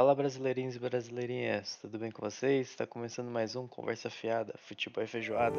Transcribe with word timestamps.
Fala 0.00 0.14
brasileirinhos 0.14 0.74
e 0.76 0.78
brasileirinhas, 0.78 1.76
tudo 1.78 1.98
bem 1.98 2.10
com 2.10 2.22
vocês? 2.22 2.70
Está 2.70 2.86
começando 2.86 3.30
mais 3.30 3.54
um 3.54 3.66
Conversa 3.66 4.08
Fiada, 4.08 4.54
Futebol 4.66 5.04
e 5.04 5.06
Feijoada. 5.06 5.58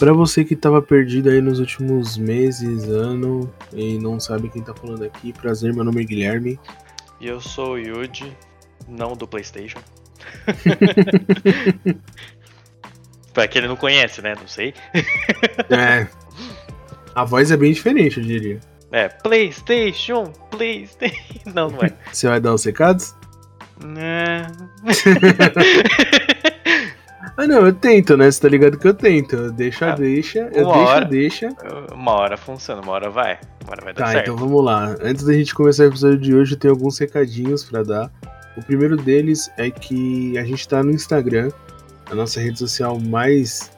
Para 0.00 0.14
você 0.14 0.46
que 0.46 0.54
estava 0.54 0.80
perdido 0.80 1.28
aí 1.28 1.42
nos 1.42 1.60
últimos 1.60 2.16
meses, 2.16 2.84
ano 2.88 3.52
e 3.74 3.98
não 3.98 4.18
sabe 4.18 4.48
quem 4.48 4.62
tá 4.62 4.74
falando 4.74 5.04
aqui, 5.04 5.34
prazer, 5.34 5.74
meu 5.74 5.84
nome 5.84 6.00
é 6.00 6.06
Guilherme. 6.06 6.58
E 7.20 7.26
eu 7.26 7.38
sou 7.38 7.72
o 7.72 7.78
Yuji, 7.78 8.34
não 8.88 9.12
do 9.12 9.28
PlayStation. 9.28 9.80
pra 13.34 13.46
quem 13.46 13.60
não 13.68 13.76
conhece, 13.76 14.22
né? 14.22 14.34
Não 14.34 14.48
sei. 14.48 14.72
é. 15.68 16.08
A 17.16 17.24
voz 17.24 17.50
é 17.50 17.56
bem 17.56 17.72
diferente, 17.72 18.20
eu 18.20 18.26
diria. 18.26 18.60
É, 18.92 19.08
PlayStation, 19.08 20.30
PlayStation. 20.50 21.16
Não, 21.54 21.70
não 21.70 21.82
é. 21.82 21.90
Você 22.12 22.28
vai 22.28 22.38
dar 22.38 22.52
os 22.52 22.62
recados? 22.62 23.14
Né. 23.82 24.46
ah, 27.36 27.46
não, 27.46 27.66
eu 27.66 27.72
tento, 27.72 28.16
né? 28.16 28.30
Você 28.30 28.40
tá 28.40 28.48
ligado 28.48 28.78
que 28.78 28.86
eu 28.86 28.92
tento. 28.92 29.50
Deixa, 29.52 29.92
ah, 29.92 29.94
deixa. 29.94 30.40
Eu 30.52 30.66
deixa, 30.66 30.70
hora, 30.70 31.04
deixa. 31.06 31.48
Uma 31.94 32.12
hora 32.12 32.36
funciona, 32.36 32.82
uma 32.82 32.92
hora 32.92 33.08
vai. 33.08 33.38
Uma 33.62 33.72
hora 33.72 33.84
vai 33.84 33.94
dar 33.94 34.04
tá, 34.04 34.12
certo. 34.12 34.24
então 34.24 34.36
vamos 34.36 34.62
lá. 34.62 34.94
Antes 35.00 35.24
da 35.24 35.32
gente 35.32 35.54
começar 35.54 35.84
o 35.84 35.86
episódio 35.86 36.18
de 36.18 36.34
hoje, 36.34 36.52
eu 36.52 36.58
tenho 36.58 36.74
alguns 36.74 36.98
recadinhos 36.98 37.64
para 37.64 37.82
dar. 37.82 38.12
O 38.56 38.62
primeiro 38.62 38.96
deles 38.96 39.50
é 39.56 39.70
que 39.70 40.36
a 40.36 40.44
gente 40.44 40.68
tá 40.68 40.82
no 40.82 40.90
Instagram, 40.90 41.50
a 42.10 42.14
nossa 42.14 42.40
rede 42.40 42.58
social 42.58 43.00
mais 43.00 43.70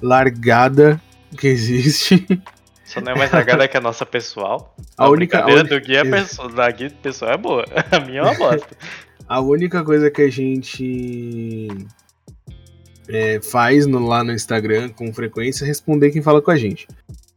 largada 0.00 1.00
que 1.36 1.48
existe. 1.48 2.24
Só 2.94 3.00
não 3.00 3.12
é 3.12 3.18
mais 3.18 3.32
largada 3.32 3.66
que 3.66 3.76
a 3.76 3.80
nossa 3.80 4.06
pessoal. 4.06 4.76
A, 4.96 5.06
a 5.06 5.10
única 5.10 5.40
a 5.40 5.62
do 5.64 5.80
guia 5.80 6.00
é 6.00 6.04
pessoal, 6.04 6.48
da 6.48 6.68
pessoal 7.02 7.32
é 7.32 7.36
boa. 7.36 7.64
A 7.90 7.98
minha 7.98 8.20
é 8.20 8.22
uma 8.22 8.34
bosta. 8.34 8.76
a 9.28 9.40
única 9.40 9.82
coisa 9.82 10.10
que 10.12 10.22
a 10.22 10.30
gente 10.30 11.68
é, 13.08 13.40
faz 13.40 13.84
no, 13.84 14.06
lá 14.06 14.22
no 14.22 14.32
Instagram 14.32 14.90
com 14.90 15.12
frequência 15.12 15.64
é 15.64 15.66
responder 15.66 16.12
quem 16.12 16.22
fala 16.22 16.40
com 16.40 16.52
a 16.52 16.56
gente. 16.56 16.86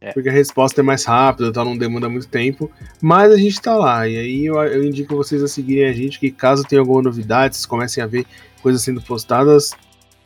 É. 0.00 0.12
Porque 0.12 0.28
a 0.28 0.32
resposta 0.32 0.80
é 0.80 0.84
mais 0.84 1.04
rápida, 1.04 1.52
tá, 1.52 1.64
não 1.64 1.76
demanda 1.76 2.08
muito 2.08 2.28
tempo. 2.28 2.70
Mas 3.02 3.32
a 3.32 3.36
gente 3.36 3.60
tá 3.60 3.74
lá. 3.74 4.06
E 4.06 4.16
aí 4.16 4.46
eu, 4.46 4.54
eu 4.62 4.84
indico 4.84 5.16
vocês 5.16 5.42
a 5.42 5.48
seguirem 5.48 5.88
a 5.88 5.92
gente, 5.92 6.20
que 6.20 6.30
caso 6.30 6.62
tenha 6.62 6.80
alguma 6.80 7.02
novidade, 7.02 7.56
vocês 7.56 7.66
comecem 7.66 8.02
a 8.02 8.06
ver 8.06 8.24
coisas 8.62 8.80
sendo 8.82 9.02
postadas, 9.02 9.72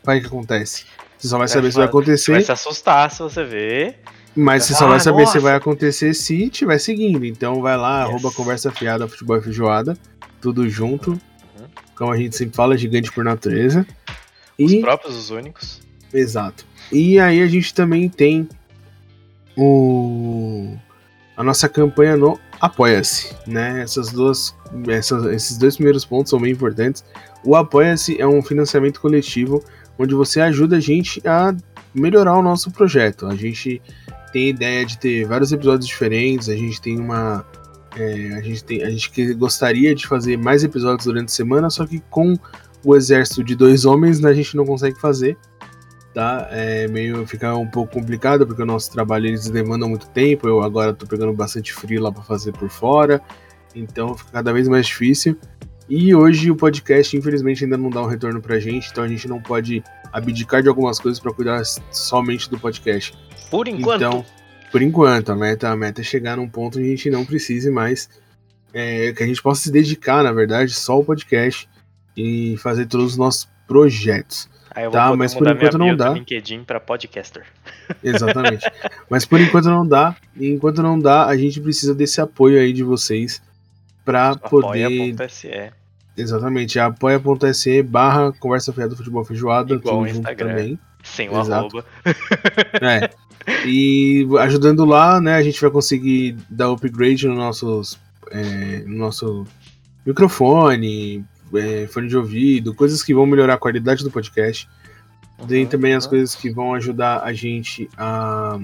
vai 0.04 0.20
que 0.20 0.26
acontece. 0.26 0.84
Você 1.16 1.28
só 1.28 1.38
vai 1.38 1.48
saber 1.48 1.70
se 1.70 1.78
vai 1.78 1.86
acontecer. 1.86 2.32
Vai 2.32 2.42
se 2.42 2.52
assustar 2.52 3.10
se 3.10 3.20
você 3.20 3.44
ver. 3.44 4.00
Mas 4.34 4.64
você 4.64 4.74
só 4.74 4.88
vai 4.88 4.98
saber 4.98 5.22
nossa. 5.22 5.32
se 5.32 5.38
vai 5.38 5.54
acontecer 5.54 6.14
se 6.14 6.44
estiver 6.44 6.78
seguindo. 6.78 7.24
Então 7.24 7.60
vai 7.60 7.76
lá, 7.76 8.02
yes. 8.02 8.10
arroba 8.10 8.32
conversa 8.32 8.70
fiada, 8.70 9.06
futebol 9.06 9.36
e 9.36 9.42
feijoada, 9.42 9.96
tudo 10.40 10.68
junto. 10.68 11.10
Uhum. 11.10 11.18
Como 11.96 12.12
a 12.12 12.16
gente 12.16 12.36
sempre 12.36 12.56
fala, 12.56 12.76
gigante 12.76 13.12
por 13.12 13.24
natureza. 13.24 13.86
Os 14.58 14.72
e... 14.72 14.80
próprios, 14.80 15.16
os 15.16 15.30
únicos. 15.30 15.82
Exato. 16.12 16.64
E 16.90 17.18
aí 17.18 17.42
a 17.42 17.46
gente 17.46 17.74
também 17.74 18.08
tem 18.08 18.48
o 19.56 20.76
a 21.36 21.42
nossa 21.42 21.68
campanha 21.68 22.16
no 22.16 22.38
Apoia-se, 22.60 23.34
né? 23.46 23.82
Essas 23.82 24.12
duas, 24.12 24.54
essas, 24.88 25.24
esses 25.26 25.58
dois 25.58 25.74
primeiros 25.74 26.04
pontos 26.04 26.30
são 26.30 26.40
bem 26.40 26.52
importantes. 26.52 27.04
O 27.44 27.56
Apoia-se 27.56 28.20
é 28.20 28.26
um 28.26 28.40
financiamento 28.40 29.00
coletivo 29.00 29.62
onde 29.98 30.14
você 30.14 30.40
ajuda 30.40 30.76
a 30.76 30.80
gente 30.80 31.20
a 31.26 31.54
melhorar 31.92 32.38
o 32.38 32.42
nosso 32.42 32.70
projeto. 32.70 33.26
A 33.26 33.34
gente 33.34 33.82
tem 34.32 34.46
a 34.46 34.50
ideia 34.50 34.86
de 34.86 34.98
ter 34.98 35.24
vários 35.26 35.52
episódios 35.52 35.86
diferentes, 35.86 36.48
a 36.48 36.56
gente 36.56 36.80
tem 36.80 36.98
uma. 36.98 37.44
É, 37.96 38.34
a, 38.34 38.40
gente 38.40 38.64
tem, 38.64 38.82
a 38.82 38.90
gente 38.90 39.34
gostaria 39.34 39.94
de 39.94 40.06
fazer 40.06 40.38
mais 40.38 40.64
episódios 40.64 41.04
durante 41.04 41.28
a 41.28 41.32
semana, 41.32 41.68
só 41.68 41.86
que 41.86 42.00
com 42.10 42.34
o 42.84 42.96
exército 42.96 43.44
de 43.44 43.54
dois 43.54 43.84
homens 43.84 44.18
né, 44.18 44.30
a 44.30 44.34
gente 44.34 44.56
não 44.56 44.64
consegue 44.64 44.98
fazer. 44.98 45.36
Tá? 46.14 46.46
É 46.50 46.88
meio 46.88 47.26
ficar 47.26 47.56
um 47.56 47.66
pouco 47.66 47.94
complicado, 47.94 48.46
porque 48.46 48.62
o 48.62 48.66
nosso 48.66 48.90
trabalho 48.90 49.26
eles 49.26 49.48
demandam 49.48 49.88
muito 49.88 50.08
tempo. 50.10 50.46
Eu 50.46 50.62
agora 50.62 50.92
tô 50.92 51.06
pegando 51.06 51.32
bastante 51.32 51.72
frio 51.72 52.02
lá 52.02 52.12
para 52.12 52.22
fazer 52.22 52.52
por 52.52 52.68
fora, 52.68 53.20
então 53.74 54.14
fica 54.16 54.30
cada 54.32 54.52
vez 54.52 54.68
mais 54.68 54.86
difícil. 54.86 55.36
E 55.88 56.14
hoje 56.14 56.50
o 56.50 56.56
podcast, 56.56 57.16
infelizmente, 57.16 57.64
ainda 57.64 57.76
não 57.76 57.90
dá 57.90 58.02
um 58.02 58.06
retorno 58.06 58.40
pra 58.40 58.58
gente, 58.58 58.90
então 58.90 59.04
a 59.04 59.08
gente 59.08 59.26
não 59.26 59.40
pode 59.40 59.82
abdicar 60.12 60.62
de 60.62 60.68
algumas 60.68 60.98
coisas 60.98 61.18
para 61.18 61.32
cuidar 61.32 61.62
somente 61.90 62.48
do 62.48 62.58
podcast. 62.58 63.14
Por 63.52 63.68
enquanto. 63.68 64.02
Então, 64.02 64.24
por 64.70 64.80
enquanto, 64.80 65.30
a 65.30 65.36
meta, 65.36 65.68
a 65.68 65.76
meta 65.76 66.00
é 66.00 66.04
chegar 66.04 66.38
num 66.38 66.48
ponto 66.48 66.78
onde 66.78 66.88
a 66.88 66.90
gente 66.90 67.10
não 67.10 67.22
precise 67.22 67.70
mais. 67.70 68.08
É, 68.72 69.12
que 69.12 69.22
a 69.22 69.26
gente 69.26 69.42
possa 69.42 69.64
se 69.64 69.70
dedicar, 69.70 70.24
na 70.24 70.32
verdade, 70.32 70.72
só 70.72 70.94
ao 70.94 71.04
podcast 71.04 71.68
e 72.16 72.56
fazer 72.56 72.86
todos 72.86 73.12
os 73.12 73.16
nossos 73.18 73.46
projetos. 73.68 74.48
Aí 74.74 74.84
eu 74.84 74.90
vou 74.90 74.98
tá, 74.98 75.14
mas 75.14 75.34
por 75.34 75.46
enquanto 75.46 75.76
não 75.76 75.94
dá. 75.94 76.14
LinkedIn 76.14 76.64
para 76.64 76.80
podcaster. 76.80 77.44
Exatamente. 78.02 78.64
mas 79.10 79.26
por 79.26 79.38
enquanto 79.38 79.66
não 79.66 79.86
dá. 79.86 80.16
E 80.34 80.48
enquanto 80.48 80.82
não 80.82 80.98
dá, 80.98 81.26
a 81.26 81.36
gente 81.36 81.60
precisa 81.60 81.94
desse 81.94 82.22
apoio 82.22 82.58
aí 82.58 82.72
de 82.72 82.82
vocês 82.82 83.42
para 84.02 84.34
poder. 84.34 84.84
Apoia.se. 84.86 85.70
Exatamente, 86.16 86.78
apoia.se 86.78 87.82
barra 87.82 88.32
conversa 88.32 88.72
fiada 88.72 88.96
futebol 88.96 89.22
feijoada. 89.26 89.74
Igual 89.74 90.00
o 90.00 90.06
Instagram. 90.06 90.48
Também. 90.48 90.78
Sem 91.02 91.28
o 91.28 91.40
Exato. 91.40 91.78
arroba. 91.78 91.84
É. 92.80 93.10
E 93.66 94.26
ajudando 94.40 94.84
lá, 94.84 95.20
né, 95.20 95.34
a 95.34 95.42
gente 95.42 95.60
vai 95.60 95.70
conseguir 95.70 96.36
dar 96.48 96.70
upgrade 96.70 97.26
no, 97.26 97.34
nossos, 97.34 97.98
é, 98.30 98.78
no 98.86 98.98
nosso 98.98 99.46
microfone, 100.06 101.24
é, 101.54 101.86
fone 101.86 102.08
de 102.08 102.16
ouvido, 102.16 102.74
coisas 102.74 103.02
que 103.02 103.14
vão 103.14 103.26
melhorar 103.26 103.54
a 103.54 103.58
qualidade 103.58 104.04
do 104.04 104.10
podcast. 104.10 104.68
Uhum, 105.38 105.46
Tem 105.46 105.66
também 105.66 105.92
uhum. 105.92 105.98
as 105.98 106.06
coisas 106.06 106.34
que 106.34 106.50
vão 106.50 106.74
ajudar 106.74 107.22
a 107.22 107.32
gente 107.32 107.88
a, 107.96 108.58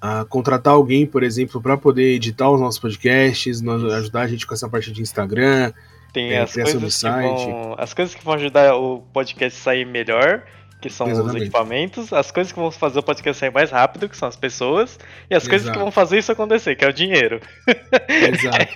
a 0.00 0.24
contratar 0.26 0.74
alguém, 0.74 1.06
por 1.06 1.22
exemplo, 1.22 1.60
para 1.60 1.76
poder 1.76 2.14
editar 2.14 2.50
os 2.50 2.60
nossos 2.60 2.80
podcasts, 2.80 3.62
ajudar 3.62 4.22
a 4.22 4.28
gente 4.28 4.46
com 4.46 4.54
essa 4.54 4.68
parte 4.68 4.92
de 4.92 5.00
Instagram, 5.00 5.72
tem 6.12 6.32
é, 6.32 6.42
as, 6.42 6.52
coisas 6.52 7.00
que 7.00 7.08
vão, 7.08 7.74
as 7.78 7.94
coisas 7.94 8.14
que 8.14 8.24
vão 8.24 8.34
ajudar 8.34 8.74
o 8.76 9.00
podcast 9.12 9.58
a 9.58 9.62
sair 9.62 9.86
melhor 9.86 10.44
que 10.82 10.90
são 10.90 11.08
Exatamente. 11.08 11.36
os 11.36 11.42
equipamentos, 11.42 12.12
as 12.12 12.30
coisas 12.30 12.52
que 12.52 12.58
vão 12.58 12.70
fazer 12.70 12.98
o 12.98 13.02
podcast 13.02 13.38
sair 13.38 13.52
mais 13.52 13.70
rápido, 13.70 14.08
que 14.08 14.16
são 14.16 14.28
as 14.28 14.34
pessoas, 14.36 14.98
e 15.30 15.34
as 15.34 15.44
Exato. 15.44 15.50
coisas 15.50 15.70
que 15.70 15.78
vão 15.78 15.90
fazer 15.90 16.18
isso 16.18 16.32
acontecer, 16.32 16.74
que 16.74 16.84
é 16.84 16.88
o 16.88 16.92
dinheiro. 16.92 17.40
Exato. 18.08 18.66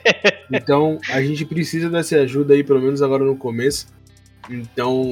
Então, 0.51 0.99
a 1.11 1.21
gente 1.21 1.45
precisa 1.45 1.91
dessa 1.91 2.17
ajuda 2.17 2.55
aí, 2.55 2.63
pelo 2.63 2.81
menos 2.81 3.03
agora 3.03 3.25
no 3.25 3.37
começo. 3.37 3.89
Então, 4.49 5.05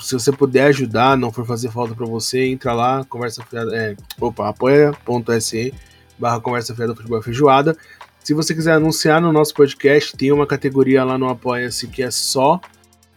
se 0.00 0.14
você 0.14 0.32
puder 0.32 0.64
ajudar, 0.68 1.16
não 1.16 1.30
for 1.30 1.46
fazer 1.46 1.70
falta 1.70 1.94
para 1.94 2.06
você, 2.06 2.46
entra 2.46 2.72
lá, 2.72 3.04
conversa 3.04 3.44
fiada, 3.44 3.76
é, 3.76 3.94
opa, 4.18 4.48
apoia.se 4.48 5.74
barra 6.18 6.40
conversa 6.40 6.74
fiada 6.74 6.94
futebol 6.94 7.22
feijoada. 7.22 7.76
Se 8.24 8.34
você 8.34 8.54
quiser 8.54 8.72
anunciar 8.72 9.20
no 9.20 9.32
nosso 9.32 9.54
podcast, 9.54 10.16
tem 10.16 10.32
uma 10.32 10.46
categoria 10.46 11.04
lá 11.04 11.18
no 11.18 11.28
Apoia-se 11.28 11.88
que 11.88 12.02
é 12.02 12.10
só 12.10 12.60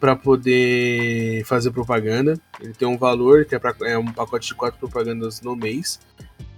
para 0.03 0.17
poder 0.17 1.45
fazer 1.45 1.71
propaganda. 1.71 2.37
Ele 2.59 2.73
tem 2.73 2.85
um 2.85 2.97
valor 2.97 3.45
que 3.45 3.55
é, 3.55 3.59
pra, 3.59 3.73
é 3.83 3.97
um 3.97 4.11
pacote 4.11 4.49
de 4.49 4.53
quatro 4.53 4.77
propagandas 4.77 5.41
no 5.41 5.55
mês. 5.55 5.97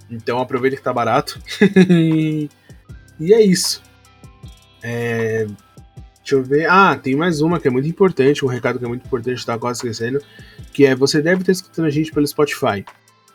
Então 0.09 0.39
aproveita 0.39 0.75
que 0.75 0.81
tá 0.81 0.91
barato. 0.91 1.39
e 1.91 2.49
é 3.21 3.43
isso. 3.43 3.83
É, 4.81 5.45
deixa 6.17 6.35
eu 6.35 6.43
ver. 6.43 6.67
Ah, 6.67 6.95
tem 6.95 7.15
mais 7.15 7.39
uma 7.39 7.59
que 7.59 7.67
é 7.67 7.71
muito 7.71 7.87
importante, 7.87 8.43
um 8.43 8.47
recado 8.47 8.79
que 8.79 8.85
é 8.85 8.87
muito 8.87 9.05
importante, 9.05 9.45
tá 9.45 9.59
quase 9.59 9.77
esquecendo, 9.77 10.19
que 10.73 10.83
é 10.83 10.95
você 10.95 11.21
deve 11.21 11.41
estar 11.41 11.51
escutando 11.51 11.85
a 11.85 11.91
gente 11.91 12.11
pelo 12.11 12.25
Spotify, 12.25 12.83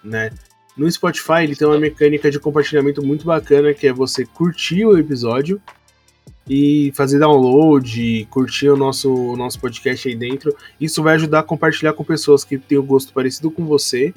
né? 0.03 0.33
No 0.77 0.91
Spotify 0.91 1.45
ele 1.45 1.55
tem 1.55 1.69
uma 1.69 1.79
mecânica 1.79 2.33
de 2.33 2.41
compartilhamento 2.41 3.01
muito 3.01 3.25
bacana, 3.25 3.73
que 3.73 3.87
é 3.87 3.93
você 3.93 4.27
curtir 4.27 4.85
o 4.85 4.99
episódio 4.99 5.63
e 6.49 6.93
fazer 6.95 7.19
download, 7.19 8.27
curtir 8.31 8.69
o 8.69 8.77
nosso, 8.77 9.13
o 9.13 9.37
nosso 9.37 9.61
podcast 9.61 10.09
aí 10.09 10.17
dentro. 10.17 10.55
Isso 10.81 11.03
vai 11.03 11.15
ajudar 11.15 11.41
a 11.41 11.43
compartilhar 11.45 11.93
com 11.93 12.05
pessoas 12.05 12.45
que 12.45 12.59
têm 12.59 12.79
o 12.79 12.83
um 12.83 12.87
gosto 12.87 13.13
parecido 13.13 13.51
com 13.51 13.65
você 13.65 14.13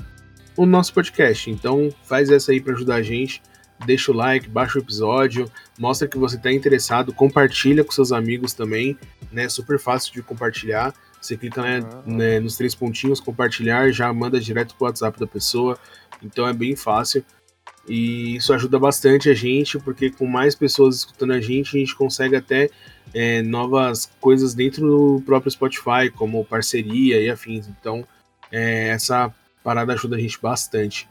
o 0.55 0.65
nosso 0.65 0.93
podcast. 0.93 1.49
Então 1.49 1.89
faz 2.03 2.29
essa 2.29 2.51
aí 2.51 2.59
para 2.59 2.73
ajudar 2.73 2.95
a 2.95 3.01
gente. 3.01 3.41
Deixa 3.85 4.11
o 4.11 4.15
like, 4.15 4.47
baixa 4.47 4.79
o 4.79 4.81
episódio, 4.81 5.49
mostra 5.77 6.07
que 6.07 6.17
você 6.17 6.37
está 6.37 6.51
interessado, 6.51 7.11
compartilha 7.11 7.83
com 7.83 7.91
seus 7.91 8.11
amigos 8.13 8.53
também, 8.53 8.97
né? 9.31 9.49
Super 9.49 9.77
fácil 9.77 10.13
de 10.13 10.21
compartilhar. 10.21 10.93
Você 11.19 11.35
clica 11.37 11.61
né, 11.61 11.79
uhum. 11.79 12.17
né, 12.17 12.39
nos 12.39 12.55
três 12.55 12.75
pontinhos, 12.75 13.19
compartilhar, 13.19 13.91
já 13.91 14.11
manda 14.13 14.39
direto 14.39 14.75
pro 14.75 14.85
WhatsApp 14.85 15.19
da 15.19 15.27
pessoa. 15.27 15.77
Então 16.21 16.47
é 16.47 16.53
bem 16.53 16.75
fácil. 16.75 17.25
E 17.87 18.37
isso 18.37 18.53
ajuda 18.53 18.79
bastante 18.79 19.29
a 19.29 19.33
gente, 19.33 19.77
porque 19.77 20.09
com 20.09 20.25
mais 20.25 20.55
pessoas 20.55 20.97
escutando 20.97 21.33
a 21.33 21.41
gente, 21.41 21.75
a 21.75 21.79
gente 21.79 21.95
consegue 21.95 22.35
até 22.35 22.69
é, 23.13 23.41
novas 23.41 24.09
coisas 24.21 24.53
dentro 24.53 24.87
do 24.87 25.21
próprio 25.25 25.51
Spotify, 25.51 26.09
como 26.15 26.45
parceria 26.45 27.21
e 27.21 27.29
afins. 27.29 27.67
Então, 27.67 28.07
é, 28.51 28.89
essa 28.89 29.33
parada 29.63 29.93
ajuda 29.93 30.15
a 30.15 30.19
gente 30.19 30.39
bastante, 30.41 31.09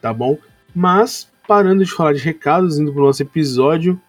tá 0.00 0.12
bom? 0.12 0.38
Mas, 0.74 1.30
parando 1.46 1.84
de 1.84 1.90
falar 1.92 2.12
de 2.12 2.20
recados, 2.20 2.78
indo 2.78 2.92
pro 2.92 3.04
nosso 3.04 3.22
episódio, 3.22 4.00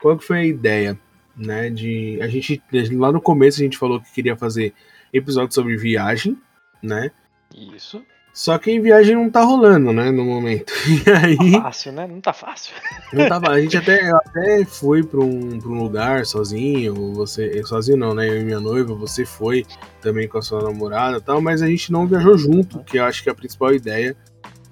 qual 0.00 0.18
que 0.18 0.24
foi 0.24 0.38
a 0.38 0.44
ideia? 0.44 0.98
Né, 1.36 1.70
de 1.70 2.18
a 2.20 2.26
gente 2.26 2.60
lá 2.92 3.10
no 3.10 3.20
começo 3.20 3.60
a 3.60 3.64
gente 3.64 3.78
falou 3.78 3.98
que 3.98 4.12
queria 4.12 4.36
fazer 4.36 4.74
episódio 5.10 5.54
sobre 5.54 5.74
viagem, 5.74 6.36
né? 6.82 7.10
Isso. 7.54 8.04
Só 8.32 8.56
que 8.58 8.70
em 8.70 8.80
viagem 8.80 9.16
não 9.16 9.28
tá 9.28 9.42
rolando, 9.42 9.92
né, 9.92 10.10
no 10.10 10.24
momento. 10.24 10.72
E 11.06 11.10
aí. 11.10 11.52
Tá 11.52 11.62
fácil, 11.62 11.92
né? 11.92 12.06
Não 12.06 12.20
tá 12.20 12.32
fácil. 12.32 12.74
Não 13.12 13.28
tá 13.28 13.40
A 13.50 13.60
gente 13.60 13.76
até, 13.76 14.08
até 14.08 14.64
foi 14.64 15.02
pra 15.02 15.20
um, 15.20 15.58
pra 15.58 15.68
um 15.68 15.82
lugar 15.82 16.24
sozinho. 16.24 17.12
Você. 17.14 17.60
Sozinho 17.64 17.96
não, 17.96 18.14
né? 18.14 18.28
Eu 18.28 18.40
e 18.40 18.44
minha 18.44 18.60
noiva, 18.60 18.94
você 18.94 19.26
foi 19.26 19.66
também 20.00 20.28
com 20.28 20.38
a 20.38 20.42
sua 20.42 20.62
namorada 20.62 21.16
e 21.16 21.20
tal, 21.20 21.40
mas 21.40 21.60
a 21.60 21.66
gente 21.66 21.90
não 21.90 22.06
viajou 22.06 22.38
junto, 22.38 22.84
que 22.84 22.98
eu 22.98 23.04
acho 23.04 23.22
que 23.22 23.28
é 23.28 23.32
a 23.32 23.34
principal 23.34 23.74
ideia 23.74 24.16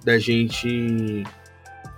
da 0.04 0.18
gente 0.18 1.24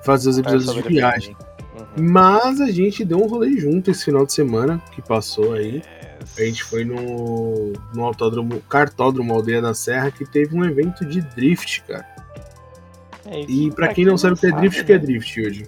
fazer 0.02 0.30
os 0.30 0.38
episódios 0.38 0.82
de 0.82 0.94
viagem. 0.94 1.36
Uhum. 1.78 2.10
Mas 2.10 2.60
a 2.60 2.70
gente 2.70 3.04
deu 3.04 3.22
um 3.22 3.26
rolê 3.26 3.58
junto 3.58 3.90
esse 3.90 4.06
final 4.06 4.24
de 4.24 4.32
semana 4.32 4.82
que 4.92 5.02
passou 5.02 5.52
aí. 5.52 5.82
É 6.02 6.09
a 6.38 6.42
gente 6.42 6.64
foi 6.64 6.84
no, 6.84 7.72
no 7.94 8.04
autódromo, 8.04 8.60
cartódromo 8.62 9.34
Aldeia 9.34 9.60
da 9.60 9.74
Serra, 9.74 10.10
que 10.10 10.24
teve 10.24 10.56
um 10.56 10.64
evento 10.64 11.04
de 11.04 11.20
drift, 11.20 11.82
cara. 11.82 12.06
É, 13.26 13.40
e 13.42 13.70
para 13.70 13.88
quem 13.88 14.04
não 14.04 14.16
sabe 14.16 14.34
o 14.34 14.36
que 14.36 14.46
é 14.46 14.52
drift, 14.52 14.78
o 14.78 14.80
né? 14.80 14.86
que 14.86 14.92
é 14.92 14.98
drift 14.98 15.40
hoje? 15.40 15.66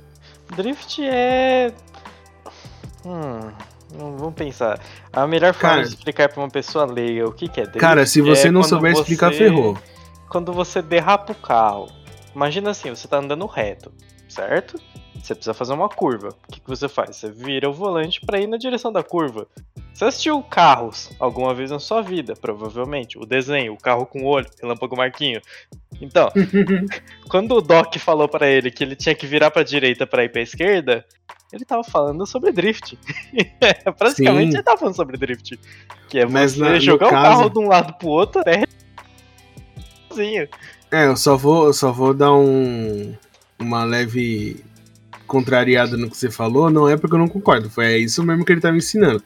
Drift 0.57 1.03
é. 1.05 1.73
Hum, 3.05 3.51
vamos 3.91 4.35
pensar. 4.35 4.81
A 5.13 5.27
melhor 5.27 5.53
forma 5.53 5.77
cara, 5.77 5.83
de 5.83 5.95
explicar 5.95 6.29
para 6.29 6.41
uma 6.41 6.51
pessoa 6.51 6.85
leiga 6.85 7.27
o 7.27 7.33
que, 7.33 7.49
que 7.49 7.61
é 7.61 7.65
drift. 7.65 7.81
Cara, 7.81 8.07
se 8.07 8.21
você 8.21 8.49
é 8.49 8.51
não 8.51 8.63
souber 8.63 8.93
explicar, 8.93 9.33
você... 9.33 9.39
ferrou. 9.39 9.79
Quando 10.29 10.53
você 10.53 10.81
derrapa 10.81 11.33
o 11.33 11.37
carro. 11.37 11.91
Imagina 12.35 12.71
assim, 12.71 12.89
você 12.89 13.07
tá 13.07 13.19
andando 13.19 13.45
reto, 13.45 13.93
certo? 14.29 14.81
Você 15.23 15.37
precisa 15.37 15.55
fazer 15.55 15.73
uma 15.73 15.89
curva. 15.89 16.31
O 16.49 16.53
que, 16.53 16.61
que 16.61 16.69
você 16.69 16.89
faz? 16.89 17.17
Você 17.17 17.31
vira 17.31 17.71
o 17.71 17.73
volante 17.73 18.21
para 18.21 18.41
ir 18.41 18.49
na 18.49 18.57
direção 18.57 18.93
da 18.93 19.05
curva. 19.05 19.47
Você 19.95 20.05
assistiu 20.05 20.43
Carros 20.43 21.11
alguma 21.21 21.55
vez 21.55 21.71
na 21.71 21.79
sua 21.79 22.03
vida, 22.03 22.35
provavelmente. 22.35 23.17
O 23.17 23.25
desenho, 23.25 23.73
o 23.73 23.79
carro 23.79 24.05
com 24.05 24.25
olho, 24.25 24.49
Relâmpago 24.61 24.97
Marquinho. 24.97 25.41
Então, 26.01 26.29
quando 27.31 27.55
o 27.55 27.61
Doc 27.61 27.97
falou 27.99 28.29
para 28.29 28.49
ele 28.49 28.71
que 28.71 28.83
ele 28.83 28.97
tinha 28.97 29.15
que 29.15 29.27
virar 29.27 29.53
para 29.53 29.63
direita 29.63 30.07
para 30.07 30.25
ir 30.25 30.29
para 30.29 30.43
esquerda, 30.43 31.05
ele 31.53 31.65
tava 31.65 31.85
falando 31.85 32.27
sobre 32.27 32.51
drift. 32.51 32.99
Praticamente 33.97 34.51
Sim. 34.51 34.57
ele 34.57 34.63
tava 34.65 34.79
falando 34.79 34.97
sobre 34.97 35.17
drift. 35.17 35.57
Que 36.09 36.19
é 36.19 36.27
Mas 36.27 36.55
você 36.55 36.61
na, 36.61 36.79
jogar 36.81 37.07
o 37.07 37.11
caso... 37.11 37.23
carro 37.23 37.51
de 37.51 37.59
um 37.61 37.69
lado 37.69 37.93
pro 37.95 38.09
outro 38.09 38.41
até 38.41 38.65
sozinho. 40.09 40.49
É, 40.91 41.07
eu 41.07 41.17
só 41.17 41.37
vou, 41.37 41.67
eu 41.67 41.73
só 41.73 41.93
vou 41.93 42.13
dar 42.13 42.33
um 42.33 43.15
uma 43.59 43.85
leve 43.85 44.63
contrariado 45.33 45.97
no 45.97 46.11
que 46.11 46.17
você 46.17 46.31
falou, 46.31 46.69
não 46.69 46.87
é 46.87 46.95
porque 46.95 47.15
eu 47.15 47.19
não 47.19 47.27
concordo, 47.27 47.71
foi 47.71 47.97
isso 47.97 48.23
mesmo 48.23 48.45
que 48.45 48.53
ele 48.53 48.59
estava 48.59 48.77
ensinando. 48.77 49.25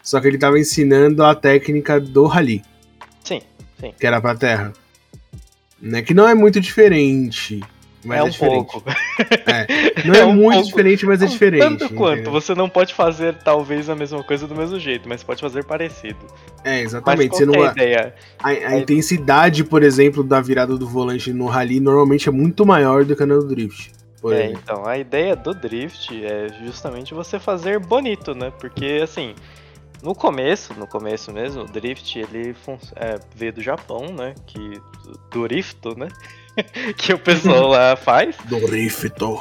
Só 0.00 0.20
que 0.20 0.28
ele 0.28 0.36
estava 0.36 0.56
ensinando 0.60 1.24
a 1.24 1.34
técnica 1.34 1.98
do 1.98 2.24
rally. 2.26 2.62
Sim, 3.24 3.42
sim. 3.80 3.92
Que 3.98 4.06
era 4.06 4.20
pra 4.20 4.36
terra. 4.36 4.72
Né? 5.82 6.02
Que 6.02 6.14
não 6.14 6.28
é 6.28 6.36
muito 6.36 6.60
diferente. 6.60 7.60
Mas 8.04 8.18
é, 8.18 8.20
é 8.20 8.24
um 8.24 8.28
diferente. 8.30 8.72
pouco. 8.72 8.90
É. 9.46 9.66
Não 10.08 10.14
é, 10.14 10.20
é 10.20 10.24
um 10.24 10.32
muito 10.32 10.54
pouco. 10.54 10.68
diferente, 10.68 11.04
mas 11.04 11.20
é 11.20 11.26
diferente. 11.26 11.60
Tanto 11.60 11.84
entendeu? 11.84 11.98
quanto. 11.98 12.30
Você 12.30 12.54
não 12.54 12.66
pode 12.66 12.94
fazer 12.94 13.34
talvez 13.34 13.90
a 13.90 13.94
mesma 13.94 14.22
coisa 14.22 14.46
do 14.46 14.54
mesmo 14.54 14.80
jeito, 14.80 15.06
mas 15.06 15.22
pode 15.22 15.38
fazer 15.38 15.64
parecido. 15.64 16.16
É, 16.64 16.80
exatamente. 16.80 17.36
Você 17.36 17.44
não... 17.44 17.62
É 17.62 17.68
a, 17.68 17.72
ideia? 17.72 18.14
A, 18.38 18.48
a 18.48 18.78
intensidade, 18.78 19.62
por 19.64 19.82
exemplo, 19.82 20.24
da 20.24 20.40
virada 20.40 20.78
do 20.78 20.88
volante 20.88 21.30
no 21.30 21.44
rally 21.44 21.78
normalmente 21.78 22.26
é 22.26 22.32
muito 22.32 22.64
maior 22.64 23.04
do 23.04 23.14
que 23.14 23.26
no 23.26 23.44
drift. 23.44 23.92
É, 24.24 24.50
então, 24.50 24.86
a 24.86 24.98
ideia 24.98 25.34
do 25.34 25.54
drift 25.54 26.24
é 26.24 26.48
justamente 26.64 27.14
você 27.14 27.38
fazer 27.38 27.78
bonito, 27.78 28.34
né? 28.34 28.52
Porque, 28.58 29.00
assim, 29.02 29.34
no 30.02 30.14
começo, 30.14 30.74
no 30.74 30.86
começo 30.86 31.32
mesmo, 31.32 31.62
o 31.62 31.66
drift, 31.66 32.18
ele 32.18 32.54
é, 32.96 33.18
veio 33.34 33.52
do 33.52 33.62
Japão, 33.62 34.06
né? 34.12 34.34
Que, 34.46 34.80
do 35.30 35.46
Rifto, 35.46 35.98
né? 35.98 36.08
que 36.96 37.12
o 37.12 37.18
pessoal 37.18 37.68
lá 37.68 37.96
faz. 37.96 38.36
Do 38.44 38.58
Rifto. 38.66 39.38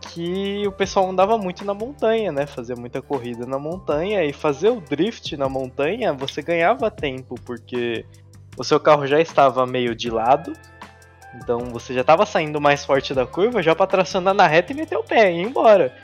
Que 0.00 0.66
o 0.66 0.72
pessoal 0.72 1.08
andava 1.08 1.38
muito 1.38 1.64
na 1.64 1.72
montanha, 1.72 2.30
né? 2.32 2.46
Fazia 2.46 2.76
muita 2.76 3.00
corrida 3.00 3.46
na 3.46 3.58
montanha. 3.58 4.24
E 4.24 4.32
fazer 4.32 4.70
o 4.70 4.80
drift 4.80 5.36
na 5.36 5.48
montanha, 5.48 6.12
você 6.12 6.42
ganhava 6.42 6.90
tempo, 6.90 7.34
porque 7.44 8.04
o 8.56 8.64
seu 8.64 8.78
carro 8.78 9.06
já 9.06 9.20
estava 9.20 9.66
meio 9.66 9.94
de 9.94 10.10
lado, 10.10 10.52
então 11.34 11.70
você 11.70 11.94
já 11.94 12.04
tava 12.04 12.26
saindo 12.26 12.60
mais 12.60 12.84
forte 12.84 13.14
da 13.14 13.26
curva 13.26 13.62
já 13.62 13.74
pra 13.74 13.86
tracionar 13.86 14.34
na 14.34 14.46
reta 14.46 14.72
e 14.72 14.76
meter 14.76 14.96
o 14.96 15.04
pé 15.04 15.32
e 15.32 15.40
ir 15.40 15.42
embora. 15.42 15.94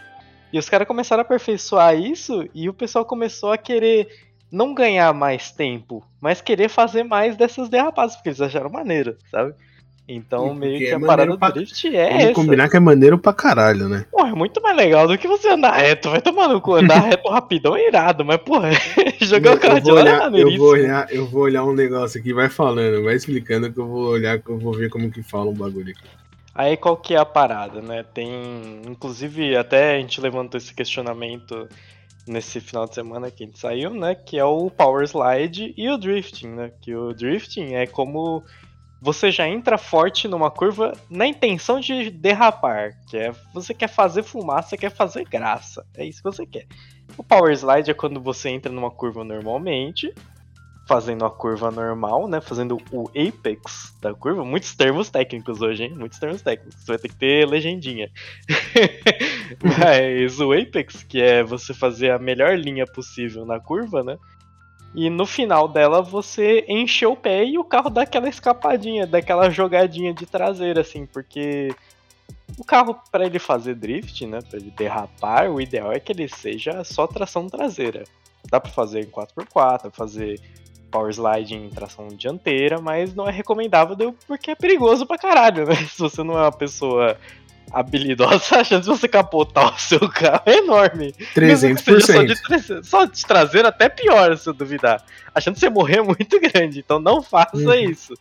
E 0.52 0.58
os 0.58 0.69
caras 0.69 0.88
começaram 0.88 1.20
a 1.20 1.25
aperfeiçoar 1.25 1.94
isso 1.94 2.48
e 2.54 2.69
o 2.69 2.75
pessoal 2.75 3.04
começou 3.04 3.52
a 3.52 3.58
querer 3.58 4.08
não 4.50 4.72
ganhar 4.72 5.12
mais 5.12 5.50
tempo, 5.50 6.02
mas 6.20 6.40
querer 6.40 6.69
fazer 6.69 7.02
mais 7.02 7.36
dessas 7.36 7.69
derrapadas, 7.69 8.16
porque 8.16 8.30
eles 8.30 8.40
acharam 8.40 8.70
maneiro, 8.70 9.16
sabe? 9.30 9.54
Então, 10.10 10.55
meio 10.55 10.78
que 10.78 10.87
é 10.87 10.94
a 10.94 11.00
parada 11.00 11.37
do 11.37 11.52
drift 11.52 11.87
é 11.94 12.08
Vamos 12.08 12.25
essa. 12.25 12.32
combinar 12.32 12.70
que 12.70 12.76
é 12.78 12.81
maneiro 12.81 13.19
pra 13.19 13.34
caralho, 13.34 13.90
né? 13.90 14.06
Pô, 14.10 14.25
é 14.25 14.32
muito 14.32 14.62
mais 14.62 14.75
legal 14.75 15.06
do 15.06 15.19
que 15.19 15.28
você 15.28 15.50
andar 15.50 15.72
reto. 15.72 16.08
Vai 16.08 16.22
tomar 16.22 16.49
no 16.49 16.62
cu. 16.62 16.76
Andar 16.76 17.00
reto 17.05 17.28
rapidão 17.28 17.76
é 17.76 17.87
irado, 17.87 18.25
mas, 18.25 18.38
porra, 18.38 18.70
jogar 19.20 19.56
o 19.56 19.60
cara 19.60 19.78
de 19.78 19.90
lado 19.90 20.38
é. 20.38 20.43
Eu 20.43 20.56
vou, 20.56 20.70
olhar, 20.70 21.12
eu 21.12 21.26
vou 21.26 21.43
olhar 21.43 21.62
um 21.62 21.75
negócio 21.75 22.19
aqui, 22.19 22.32
vai 22.32 22.49
falando, 22.49 23.05
vai 23.05 23.16
explicando 23.16 23.70
que 23.70 23.78
eu 23.78 23.87
vou 23.87 24.08
olhar, 24.08 24.38
que 24.38 24.49
eu 24.49 24.58
vou 24.58 24.72
ver 24.72 24.88
como 24.88 25.10
que 25.10 25.22
fala 25.22 25.50
um 25.50 25.55
bagulho 25.55 25.90
aqui. 25.90 26.08
Aí 26.54 26.75
qual 26.76 26.96
que 26.96 27.14
é 27.14 27.19
a 27.19 27.26
parada, 27.26 27.82
né? 27.82 28.02
Tem. 28.02 28.81
Inclusive, 28.88 29.56
até 29.56 29.96
a 29.96 30.00
gente 30.00 30.22
levantou 30.22 30.56
esse 30.56 30.72
questionamento 30.72 31.69
nesse 32.26 32.61
final 32.61 32.87
de 32.87 32.94
semana 32.94 33.31
que 33.31 33.44
a 33.44 33.46
gente 33.46 33.58
saiu, 33.58 33.90
né? 33.90 34.14
Que 34.14 34.38
é 34.38 34.44
o 34.44 34.70
Power 34.70 35.04
Slide 35.04 35.75
e 35.76 35.88
o 35.90 35.99
Drifting, 35.99 36.49
né? 36.49 36.72
Que 36.81 36.94
o 36.94 37.12
Drifting 37.12 37.75
é 37.75 37.87
como 37.87 38.43
você 39.00 39.30
já 39.30 39.48
entra 39.48 39.78
forte 39.78 40.26
numa 40.26 40.50
curva 40.50 40.92
na 41.08 41.26
intenção 41.26 41.80
de 41.80 42.10
derrapar, 42.10 42.98
que 43.08 43.16
é 43.16 43.32
você 43.54 43.72
quer 43.72 43.88
fazer 43.88 44.22
fumaça, 44.22 44.76
quer 44.76 44.90
fazer 44.90 45.24
graça, 45.24 45.86
é 45.94 46.04
isso 46.04 46.22
que 46.22 46.30
você 46.30 46.46
quer. 46.46 46.66
O 47.16 47.22
power 47.22 47.52
slide 47.52 47.90
é 47.90 47.94
quando 47.94 48.20
você 48.20 48.48
entra 48.50 48.72
numa 48.72 48.90
curva 48.90 49.24
normalmente, 49.24 50.12
fazendo 50.88 51.24
a 51.24 51.30
curva 51.30 51.70
normal, 51.70 52.26
né, 52.26 52.40
fazendo 52.40 52.78
o 52.90 53.08
apex 53.10 53.94
da 54.00 54.14
curva, 54.14 54.42
muitos 54.42 54.74
termos 54.74 55.10
técnicos 55.10 55.60
hoje, 55.60 55.84
hein? 55.84 55.94
Muitos 55.94 56.18
termos 56.18 56.40
técnicos, 56.40 56.80
você 56.80 56.92
vai 56.92 56.98
ter 56.98 57.08
que 57.08 57.16
ter 57.16 57.46
legendinha. 57.46 58.10
Mas 59.62 60.40
o 60.40 60.52
apex, 60.52 61.02
que 61.02 61.20
é 61.20 61.42
você 61.42 61.75
fazer 61.75 62.11
a 62.11 62.18
melhor 62.18 62.58
linha 62.58 62.87
possível 62.87 63.44
na 63.44 63.61
curva, 63.61 64.02
né? 64.02 64.16
E 64.95 65.11
no 65.11 65.26
final 65.26 65.68
dela 65.68 66.02
você 66.02 66.64
enche 66.66 67.04
o 67.04 67.14
pé 67.14 67.45
e 67.45 67.59
o 67.59 67.64
carro 67.64 67.90
dá 67.90 68.02
aquela 68.02 68.28
escapadinha, 68.28 69.07
daquela 69.07 69.50
jogadinha 69.50 70.14
de 70.14 70.26
traseira, 70.26 70.80
assim, 70.80 71.07
porque 71.07 71.75
o 72.59 72.64
carro, 72.64 72.99
para 73.12 73.26
ele 73.26 73.38
fazer 73.38 73.75
drift, 73.75 74.26
né, 74.26 74.40
para 74.40 74.59
ele 74.59 74.71
derrapar, 74.71 75.50
o 75.50 75.61
ideal 75.61 75.92
é 75.92 76.00
que 76.00 76.12
ele 76.12 76.28
seja 76.28 76.83
só 76.85 77.07
tração 77.07 77.49
traseira. 77.49 78.04
Dá 78.50 78.59
para 78.59 78.71
fazer 78.71 79.00
em 79.00 79.11
4x4, 79.11 79.92
fazer 79.92 80.40
power 80.90 81.12
slide 81.12 81.54
em 81.54 81.68
tração 81.68 82.09
dianteira, 82.09 82.80
mas 82.80 83.14
não 83.14 83.28
é 83.28 83.30
recomendável 83.30 84.14
porque 84.26 84.52
é 84.52 84.54
perigoso 84.54 85.07
pra 85.07 85.18
caralho, 85.18 85.66
né? 85.66 85.75
Se 85.92 85.99
você 85.99 86.23
não 86.23 86.38
é 86.38 86.42
uma 86.42 86.52
pessoa 86.52 87.16
habilidosa, 87.72 88.56
a 88.60 88.64
chance 88.64 88.82
de 88.82 88.88
você 88.88 89.08
capotar 89.08 89.75
o 89.75 89.78
seu 89.78 90.08
carro 90.08 90.42
é 90.46 90.58
enorme. 90.58 91.12
300%. 91.34 92.00
Só 92.00 92.22
de, 92.22 92.87
só 92.87 93.04
de 93.04 93.26
traseiro 93.26 93.68
até 93.68 93.88
pior, 93.88 94.37
se 94.37 94.48
eu 94.48 94.54
duvidar. 94.54 95.04
A 95.34 95.40
chance 95.40 95.54
de 95.54 95.60
você 95.60 95.70
morrer 95.70 95.98
é 95.98 96.02
muito 96.02 96.38
grande, 96.40 96.80
então 96.80 96.98
não 96.98 97.22
faça 97.22 97.56
uhum. 97.56 97.75
isso. 97.75 98.14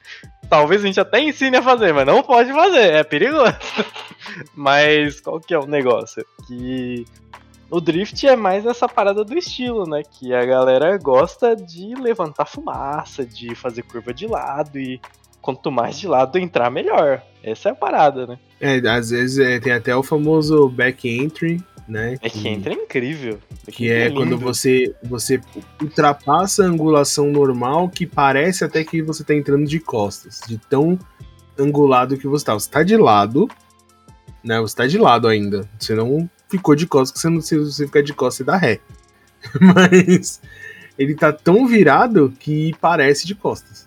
Talvez 0.50 0.84
a 0.84 0.88
gente 0.88 1.00
até 1.00 1.20
ensine 1.20 1.58
a 1.58 1.64
fazer, 1.64 1.94
mas 1.94 2.06
não 2.06 2.24
pode 2.24 2.52
fazer, 2.54 2.94
é 2.94 3.04
perigoso. 3.04 3.56
mas 4.56 5.20
qual 5.20 5.40
que 5.40 5.54
é 5.54 5.60
o 5.60 5.66
negócio? 5.66 6.26
Que 6.48 7.06
o 7.70 7.82
drift 7.82 8.26
é 8.26 8.36
mais 8.36 8.66
essa 8.66 8.88
parada 8.88 9.26
do 9.26 9.38
estilo, 9.38 9.86
né? 9.86 10.02
Que 10.04 10.34
a 10.34 10.46
galera 10.46 10.98
gosta 10.98 11.56
de 11.56 11.96
levantar 11.96 12.46
fumaça, 12.46 13.26
de 13.26 13.54
fazer 13.56 13.82
curva 13.82 14.14
de 14.14 14.26
lado 14.26 14.80
e 14.80 15.02
quanto 15.48 15.72
mais 15.72 15.98
de 15.98 16.10
lado 16.10 16.38
entrar, 16.38 16.70
melhor. 16.70 17.24
Essa 17.42 17.70
é 17.70 17.72
a 17.72 17.76
parada, 17.76 18.28
né? 18.28 18.38
É, 18.60 18.80
às 18.90 19.12
vezes 19.12 19.40
é, 19.40 19.58
tem 19.62 19.72
até 19.72 19.96
o 19.96 20.04
famoso 20.04 20.68
back 20.68 21.08
entry, 21.08 21.64
né? 21.88 22.18
Back 22.22 22.38
que, 22.38 22.50
entry 22.50 22.72
é 22.72 22.74
incrível. 22.74 23.40
Back 23.66 23.72
que 23.72 23.90
é, 23.90 24.08
é 24.08 24.12
quando 24.12 24.38
você, 24.38 24.94
você 25.02 25.40
ultrapassa 25.82 26.66
a 26.66 26.68
angulação 26.68 27.32
normal 27.32 27.88
que 27.88 28.06
parece 28.06 28.66
até 28.66 28.84
que 28.84 29.02
você 29.02 29.24
tá 29.24 29.34
entrando 29.34 29.66
de 29.66 29.80
costas, 29.80 30.42
de 30.46 30.58
tão 30.58 31.00
angulado 31.58 32.18
que 32.18 32.28
você 32.28 32.44
tá. 32.44 32.54
Você 32.54 32.70
tá 32.70 32.84
de 32.84 32.98
lado, 32.98 33.48
né? 34.44 34.60
Você 34.60 34.76
tá 34.76 34.86
de 34.86 34.98
lado 34.98 35.30
ainda. 35.30 35.66
Você 35.80 35.96
não 35.96 36.30
ficou 36.50 36.76
de 36.76 36.86
costas, 36.86 37.22
você 37.22 37.30
não 37.30 37.40
se 37.40 37.58
você 37.58 37.86
ficar 37.86 38.04
de 38.04 38.14
costas, 38.14 38.36
você 38.40 38.44
dá 38.44 38.58
ré. 38.58 38.82
Mas 39.62 40.42
ele 41.00 41.16
tá 41.16 41.32
tão 41.32 41.66
virado 41.66 42.34
que 42.38 42.76
parece 42.82 43.26
de 43.26 43.34
costas. 43.34 43.87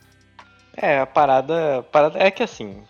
É, 0.80 1.00
a 1.00 1.06
parada, 1.06 1.78
a 1.78 1.82
parada 1.82 2.18
é 2.18 2.30
que 2.30 2.42
assim, 2.42 2.82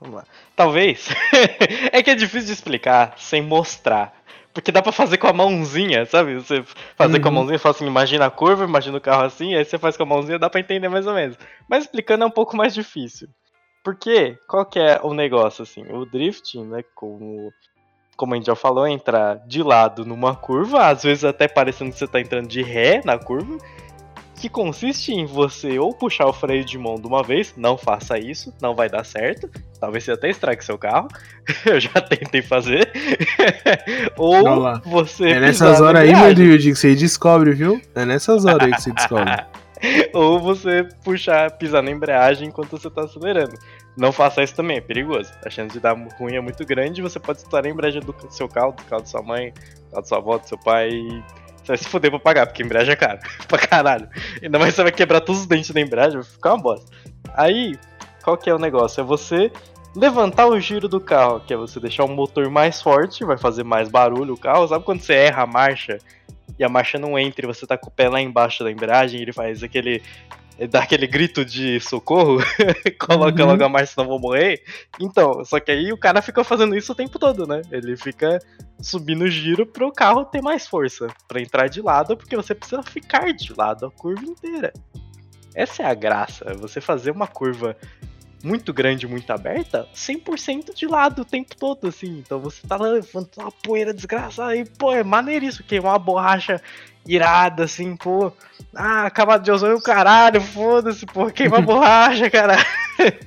vamos 0.00 0.16
lá. 0.16 0.24
talvez. 0.56 1.08
é 1.92 2.02
que 2.02 2.10
é 2.10 2.14
difícil 2.14 2.48
de 2.48 2.52
explicar 2.52 3.14
sem 3.16 3.40
mostrar. 3.40 4.12
Porque 4.52 4.72
dá 4.72 4.82
pra 4.82 4.90
fazer 4.90 5.18
com 5.18 5.28
a 5.28 5.32
mãozinha, 5.32 6.04
sabe? 6.04 6.34
Você 6.34 6.64
fazer 6.96 7.18
uhum. 7.18 7.22
com 7.22 7.28
a 7.28 7.30
uhum. 7.30 7.36
mãozinha, 7.36 7.58
fala 7.60 7.74
assim, 7.76 7.86
imagina 7.86 8.26
a 8.26 8.30
curva, 8.30 8.64
imagina 8.64 8.98
o 8.98 9.00
carro 9.00 9.22
assim, 9.22 9.54
aí 9.54 9.64
você 9.64 9.78
faz 9.78 9.96
com 9.96 10.02
a 10.02 10.06
mãozinha, 10.06 10.38
dá 10.38 10.50
pra 10.50 10.58
entender 10.58 10.88
mais 10.88 11.06
ou 11.06 11.14
menos. 11.14 11.38
Mas 11.68 11.84
explicando 11.84 12.24
é 12.24 12.26
um 12.26 12.30
pouco 12.30 12.56
mais 12.56 12.74
difícil. 12.74 13.28
Porque, 13.84 14.36
qual 14.48 14.66
que 14.66 14.80
é 14.80 14.98
o 15.02 15.14
negócio, 15.14 15.62
assim? 15.62 15.82
O 15.92 16.04
drifting, 16.04 16.64
né, 16.64 16.82
como, 16.94 17.52
como 18.16 18.34
a 18.34 18.36
gente 18.36 18.46
já 18.46 18.56
falou, 18.56 18.84
é 18.84 18.90
entrar 18.90 19.36
de 19.46 19.62
lado 19.62 20.04
numa 20.04 20.34
curva, 20.34 20.88
às 20.88 21.04
vezes 21.04 21.24
até 21.24 21.46
parecendo 21.46 21.92
que 21.92 21.98
você 21.98 22.08
tá 22.08 22.20
entrando 22.20 22.48
de 22.48 22.60
ré 22.60 23.00
na 23.04 23.16
curva, 23.16 23.56
que 24.38 24.48
consiste 24.48 25.12
em 25.12 25.26
você 25.26 25.78
ou 25.78 25.92
puxar 25.92 26.26
o 26.26 26.32
freio 26.32 26.64
de 26.64 26.78
mão 26.78 26.96
de 26.96 27.06
uma 27.06 27.22
vez, 27.22 27.54
não 27.56 27.76
faça 27.76 28.18
isso, 28.18 28.52
não 28.60 28.74
vai 28.74 28.88
dar 28.88 29.04
certo. 29.04 29.50
Talvez 29.80 30.04
você 30.04 30.12
até 30.12 30.30
estrague 30.30 30.64
seu 30.64 30.78
carro. 30.78 31.08
Eu 31.66 31.80
já 31.80 32.00
tentei 32.00 32.42
fazer. 32.42 32.90
ou 34.16 34.80
você. 34.80 35.30
É 35.30 35.40
nessas 35.40 35.80
horas 35.80 36.02
aí, 36.02 36.14
meu 36.14 36.34
Deus, 36.34 36.62
que 36.62 36.74
você 36.74 36.94
descobre, 36.94 37.52
viu? 37.52 37.80
É 37.94 38.04
nessas 38.04 38.44
horas 38.44 38.62
aí 38.62 38.72
que 38.72 38.82
você 38.82 38.92
descobre. 38.92 39.44
ou 40.12 40.38
você 40.40 40.86
puxar, 41.04 41.50
pisar 41.52 41.82
na 41.82 41.90
embreagem 41.90 42.48
enquanto 42.48 42.70
você 42.70 42.90
tá 42.90 43.02
acelerando. 43.02 43.54
Não 43.96 44.12
faça 44.12 44.42
isso 44.42 44.54
também, 44.54 44.76
é 44.76 44.80
perigoso. 44.80 45.32
A 45.44 45.50
chance 45.50 45.72
de 45.72 45.80
dar 45.80 45.96
ruim 46.18 46.36
é 46.36 46.40
muito 46.40 46.64
grande. 46.64 47.02
Você 47.02 47.18
pode 47.18 47.38
estourar 47.38 47.66
a 47.66 47.68
embreagem 47.68 48.00
do 48.00 48.14
seu 48.30 48.48
carro, 48.48 48.72
do 48.72 48.84
carro 48.84 49.02
da 49.02 49.08
sua 49.08 49.22
mãe, 49.22 49.50
do 49.50 49.90
carro 49.90 50.02
da 50.02 50.04
sua 50.04 50.18
avó, 50.18 50.38
do 50.38 50.46
seu 50.46 50.58
pai. 50.58 50.90
Você 51.68 51.72
vai 51.72 51.78
se 51.78 51.88
fuder 51.88 52.10
pra 52.10 52.18
pagar, 52.18 52.46
porque 52.46 52.62
embreagem 52.62 52.92
é 52.92 52.96
cara. 52.96 53.20
pra 53.46 53.58
caralho. 53.58 54.08
Ainda 54.42 54.58
mais 54.58 54.74
você 54.74 54.82
vai 54.82 54.92
quebrar 54.92 55.20
todos 55.20 55.42
os 55.42 55.46
dentes 55.46 55.70
da 55.70 55.80
embreagem, 55.80 56.20
vai 56.20 56.30
ficar 56.30 56.54
uma 56.54 56.62
bosta. 56.62 56.90
Aí, 57.34 57.78
qual 58.24 58.38
que 58.38 58.48
é 58.48 58.54
o 58.54 58.58
negócio? 58.58 59.02
É 59.02 59.04
você 59.04 59.52
levantar 59.94 60.46
o 60.46 60.58
giro 60.58 60.88
do 60.88 60.98
carro, 60.98 61.40
que 61.40 61.52
é 61.52 61.56
você 61.56 61.78
deixar 61.78 62.04
o 62.04 62.08
motor 62.08 62.48
mais 62.48 62.80
forte, 62.80 63.24
vai 63.24 63.36
fazer 63.36 63.64
mais 63.64 63.90
barulho 63.90 64.32
o 64.32 64.38
carro. 64.38 64.66
Sabe 64.66 64.84
quando 64.84 65.02
você 65.02 65.12
erra 65.12 65.42
a 65.42 65.46
marcha 65.46 65.98
e 66.58 66.64
a 66.64 66.68
marcha 66.70 66.98
não 66.98 67.18
entra 67.18 67.44
e 67.44 67.46
você 67.46 67.66
tá 67.66 67.76
com 67.76 67.88
o 67.88 67.92
pé 67.92 68.08
lá 68.08 68.20
embaixo 68.20 68.64
da 68.64 68.72
embreagem, 68.72 69.20
ele 69.20 69.32
faz 69.32 69.62
aquele 69.62 70.02
dá 70.66 70.82
aquele 70.82 71.06
grito 71.06 71.44
de 71.44 71.78
socorro, 71.80 72.38
coloca 72.98 73.42
uhum. 73.42 73.50
logo 73.50 73.64
a 73.64 73.68
marcha, 73.68 73.92
senão 73.94 74.08
vou 74.08 74.18
morrer. 74.18 74.62
Então, 75.00 75.44
só 75.44 75.60
que 75.60 75.70
aí 75.70 75.92
o 75.92 75.98
cara 75.98 76.20
fica 76.20 76.42
fazendo 76.42 76.76
isso 76.76 76.92
o 76.92 76.94
tempo 76.94 77.18
todo, 77.18 77.46
né? 77.46 77.62
Ele 77.70 77.96
fica 77.96 78.40
subindo 78.80 79.22
o 79.22 79.30
giro 79.30 79.64
pro 79.66 79.92
carro 79.92 80.24
ter 80.24 80.42
mais 80.42 80.66
força, 80.66 81.06
para 81.28 81.40
entrar 81.40 81.68
de 81.68 81.80
lado, 81.80 82.16
porque 82.16 82.36
você 82.36 82.54
precisa 82.54 82.82
ficar 82.82 83.32
de 83.32 83.52
lado 83.54 83.86
a 83.86 83.90
curva 83.90 84.24
inteira. 84.24 84.72
Essa 85.54 85.82
é 85.82 85.86
a 85.86 85.94
graça, 85.94 86.44
é 86.50 86.54
você 86.54 86.80
fazer 86.80 87.10
uma 87.10 87.26
curva 87.26 87.76
muito 88.42 88.72
grande, 88.72 89.06
muito 89.06 89.30
aberta, 89.32 89.86
100% 89.94 90.74
de 90.74 90.86
lado 90.86 91.22
o 91.22 91.24
tempo 91.24 91.56
todo, 91.56 91.88
assim. 91.88 92.18
Então 92.18 92.38
você 92.38 92.66
tá 92.66 92.76
lá 92.76 92.88
levantando 92.88 93.44
uma 93.44 93.52
poeira 93.52 93.92
desgraçada 93.92 94.54
e, 94.56 94.64
pô, 94.64 94.92
é 94.92 95.02
maneiríssimo, 95.02 95.66
queimar 95.66 95.92
uma 95.92 95.98
borracha 95.98 96.60
irada, 97.06 97.64
assim, 97.64 97.96
pô. 97.96 98.32
Ah, 98.74 99.10
camada 99.10 99.42
de 99.42 99.50
ozônio, 99.50 99.80
caralho, 99.80 100.40
foda-se, 100.40 101.06
pô, 101.06 101.26
queima 101.30 101.60
borracha, 101.62 102.30
caralho. 102.30 102.64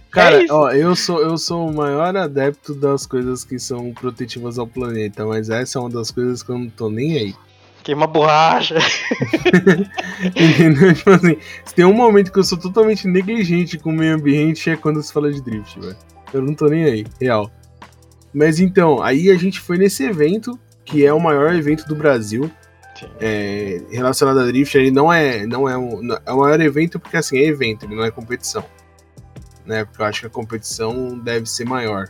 Cara, 0.10 0.44
é 0.44 0.48
ó, 0.52 0.70
eu 0.72 0.96
sou, 0.96 1.22
eu 1.22 1.38
sou 1.38 1.70
o 1.70 1.74
maior 1.74 2.16
adepto 2.16 2.76
das 2.76 3.06
coisas 3.06 3.44
que 3.44 3.58
são 3.58 3.94
protetivas 3.94 4.60
ao 4.60 4.68
planeta, 4.68 5.26
mas 5.26 5.50
essa 5.50 5.80
é 5.80 5.82
uma 5.82 5.90
das 5.90 6.12
coisas 6.12 6.44
que 6.44 6.50
eu 6.50 6.60
não 6.60 6.70
tô 6.70 6.90
nem 6.90 7.18
aí. 7.18 7.36
Queima 7.84 8.08
borracha. 8.08 8.78
Entendeu? 10.36 10.94
Tipo 10.94 11.10
assim, 11.12 11.38
se 11.66 11.74
tem 11.74 11.86
um 11.86 11.94
momento 11.94 12.32
que 12.32 12.40
eu 12.40 12.44
sou 12.44 12.58
totalmente 12.58 13.08
negligente 13.08 13.78
com 13.78 13.90
o 13.90 13.94
meio 13.94 14.16
ambiente 14.16 14.70
é 14.70 14.76
quando 14.76 15.02
se 15.02 15.12
fala 15.12 15.32
de 15.32 15.42
drift, 15.42 15.80
velho. 15.80 15.98
Eu 16.34 16.42
não 16.42 16.54
tô 16.54 16.68
nem 16.68 16.86
aí, 16.86 17.06
real. 17.20 17.52
Mas 18.34 18.60
então, 18.60 19.02
aí 19.02 19.30
a 19.30 19.36
gente 19.36 19.60
foi 19.60 19.78
nesse 19.78 20.04
evento, 20.04 20.58
que 20.86 21.06
é 21.06 21.12
o 21.12 21.20
maior 21.20 21.54
evento 21.54 21.86
do 21.88 21.96
Brasil 21.96 22.50
é, 23.20 23.82
relacionado 23.90 24.40
a 24.40 24.46
drift, 24.46 24.78
ele 24.78 24.92
não 24.92 25.12
é, 25.12 25.46
não 25.46 25.68
é 25.68 25.78
um, 25.78 26.02
é 26.26 26.32
o 26.32 26.40
maior 26.40 26.60
evento 26.60 27.00
porque 27.00 27.18
assim 27.18 27.38
é 27.38 27.46
evento, 27.46 27.86
ele 27.86 27.96
não 27.96 28.04
é 28.04 28.12
competição, 28.12 28.64
né? 29.66 29.86
Porque 29.86 30.02
eu 30.02 30.06
acho 30.06 30.22
que 30.22 30.28
a 30.28 30.30
competição 30.30 31.18
deve 31.18 31.48
ser 31.48 31.66
maior. 31.66 32.10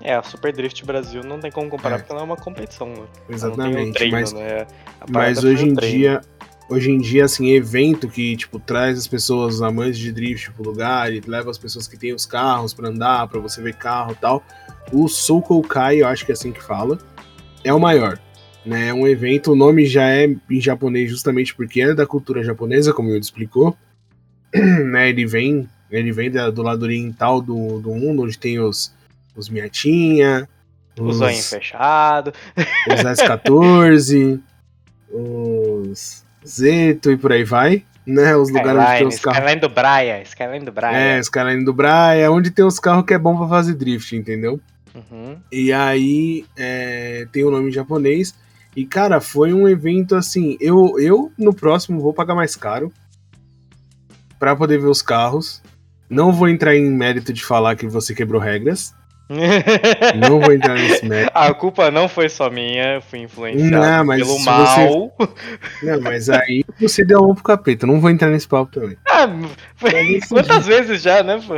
É, 0.00 0.14
a 0.14 0.22
Super 0.22 0.52
Drift 0.52 0.84
Brasil 0.84 1.22
não 1.22 1.40
tem 1.40 1.50
como 1.50 1.70
comparar 1.70 1.96
é. 1.96 1.98
porque 1.98 2.12
ela 2.12 2.20
é 2.20 2.24
uma 2.24 2.36
competição, 2.36 2.88
né? 2.88 3.06
Exatamente, 3.28 3.90
um 3.90 3.92
treino, 3.92 4.12
mas, 4.12 4.32
né? 4.32 4.66
mas 5.08 5.42
hoje 5.42 5.64
em 5.66 5.74
dia, 5.74 6.20
hoje 6.68 6.90
em 6.90 6.98
dia, 6.98 7.24
assim, 7.24 7.50
evento 7.52 8.08
que, 8.08 8.36
tipo, 8.36 8.58
traz 8.58 8.98
as 8.98 9.06
pessoas 9.06 9.62
amantes 9.62 9.98
de 9.98 10.12
drift 10.12 10.50
pro 10.52 10.64
lugar 10.64 11.12
e 11.12 11.20
leva 11.26 11.50
as 11.50 11.58
pessoas 11.58 11.88
que 11.88 11.96
têm 11.96 12.12
os 12.12 12.26
carros 12.26 12.74
para 12.74 12.88
andar, 12.88 13.26
para 13.28 13.40
você 13.40 13.62
ver 13.62 13.74
carro 13.74 14.12
e 14.12 14.16
tal, 14.16 14.44
o 14.92 15.08
Soul 15.08 15.62
Kai, 15.62 16.02
eu 16.02 16.06
acho 16.06 16.24
que 16.24 16.32
é 16.32 16.34
assim 16.34 16.52
que 16.52 16.62
fala, 16.62 16.98
é 17.64 17.72
o 17.72 17.80
maior. 17.80 18.20
Né, 18.64 18.88
é 18.88 18.94
um 18.94 19.06
evento, 19.06 19.52
o 19.52 19.56
nome 19.56 19.86
já 19.86 20.10
é 20.10 20.24
em 20.24 20.60
japonês 20.60 21.08
justamente 21.08 21.54
porque 21.54 21.80
é 21.80 21.94
da 21.94 22.04
cultura 22.04 22.42
japonesa, 22.42 22.92
como 22.92 23.10
eu 23.10 23.16
explicou. 23.16 23.76
né, 24.52 25.08
ele 25.08 25.24
vem, 25.24 25.68
ele 25.88 26.10
vem 26.10 26.30
da, 26.30 26.50
do 26.50 26.62
lado 26.62 26.82
oriental 26.82 27.40
do, 27.40 27.80
do 27.80 27.90
mundo, 27.90 28.24
onde 28.24 28.36
tem 28.36 28.58
os, 28.58 28.92
os 29.36 29.48
Miatinha, 29.48 30.48
os, 30.98 31.16
zoinho 31.16 31.42
fechado, 31.42 32.32
os 32.88 33.00
S14, 33.00 34.40
os 35.10 36.24
Zeto 36.46 37.10
e 37.10 37.16
por 37.16 37.32
aí 37.32 37.44
vai. 37.44 37.84
Né, 38.06 38.36
os 38.36 38.50
lugares 38.50 38.80
onde 38.80 38.98
tem 38.98 39.06
os 39.08 39.18
carros. 39.18 39.38
Skyline 39.38 39.60
do 39.60 39.68
Braia, 39.68 40.22
Skyline 40.22 40.64
do 40.64 40.70
Braia. 40.70 40.96
É, 40.96 41.18
Skyline 41.18 41.64
do 41.64 41.72
Braia, 41.72 42.30
onde 42.30 42.52
tem 42.52 42.64
os 42.64 42.78
carros 42.78 43.04
que 43.04 43.12
é 43.12 43.18
bom 43.18 43.36
pra 43.36 43.48
fazer 43.48 43.74
drift, 43.74 44.14
entendeu? 44.14 44.60
Uhum. 44.94 45.36
E 45.50 45.72
aí 45.72 46.46
é, 46.56 47.26
tem 47.32 47.42
o 47.42 47.50
nome 47.50 47.68
em 47.68 47.72
japonês. 47.72 48.32
E, 48.76 48.84
cara, 48.84 49.20
foi 49.20 49.52
um 49.52 49.66
evento 49.66 50.14
assim. 50.14 50.56
Eu, 50.60 51.00
eu 51.00 51.32
no 51.36 51.54
próximo 51.54 52.00
vou 52.00 52.12
pagar 52.12 52.34
mais 52.34 52.54
caro 52.54 52.92
para 54.38 54.54
poder 54.54 54.78
ver 54.78 54.88
os 54.88 55.02
carros. 55.02 55.62
Não 56.08 56.32
vou 56.32 56.48
entrar 56.48 56.76
em 56.76 56.88
mérito 56.90 57.32
de 57.32 57.42
falar 57.42 57.74
que 57.74 57.86
você 57.86 58.14
quebrou 58.14 58.40
regras. 58.40 58.94
Não 59.28 60.40
vou 60.40 60.52
entrar 60.52 60.74
nesse 60.74 61.04
mérito. 61.04 61.32
A 61.34 61.52
culpa 61.52 61.90
não 61.90 62.08
foi 62.08 62.28
só 62.28 62.48
minha, 62.48 63.00
fui 63.00 63.20
influenciado 63.20 64.06
não, 64.06 64.16
pelo 64.16 64.38
mal. 64.44 65.12
Você... 65.18 65.86
Não, 65.86 66.00
mas 66.00 66.28
aí 66.30 66.64
você 66.80 67.04
deu 67.04 67.20
um 67.28 67.34
pro 67.34 67.42
capeta, 67.42 67.86
não 67.86 68.00
vou 68.00 68.10
entrar 68.10 68.30
nesse 68.30 68.46
papo 68.46 68.72
também. 68.72 68.96
Ah, 69.08 69.28
foi... 69.74 70.20
quantas 70.28 70.66
vezes 70.66 71.02
já, 71.02 71.22
né, 71.22 71.40
pô? 71.44 71.54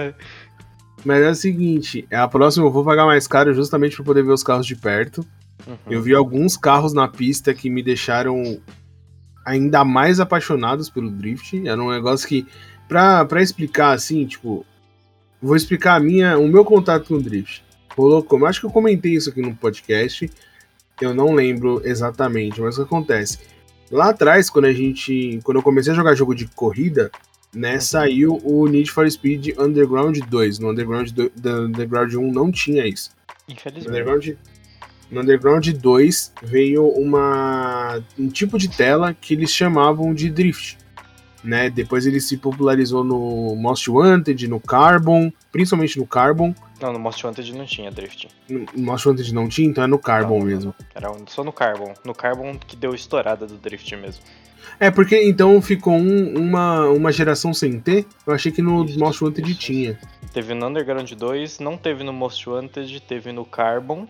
Mas 1.05 1.23
é 1.23 1.31
o 1.31 1.35
seguinte, 1.35 2.07
a 2.11 2.27
próxima 2.27 2.67
eu 2.67 2.73
vou 2.73 2.85
pagar 2.85 3.07
mais 3.07 3.27
caro 3.29 3.55
justamente 3.55 3.97
para 3.97 4.05
poder 4.05 4.23
ver 4.23 4.33
os 4.33 4.43
carros 4.43 4.67
de 4.67 4.75
perto. 4.75 5.25
Uhum. 5.67 5.77
Eu 5.89 6.03
vi 6.03 6.15
alguns 6.15 6.57
carros 6.57 6.93
na 6.93 7.07
pista 7.07 7.55
que 7.55 7.69
me 7.71 7.83
deixaram 7.83 8.61
ainda 9.45 9.85
mais 9.85 10.21
apaixonados 10.21 10.89
pelo 10.91 11.11
drift. 11.11 11.67
Era 11.67 11.81
um 11.81 11.91
negócio 11.91 12.27
que, 12.27 12.47
pra, 12.89 13.25
pra 13.25 13.43
explicar 13.43 13.93
assim, 13.93 14.27
tipo, 14.27 14.67
vou 15.41 15.57
explicar 15.57 15.97
a 15.97 16.01
minha, 16.01 16.39
o 16.39 16.49
meu 16.49 16.65
contato 16.65 17.09
com 17.09 17.15
o 17.15 17.23
drift. 17.23 17.65
Rolou 17.97 18.23
como? 18.23 18.47
Acho 18.47 18.61
que 18.61 18.67
eu 18.67 18.71
comentei 18.71 19.13
isso 19.15 19.31
aqui 19.31 19.43
no 19.43 19.55
podcast. 19.55 20.31
Eu 21.01 21.15
não 21.15 21.33
lembro 21.35 21.81
exatamente, 21.85 22.61
mas 22.61 22.77
o 22.77 22.83
que 22.83 22.87
acontece? 22.87 23.39
Lá 23.91 24.11
atrás, 24.11 24.51
quando 24.51 24.67
a 24.67 24.73
gente. 24.73 25.41
Quando 25.43 25.59
eu 25.59 25.63
comecei 25.63 25.93
a 25.93 25.97
jogar 25.97 26.15
jogo 26.15 26.35
de 26.35 26.47
corrida, 26.47 27.11
né, 27.55 27.75
uhum. 27.75 27.81
saiu 27.81 28.41
o 28.45 28.67
Need 28.67 28.91
for 28.91 29.11
Speed 29.11 29.59
Underground 29.59 30.19
2. 30.19 30.59
No 30.59 30.71
Underground, 30.71 31.11
do, 31.11 31.33
Underground 31.67 32.15
1 32.15 32.33
não 32.33 32.51
tinha 32.51 32.87
isso. 32.87 33.11
Infelizmente. 33.49 33.89
Underground, 33.89 34.29
no 35.11 35.21
Underground 35.23 35.69
2 35.69 36.33
veio 36.43 36.87
uma, 36.89 38.03
um 38.19 38.29
tipo 38.29 38.59
de 38.59 38.69
tela 38.69 39.15
que 39.15 39.35
eles 39.35 39.51
chamavam 39.51 40.13
de 40.13 40.29
drift. 40.31 40.77
Né? 41.43 41.71
Depois 41.71 42.07
ele 42.07 42.21
se 42.21 42.37
popularizou 42.37 43.05
no 43.05 43.55
Most 43.55 43.89
Wanted, 43.91 44.49
no 44.49 44.59
Carbon, 44.59 45.33
principalmente 45.53 45.99
no 45.99 46.07
Carbon. 46.07 46.55
Não, 46.81 46.93
no 46.93 46.99
Most 46.99 47.25
Wanted 47.25 47.53
não 47.55 47.65
tinha 47.65 47.91
drift. 47.91 48.29
No 48.49 48.67
Most 48.77 49.09
Wanted 49.09 49.33
não 49.33 49.49
tinha, 49.49 49.69
então 49.69 49.85
é 49.85 49.87
no 49.87 49.99
Carbon 49.99 50.41
não, 50.41 50.47
mesmo. 50.47 50.75
Era 50.95 51.13
só 51.27 51.45
no 51.45 51.53
Carbon. 51.53 51.95
No 52.05 52.15
Carbon 52.15 52.59
que 52.59 52.77
deu 52.77 52.95
estourada 52.95 53.47
do 53.47 53.57
drift 53.57 53.95
mesmo. 53.97 54.23
É, 54.81 54.91
porque 54.91 55.21
então 55.23 55.61
ficou 55.61 55.95
um, 55.95 56.39
uma, 56.39 56.87
uma 56.89 57.13
geração 57.13 57.53
sem 57.55 57.81
ter. 57.81 58.07
Eu 58.27 58.35
achei 58.35 58.53
que 58.53 58.63
no 58.63 58.85
isso, 58.85 58.99
Most 58.99 59.23
Wanted 59.23 59.51
isso. 59.51 59.61
tinha. 59.61 59.99
Teve 60.33 60.55
no 60.55 60.67
Underground 60.67 61.11
2, 61.11 61.59
não 61.61 61.77
teve 61.77 62.05
no 62.05 62.13
Most 62.13 62.49
Wanted, 62.49 63.01
teve 63.01 63.33
no 63.33 63.45
Carbon. 63.45 64.07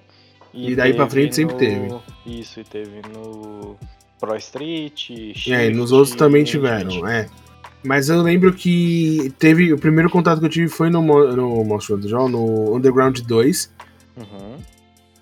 E, 0.52 0.72
e 0.72 0.76
daí 0.76 0.94
pra 0.94 1.08
frente 1.08 1.28
no... 1.28 1.34
sempre 1.34 1.56
teve. 1.56 1.94
Isso, 2.26 2.60
e 2.60 2.64
teve 2.64 3.02
no 3.12 3.76
Pro 4.18 4.36
Street. 4.36 4.98
Shift, 4.98 5.52
é, 5.52 5.66
e 5.66 5.74
nos 5.74 5.92
outros 5.92 6.16
também 6.16 6.44
tiveram, 6.44 7.06
é. 7.06 7.28
Mas 7.84 8.08
eu 8.08 8.20
lembro 8.22 8.52
que 8.52 9.32
teve. 9.38 9.72
O 9.72 9.78
primeiro 9.78 10.10
contato 10.10 10.40
que 10.40 10.46
eu 10.46 10.50
tive 10.50 10.68
foi 10.68 10.90
no, 10.90 11.00
no 11.00 11.64
Monster 11.64 11.96
Hunter 11.96 12.10
no 12.28 12.74
Underground 12.74 13.20
2. 13.20 13.72
Uhum. 14.16 14.56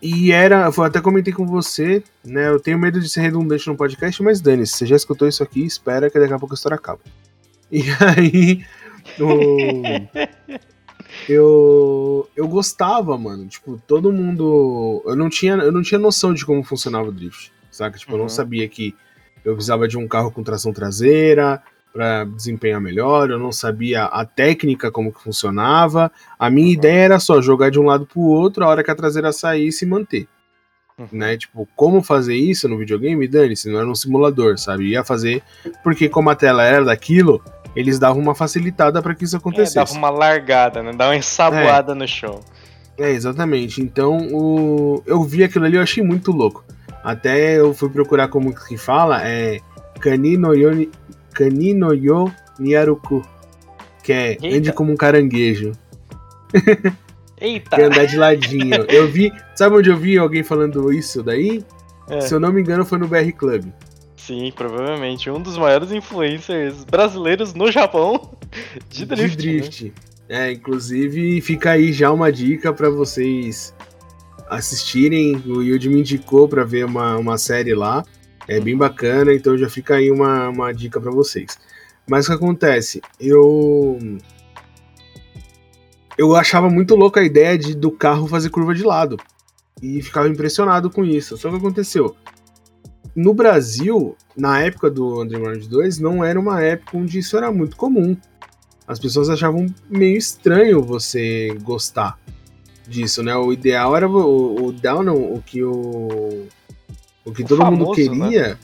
E 0.00 0.32
era. 0.32 0.70
Eu 0.74 0.82
até 0.82 1.00
comentei 1.00 1.32
com 1.32 1.46
você, 1.46 2.02
né? 2.24 2.48
Eu 2.48 2.60
tenho 2.60 2.78
medo 2.78 3.00
de 3.00 3.08
ser 3.08 3.20
redundante 3.20 3.66
no 3.66 3.76
podcast, 3.76 4.22
mas 4.22 4.40
dane-se, 4.40 4.72
você 4.72 4.86
já 4.86 4.96
escutou 4.96 5.28
isso 5.28 5.42
aqui, 5.42 5.64
espera 5.64 6.10
que 6.10 6.18
daqui 6.18 6.32
a 6.32 6.38
pouco 6.38 6.54
a 6.54 6.56
história 6.56 6.76
acaba. 6.76 7.00
E 7.70 7.82
aí. 8.00 8.64
No... 9.18 9.56
eu 11.28 12.28
eu 12.34 12.48
gostava, 12.48 13.18
mano. 13.18 13.46
Tipo, 13.46 13.80
todo 13.86 14.12
mundo. 14.12 15.02
Eu 15.04 15.16
não 15.16 15.28
tinha, 15.28 15.54
eu 15.54 15.72
não 15.72 15.82
tinha 15.82 15.98
noção 15.98 16.32
de 16.32 16.46
como 16.46 16.62
funcionava 16.62 17.08
o 17.08 17.12
drift. 17.12 17.52
Saca? 17.76 17.98
Tipo, 17.98 18.12
uhum. 18.12 18.16
eu 18.16 18.18
não 18.18 18.24
uhum. 18.24 18.30
sabia 18.30 18.68
que 18.68 18.94
eu 19.44 19.54
precisava 19.54 19.86
de 19.86 19.96
um 19.96 20.08
carro 20.08 20.30
com 20.30 20.42
tração 20.42 20.72
traseira 20.72 21.62
para 21.92 22.24
desempenhar 22.24 22.78
melhor, 22.78 23.30
eu 23.30 23.38
não 23.38 23.50
sabia 23.50 24.04
a 24.04 24.24
técnica 24.24 24.90
como 24.90 25.10
que 25.10 25.22
funcionava. 25.22 26.12
A 26.38 26.50
minha 26.50 26.66
uhum. 26.66 26.72
ideia 26.72 27.00
era 27.04 27.18
só 27.18 27.40
jogar 27.40 27.70
de 27.70 27.80
um 27.80 27.84
lado 27.84 28.04
pro 28.04 28.20
outro, 28.20 28.64
a 28.64 28.68
hora 28.68 28.84
que 28.84 28.90
a 28.90 28.94
traseira 28.94 29.32
saísse 29.32 29.84
e 29.84 29.88
manter. 29.88 30.28
Uhum. 30.98 31.08
Né? 31.12 31.36
Tipo, 31.36 31.66
como 31.74 32.02
fazer 32.02 32.34
isso 32.34 32.68
no 32.68 32.76
videogame? 32.76 33.26
Dane-se, 33.26 33.70
não 33.70 33.78
era 33.78 33.88
um 33.88 33.94
simulador, 33.94 34.58
sabe? 34.58 34.88
Ia 34.88 35.04
fazer, 35.04 35.42
porque 35.82 36.08
como 36.08 36.28
a 36.28 36.34
tela 36.34 36.64
era 36.64 36.84
daquilo, 36.84 37.42
eles 37.74 37.98
davam 37.98 38.20
uma 38.20 38.34
facilitada 38.34 39.00
para 39.02 39.14
que 39.14 39.24
isso 39.24 39.36
acontecesse. 39.36 39.78
É, 39.78 39.84
dava 39.84 39.92
uma 39.92 40.10
largada, 40.10 40.82
né? 40.82 40.92
Dava 40.92 41.10
uma 41.10 41.16
ensaboada 41.16 41.92
é. 41.92 41.94
no 41.94 42.08
show. 42.08 42.42
É, 42.98 43.10
exatamente. 43.10 43.82
Então, 43.82 44.16
o... 44.32 45.02
eu 45.06 45.22
vi 45.22 45.44
aquilo 45.44 45.66
ali, 45.66 45.76
eu 45.76 45.82
achei 45.82 46.02
muito 46.02 46.32
louco. 46.32 46.64
Até 47.06 47.60
eu 47.60 47.72
fui 47.72 47.88
procurar 47.88 48.26
como 48.26 48.52
que 48.52 48.76
fala, 48.76 49.22
é 49.24 49.60
Kanino 50.00 50.52
Yo, 50.52 50.90
Kanino 51.32 51.94
Yo 51.94 52.28
Niaruku, 52.58 53.22
que 54.02 54.12
é 54.12 54.30
Eita. 54.30 54.48
ande 54.48 54.72
como 54.72 54.90
um 54.90 54.96
caranguejo. 54.96 55.70
Eita! 57.40 57.76
que 57.76 57.80
é 57.82 57.84
andar 57.84 58.06
de 58.06 58.16
ladinho. 58.16 58.84
Eu 58.88 59.06
vi, 59.06 59.32
sabe 59.54 59.76
onde 59.76 59.88
eu 59.88 59.96
vi 59.96 60.18
alguém 60.18 60.42
falando 60.42 60.92
isso 60.92 61.22
daí? 61.22 61.64
É. 62.10 62.22
Se 62.22 62.34
eu 62.34 62.40
não 62.40 62.52
me 62.52 62.60
engano, 62.60 62.84
foi 62.84 62.98
no 62.98 63.06
BR 63.06 63.30
Club. 63.36 63.66
Sim, 64.16 64.52
provavelmente. 64.56 65.30
Um 65.30 65.40
dos 65.40 65.56
maiores 65.56 65.92
influencers 65.92 66.82
brasileiros 66.82 67.54
no 67.54 67.70
Japão 67.70 68.32
de 68.90 69.06
drift. 69.06 69.36
De 69.36 69.36
drift. 69.36 69.84
Né? 70.28 70.48
É, 70.48 70.52
inclusive 70.52 71.40
fica 71.40 71.70
aí 71.70 71.92
já 71.92 72.10
uma 72.10 72.32
dica 72.32 72.72
para 72.72 72.90
vocês 72.90 73.75
assistirem. 74.48 75.36
O 75.46 75.62
Yuji 75.62 75.88
me 75.88 76.00
indicou 76.00 76.48
para 76.48 76.64
ver 76.64 76.84
uma, 76.84 77.16
uma 77.16 77.38
série 77.38 77.74
lá. 77.74 78.04
É 78.48 78.60
bem 78.60 78.76
bacana, 78.76 79.34
então 79.34 79.58
já 79.58 79.68
fica 79.68 79.94
aí 79.96 80.10
uma, 80.10 80.48
uma 80.48 80.72
dica 80.72 81.00
para 81.00 81.10
vocês. 81.10 81.58
Mas 82.08 82.26
o 82.26 82.28
que 82.28 82.34
acontece? 82.34 83.00
Eu. 83.18 83.98
Eu 86.16 86.34
achava 86.34 86.70
muito 86.70 86.94
louca 86.94 87.20
a 87.20 87.24
ideia 87.24 87.58
de, 87.58 87.74
do 87.74 87.90
carro 87.90 88.26
fazer 88.26 88.48
curva 88.50 88.74
de 88.74 88.82
lado. 88.82 89.18
E 89.82 90.00
ficava 90.00 90.28
impressionado 90.28 90.88
com 90.88 91.04
isso. 91.04 91.36
Só 91.36 91.50
que 91.50 91.56
aconteceu? 91.56 92.16
No 93.14 93.34
Brasil, 93.34 94.16
na 94.36 94.60
época 94.60 94.90
do 94.90 95.22
Underground 95.22 95.64
2, 95.64 95.98
não 95.98 96.24
era 96.24 96.38
uma 96.38 96.62
época 96.62 96.96
onde 96.96 97.18
isso 97.18 97.36
era 97.36 97.52
muito 97.52 97.76
comum. 97.76 98.16
As 98.86 98.98
pessoas 98.98 99.28
achavam 99.28 99.66
meio 99.90 100.16
estranho 100.16 100.82
você 100.82 101.48
gostar 101.62 102.18
disso, 102.88 103.22
né? 103.22 103.34
O 103.36 103.52
ideal 103.52 103.96
era 103.96 104.08
o, 104.08 104.68
o 104.68 104.74
não, 105.02 105.16
o 105.16 105.42
que 105.44 105.62
o 105.62 106.46
o 107.24 107.32
que 107.32 107.42
o 107.42 107.46
todo 107.46 107.58
famoso, 107.58 107.84
mundo 107.84 107.94
queria 107.94 108.48
né? 108.50 108.58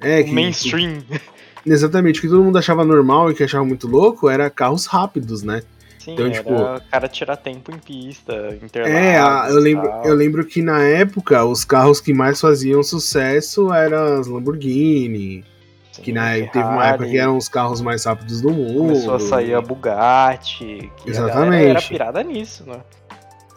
é 0.00 0.22
que 0.22 0.32
mainstream. 0.32 1.00
Que, 1.00 1.70
exatamente, 1.70 2.18
o 2.18 2.22
que 2.22 2.28
todo 2.28 2.42
mundo 2.42 2.58
achava 2.58 2.84
normal 2.84 3.30
e 3.30 3.34
que 3.34 3.44
achava 3.44 3.64
muito 3.64 3.86
louco 3.86 4.28
era 4.28 4.50
carros 4.50 4.86
rápidos, 4.86 5.42
né? 5.42 5.62
Sim, 5.98 6.14
então, 6.14 6.30
tipo, 6.30 6.50
o 6.50 6.80
cara 6.90 7.08
tirar 7.08 7.36
tempo 7.36 7.70
em 7.70 7.78
pista, 7.78 8.58
É, 8.86 9.18
eu 9.50 9.60
lembro, 9.60 9.86
eu 10.02 10.14
lembro 10.14 10.46
que 10.46 10.62
na 10.62 10.82
época 10.82 11.44
os 11.44 11.62
carros 11.62 12.00
que 12.00 12.14
mais 12.14 12.40
faziam 12.40 12.82
sucesso 12.82 13.70
eram 13.70 14.18
as 14.18 14.26
Lamborghini, 14.26 15.44
Sim, 15.92 16.02
que 16.02 16.10
na, 16.10 16.32
teve 16.32 16.64
uma 16.64 16.86
época 16.86 17.06
que 17.06 17.18
eram 17.18 17.36
os 17.36 17.50
carros 17.50 17.82
mais 17.82 18.06
rápidos 18.06 18.40
do 18.40 18.50
mundo. 18.50 18.94
Começou 18.94 19.14
a 19.14 19.20
sair 19.20 19.52
a 19.52 19.60
Bugatti, 19.60 20.90
que 20.96 21.10
Exatamente. 21.10 21.68
era 21.68 21.82
pirada 21.82 22.22
nisso, 22.22 22.64
né? 22.66 22.80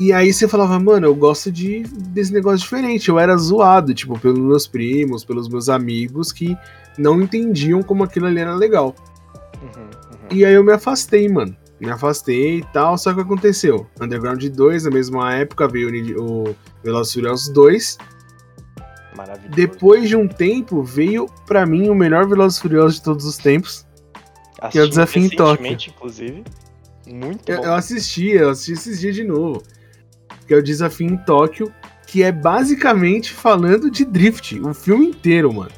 E 0.04 0.12
aí 0.12 0.34
você 0.34 0.50
falava, 0.50 0.78
mano, 0.78 1.08
eu 1.08 1.16
gosto 1.16 1.50
de 1.50 1.84
desse 1.84 2.34
negócio 2.34 2.60
diferente. 2.60 3.08
Eu 3.08 3.18
era 3.18 3.38
zoado, 3.38 3.94
tipo, 3.94 4.20
pelos 4.20 4.38
meus 4.38 4.68
primos, 4.68 5.24
pelos 5.24 5.48
meus 5.48 5.70
amigos 5.70 6.30
que 6.30 6.58
não 6.98 7.22
entendiam 7.22 7.82
como 7.82 8.04
aquilo 8.04 8.26
ali 8.26 8.42
era 8.42 8.54
legal. 8.54 8.94
Uhum, 9.62 9.70
uhum. 9.70 10.28
E 10.30 10.44
aí 10.44 10.54
eu 10.56 10.62
me 10.62 10.74
afastei, 10.74 11.30
mano. 11.30 11.56
Me 11.80 11.90
afastei 11.90 12.58
e 12.58 12.66
tal, 12.74 12.98
só 12.98 13.14
que 13.14 13.22
aconteceu. 13.22 13.88
Underground 14.02 14.44
2, 14.44 14.84
na 14.84 14.92
mesma 14.92 15.34
época, 15.36 15.70
veio 15.70 15.90
o 16.22 16.54
Velozes 16.84 17.14
Furiosos 17.14 17.48
2. 17.54 17.98
Maravilhoso. 19.16 19.56
Depois 19.56 20.10
de 20.10 20.18
um 20.18 20.28
tempo, 20.28 20.84
veio 20.84 21.28
para 21.48 21.66
mim 21.66 21.88
o 21.88 21.96
melhor 21.96 22.28
Velozes 22.28 22.60
Furiosos 22.60 22.96
de 22.96 23.04
todos 23.04 23.24
os 23.24 23.38
tempos. 23.38 23.86
Assisti 24.60 24.72
que 24.74 24.80
é 24.80 24.82
o 24.84 24.90
Desafio 24.90 25.24
em 25.24 25.30
Tóquio. 25.30 25.78
inclusive. 25.96 26.44
Muito 27.08 27.50
eu, 27.50 27.58
bom. 27.60 27.66
Eu 27.68 27.74
assisti, 27.74 28.32
eu 28.32 28.50
assisti 28.50 28.74
esses 28.74 29.00
dias 29.00 29.16
de 29.16 29.24
novo 29.24 29.64
que 30.54 30.56
é 30.56 30.60
o 30.60 30.64
Desafio 30.64 31.08
em 31.08 31.18
Tóquio, 31.18 31.74
que 32.06 32.22
é 32.22 32.32
basicamente 32.32 33.34
falando 33.34 33.90
de 33.90 34.06
drift, 34.06 34.60
o 34.60 34.72
filme 34.72 35.08
inteiro, 35.08 35.52
mano. 35.52 35.72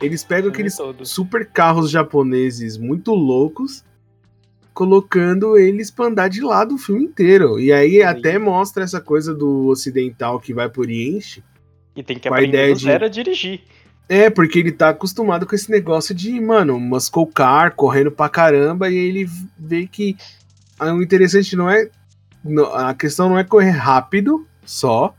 Eles 0.00 0.24
pegam 0.24 0.50
aqueles 0.50 0.76
todo. 0.76 1.04
super 1.04 1.44
carros 1.46 1.90
japoneses 1.90 2.78
muito 2.78 3.12
loucos, 3.12 3.84
colocando 4.72 5.58
eles 5.58 5.90
pra 5.90 6.06
andar 6.06 6.28
de 6.28 6.40
lado 6.40 6.76
o 6.76 6.78
filme 6.78 7.04
inteiro. 7.04 7.60
E 7.60 7.70
aí 7.70 7.96
Sim. 7.96 8.02
até 8.02 8.38
mostra 8.38 8.82
essa 8.82 9.00
coisa 9.00 9.34
do 9.34 9.66
ocidental 9.66 10.40
que 10.40 10.54
vai 10.54 10.70
por 10.70 10.86
Oriente. 10.86 11.44
E 11.94 12.02
tem 12.02 12.18
que 12.18 12.28
aprender 12.28 12.72
do 12.72 12.78
zero 12.78 13.00
de... 13.00 13.04
a 13.04 13.08
dirigir. 13.08 13.60
É, 14.08 14.30
porque 14.30 14.58
ele 14.58 14.72
tá 14.72 14.88
acostumado 14.88 15.44
com 15.44 15.54
esse 15.54 15.70
negócio 15.70 16.14
de, 16.14 16.40
mano, 16.40 16.80
muscle 16.80 17.26
car, 17.26 17.74
correndo 17.74 18.10
pra 18.10 18.30
caramba, 18.30 18.88
e 18.88 18.96
ele 18.96 19.28
vê 19.58 19.86
que 19.86 20.16
ah, 20.78 20.94
o 20.94 21.02
interessante 21.02 21.54
não 21.54 21.68
é 21.68 21.90
a 22.74 22.94
questão 22.94 23.28
não 23.28 23.38
é 23.38 23.44
correr 23.44 23.70
rápido 23.70 24.46
só, 24.64 25.14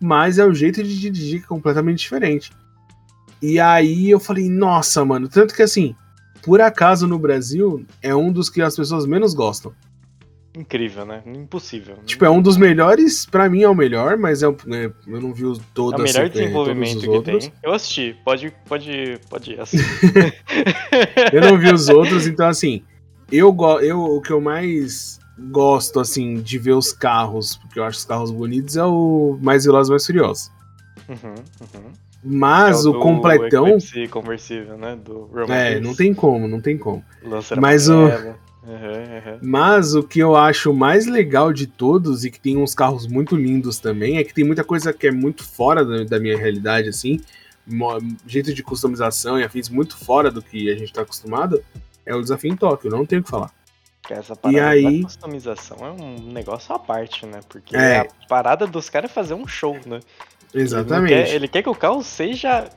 mas 0.00 0.38
é 0.38 0.44
o 0.44 0.54
jeito 0.54 0.82
de 0.82 0.98
dirigir 0.98 1.40
que 1.40 1.46
é 1.46 1.48
completamente 1.48 1.98
diferente. 1.98 2.52
E 3.40 3.58
aí 3.58 4.10
eu 4.10 4.20
falei, 4.20 4.48
nossa, 4.48 5.04
mano, 5.04 5.28
tanto 5.28 5.54
que 5.54 5.62
assim, 5.62 5.94
por 6.42 6.60
acaso 6.60 7.06
no 7.06 7.18
Brasil 7.18 7.84
é 8.00 8.14
um 8.14 8.32
dos 8.32 8.48
que 8.48 8.62
as 8.62 8.76
pessoas 8.76 9.06
menos 9.06 9.34
gostam. 9.34 9.72
Incrível, 10.54 11.06
né? 11.06 11.22
Impossível. 11.24 11.96
Tipo, 12.04 12.26
é 12.26 12.30
um 12.30 12.42
dos 12.42 12.58
melhores, 12.58 13.24
para 13.24 13.48
mim 13.48 13.62
é 13.62 13.68
o 13.68 13.74
melhor, 13.74 14.18
mas 14.18 14.42
é, 14.42 14.46
é 14.46 14.92
eu 15.06 15.20
não 15.20 15.32
vi 15.32 15.46
os 15.46 15.58
todos. 15.72 15.98
É 15.98 16.02
o 16.02 16.06
melhor 16.06 16.28
desenvolvimento 16.28 17.00
que 17.00 17.08
outros. 17.08 17.46
tem. 17.46 17.54
Eu 17.62 17.72
assisti, 17.72 18.16
pode, 18.22 18.52
pode, 18.66 19.18
pode 19.30 19.58
assistir. 19.58 19.86
eu 21.32 21.40
não 21.40 21.56
vi 21.56 21.72
os 21.72 21.88
outros, 21.88 22.26
então 22.26 22.46
assim, 22.46 22.84
eu, 23.30 23.56
eu 23.80 23.98
o 23.98 24.20
que 24.20 24.30
eu 24.30 24.42
mais 24.42 25.18
gosto, 25.38 26.00
assim, 26.00 26.40
de 26.40 26.58
ver 26.58 26.72
os 26.72 26.92
carros, 26.92 27.56
porque 27.56 27.78
eu 27.78 27.84
acho 27.84 27.98
os 27.98 28.04
carros 28.04 28.30
bonitos, 28.30 28.76
é 28.76 28.84
o 28.84 29.38
Mais 29.40 29.64
Veloz 29.64 29.88
Mais 29.88 30.06
Furioso. 30.06 30.50
Uhum, 31.08 31.34
uhum. 31.60 31.90
Mas 32.24 32.84
é 32.84 32.88
o, 32.88 32.92
o 32.92 33.00
completão. 33.00 33.78
conversível, 34.10 34.78
né? 34.78 34.96
Do 34.96 35.28
é, 35.48 35.80
não 35.80 35.94
tem 35.94 36.14
como, 36.14 36.46
não 36.46 36.60
tem 36.60 36.78
como. 36.78 37.04
Mas 37.60 37.88
o. 37.88 38.04
Uhum, 38.04 38.34
uhum. 38.64 39.38
Mas 39.42 39.94
o 39.94 40.04
que 40.04 40.20
eu 40.20 40.36
acho 40.36 40.72
mais 40.72 41.06
legal 41.06 41.52
de 41.52 41.66
todos 41.66 42.24
e 42.24 42.30
que 42.30 42.38
tem 42.38 42.56
uns 42.56 42.74
carros 42.74 43.08
muito 43.08 43.34
lindos 43.34 43.78
também 43.78 44.18
é 44.18 44.24
que 44.24 44.32
tem 44.32 44.44
muita 44.44 44.62
coisa 44.62 44.92
que 44.92 45.08
é 45.08 45.10
muito 45.10 45.42
fora 45.44 45.84
da, 45.84 46.04
da 46.04 46.20
minha 46.20 46.36
realidade, 46.36 46.88
assim, 46.88 47.20
jeito 48.26 48.52
de 48.54 48.62
customização 48.62 49.38
e 49.38 49.44
afins 49.44 49.68
muito 49.68 49.96
fora 49.96 50.30
do 50.30 50.42
que 50.42 50.70
a 50.70 50.76
gente 50.76 50.92
tá 50.92 51.02
acostumado, 51.02 51.62
é 52.04 52.14
o 52.14 52.20
desafio 52.20 52.52
em 52.52 52.56
Tóquio, 52.56 52.90
não 52.90 53.06
tenho 53.06 53.20
o 53.20 53.24
que 53.24 53.30
falar. 53.30 53.50
Porque 54.02 54.14
essa 54.14 54.34
parada 54.34 54.58
e 54.58 54.86
aí... 54.86 54.98
da 54.98 55.04
customização 55.04 55.78
é 55.80 55.90
um 55.90 56.16
negócio 56.32 56.74
à 56.74 56.78
parte, 56.78 57.24
né? 57.24 57.38
Porque 57.48 57.76
é. 57.76 58.00
a 58.00 58.06
parada 58.28 58.66
dos 58.66 58.90
caras 58.90 59.08
é 59.10 59.14
fazer 59.14 59.34
um 59.34 59.46
show, 59.46 59.78
né? 59.86 60.00
Exatamente. 60.52 61.12
Ele 61.12 61.24
quer, 61.24 61.34
ele 61.34 61.48
quer, 61.48 61.62
que 61.62 61.68
o 61.68 61.74
carro 61.74 62.02
seja. 62.02 62.68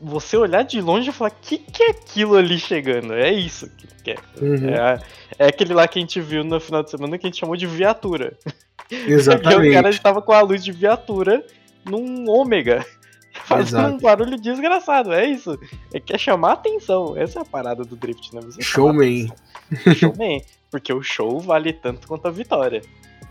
Você 0.00 0.36
olhar 0.36 0.62
de 0.62 0.80
longe 0.80 1.10
e 1.10 1.12
falar: 1.12 1.30
o 1.30 1.34
que, 1.42 1.58
que 1.58 1.82
é 1.82 1.90
aquilo 1.90 2.36
ali 2.36 2.58
chegando? 2.58 3.12
É 3.12 3.30
isso 3.32 3.68
que 3.76 3.86
ele 3.86 3.94
quer. 4.04 4.18
Uhum. 4.40 4.68
É, 4.68 5.00
é, 5.38 5.46
aquele 5.48 5.74
lá 5.74 5.86
que 5.88 5.98
a 5.98 6.02
gente 6.02 6.20
viu 6.20 6.44
no 6.44 6.60
final 6.60 6.82
de 6.82 6.90
semana 6.90 7.18
que 7.18 7.26
a 7.26 7.28
gente 7.28 7.40
chamou 7.40 7.56
de 7.56 7.66
viatura. 7.66 8.38
Exatamente. 8.90 9.68
o 9.68 9.72
cara 9.72 9.90
estava 9.90 10.22
com 10.22 10.32
a 10.32 10.40
luz 10.40 10.64
de 10.64 10.72
viatura 10.72 11.44
num 11.84 12.28
ômega. 12.30 12.86
Fazendo 13.44 13.80
Exato. 13.80 13.94
um 13.94 13.98
barulho 13.98 14.40
desgraçado, 14.40 15.12
é 15.12 15.26
isso. 15.26 15.58
É 15.92 16.00
quer 16.00 16.18
chamar 16.18 16.52
atenção. 16.52 17.16
Essa 17.16 17.40
é 17.40 17.42
a 17.42 17.44
parada 17.44 17.84
do 17.84 17.96
drift, 17.96 18.34
né? 18.34 18.40
Você 18.42 18.60
Showman. 18.62 19.32
Showman. 19.96 20.42
Porque 20.70 20.92
o 20.92 21.02
show 21.02 21.40
vale 21.40 21.72
tanto 21.72 22.06
quanto 22.06 22.26
a 22.26 22.30
vitória. 22.30 22.80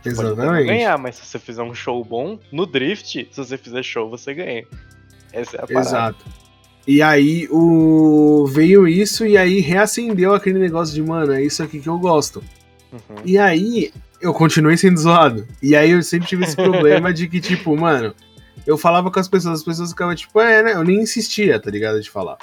Você 0.02 0.10
Exatamente. 0.10 0.68
ganhar, 0.68 0.98
mas 0.98 1.16
se 1.16 1.26
você 1.26 1.40
fizer 1.40 1.64
um 1.64 1.74
show 1.74 2.04
bom, 2.04 2.40
no 2.52 2.66
drift, 2.66 3.28
se 3.32 3.38
você 3.38 3.58
fizer 3.58 3.84
show, 3.84 4.10
você 4.10 4.34
ganha. 4.34 4.66
Essa 5.32 5.58
é 5.58 5.64
a 5.64 5.68
parada. 5.68 5.88
Exato. 5.88 6.26
E 6.88 7.02
aí 7.02 7.48
o 7.52 8.48
veio 8.48 8.88
isso 8.88 9.26
e 9.26 9.38
aí 9.38 9.60
reacendeu 9.60 10.34
aquele 10.34 10.58
negócio 10.58 10.96
de, 10.96 11.02
mano, 11.02 11.34
é 11.34 11.44
isso 11.44 11.62
aqui 11.62 11.80
que 11.80 11.90
eu 11.90 12.00
gosto. 12.00 12.44
Uhum. 12.92 13.16
E 13.24 13.38
aí 13.38 13.92
eu 14.22 14.34
continuei 14.34 14.76
sendo 14.78 15.00
zoado. 15.00 15.46
E 15.62 15.76
aí 15.76 15.92
eu 15.92 16.02
sempre 16.02 16.28
tive 16.28 16.46
esse 16.46 16.56
problema 16.58 17.14
de 17.14 17.28
que, 17.28 17.40
tipo, 17.40 17.76
mano, 17.76 18.16
eu 18.66 18.78
falava 18.78 19.12
com 19.12 19.20
as 19.20 19.28
pessoas, 19.28 19.60
as 19.60 19.64
pessoas 19.64 19.90
ficavam 19.92 20.16
tipo, 20.16 20.40
é, 20.40 20.64
né? 20.64 20.74
Eu 20.74 20.84
nem 20.84 21.02
insistia, 21.02 21.60
tá 21.60 21.70
ligado? 21.70 22.02
De 22.02 22.10
falar. 22.10 22.38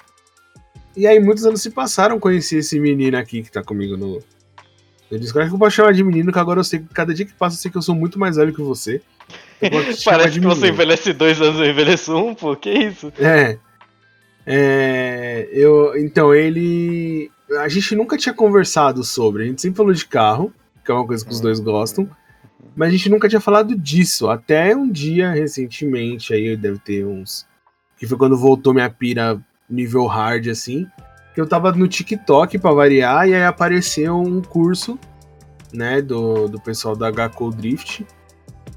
E 0.96 1.06
aí 1.06 1.20
muitos 1.20 1.44
anos 1.44 1.60
se 1.60 1.70
passaram, 1.70 2.18
conheci 2.18 2.56
esse 2.56 2.80
menino 2.80 3.18
aqui 3.18 3.42
que 3.42 3.52
tá 3.52 3.62
comigo 3.62 3.96
no, 3.96 4.22
Eu 5.10 5.18
disse, 5.18 5.32
cara, 5.32 5.46
que 5.46 5.54
eu 5.54 5.58
posso 5.58 5.76
chamar 5.76 5.92
de 5.92 6.02
menino, 6.02 6.32
que 6.32 6.38
agora 6.38 6.60
eu 6.60 6.64
sei 6.64 6.78
que 6.78 6.86
cada 6.86 7.12
dia 7.12 7.26
que 7.26 7.34
passa 7.34 7.56
eu 7.56 7.60
sei 7.60 7.70
que 7.70 7.76
eu 7.76 7.82
sou 7.82 7.94
muito 7.94 8.18
mais 8.18 8.36
velho 8.36 8.54
que 8.54 8.62
você. 8.62 9.02
Parece 10.04 10.40
que 10.40 10.46
você 10.46 10.68
envelhece 10.68 11.12
dois 11.12 11.40
anos, 11.40 11.60
eu 11.60 11.66
envelheço 11.66 12.16
um, 12.16 12.34
pô, 12.34 12.56
que 12.56 12.70
isso? 12.70 13.12
É. 13.18 13.58
É. 14.46 15.48
Eu, 15.52 15.96
então, 15.98 16.34
ele. 16.34 17.30
A 17.60 17.68
gente 17.68 17.94
nunca 17.94 18.16
tinha 18.16 18.34
conversado 18.34 19.04
sobre, 19.04 19.44
a 19.44 19.46
gente 19.46 19.62
sempre 19.62 19.76
falou 19.76 19.92
de 19.92 20.06
carro, 20.06 20.52
que 20.84 20.90
é 20.90 20.94
uma 20.94 21.06
coisa 21.06 21.24
que 21.24 21.30
os 21.30 21.40
dois 21.40 21.60
gostam. 21.60 22.08
Mas 22.74 22.88
a 22.88 22.92
gente 22.92 23.08
nunca 23.08 23.28
tinha 23.28 23.40
falado 23.40 23.76
disso. 23.76 24.28
Até 24.28 24.74
um 24.76 24.90
dia, 24.90 25.30
recentemente, 25.30 26.32
aí 26.32 26.56
deve 26.56 26.78
ter 26.78 27.04
uns. 27.04 27.46
Que 27.98 28.06
foi 28.06 28.18
quando 28.18 28.36
voltou 28.36 28.74
minha 28.74 28.90
pira 28.90 29.40
nível 29.68 30.06
hard, 30.06 30.48
assim. 30.48 30.86
Que 31.34 31.40
eu 31.40 31.46
tava 31.46 31.72
no 31.72 31.86
TikTok 31.86 32.58
pra 32.58 32.72
variar, 32.72 33.28
e 33.28 33.34
aí 33.34 33.44
apareceu 33.44 34.16
um 34.16 34.40
curso, 34.40 34.98
né, 35.72 36.00
do, 36.00 36.48
do 36.48 36.60
pessoal 36.60 36.96
da 36.96 37.10
HCO 37.10 37.50
Drift. 37.50 38.06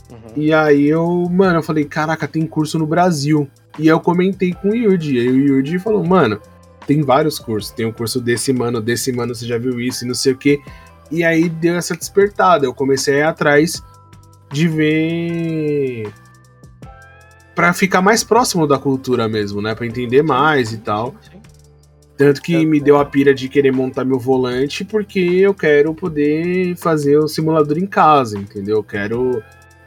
Uhum. 0.09 0.17
E 0.35 0.53
aí 0.53 0.87
eu, 0.87 1.27
mano, 1.29 1.59
eu 1.59 1.63
falei, 1.63 1.85
caraca, 1.85 2.27
tem 2.27 2.45
curso 2.45 2.77
no 2.77 2.85
Brasil. 2.85 3.49
E 3.77 3.87
eu 3.87 3.99
comentei 3.99 4.53
com 4.53 4.69
o 4.69 4.75
Yurdi. 4.75 5.15
E 5.15 5.19
aí 5.19 5.29
o 5.29 5.47
Yurdi 5.47 5.79
falou, 5.79 6.05
mano, 6.05 6.41
tem 6.85 7.01
vários 7.01 7.39
cursos. 7.39 7.71
Tem 7.71 7.85
o 7.85 7.89
um 7.89 7.93
curso 7.93 8.19
desse 8.19 8.51
mano, 8.51 8.81
desse 8.81 9.11
mano, 9.11 9.33
você 9.33 9.45
já 9.45 9.57
viu 9.57 9.79
isso 9.79 10.03
e 10.03 10.07
não 10.07 10.15
sei 10.15 10.33
o 10.33 10.37
que. 10.37 10.59
E 11.11 11.23
aí 11.23 11.47
deu 11.47 11.75
essa 11.75 11.95
despertada. 11.95 12.65
Eu 12.65 12.73
comecei 12.73 13.15
a 13.15 13.17
ir 13.17 13.23
atrás 13.23 13.81
de 14.51 14.67
ver 14.67 16.11
para 17.55 17.73
ficar 17.73 18.01
mais 18.01 18.23
próximo 18.23 18.65
da 18.65 18.77
cultura 18.77 19.27
mesmo, 19.27 19.61
né, 19.61 19.75
para 19.75 19.85
entender 19.85 20.21
mais 20.21 20.71
e 20.71 20.77
tal. 20.77 21.15
Tanto 22.19 22.41
que 22.41 22.65
me 22.65 22.81
deu 22.81 22.97
a 22.97 23.05
pira 23.05 23.33
de 23.33 23.47
querer 23.47 23.71
montar 23.71 24.03
meu 24.03 24.19
volante 24.19 24.83
porque 24.83 25.19
eu 25.19 25.53
quero 25.53 25.93
poder 25.93 26.75
fazer 26.75 27.17
o 27.17 27.29
simulador 27.29 27.77
em 27.77 27.85
casa, 27.85 28.37
entendeu? 28.37 28.77
Eu 28.77 28.83
quero, 28.83 29.41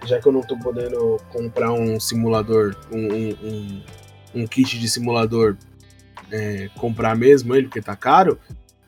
já 0.07 0.19
que 0.19 0.27
eu 0.27 0.33
não 0.33 0.41
tô 0.41 0.59
podendo 0.59 1.19
comprar 1.31 1.73
um 1.73 2.01
simulador, 2.01 2.75
um, 2.91 3.07
um, 3.07 3.83
um, 4.35 4.47
kit 4.47 4.79
de 4.79 4.89
simulador, 4.89 5.59
é, 6.31 6.71
comprar 6.79 7.15
mesmo 7.15 7.55
ele 7.55 7.67
porque 7.67 7.83
tá 7.83 7.95
caro, 7.95 8.39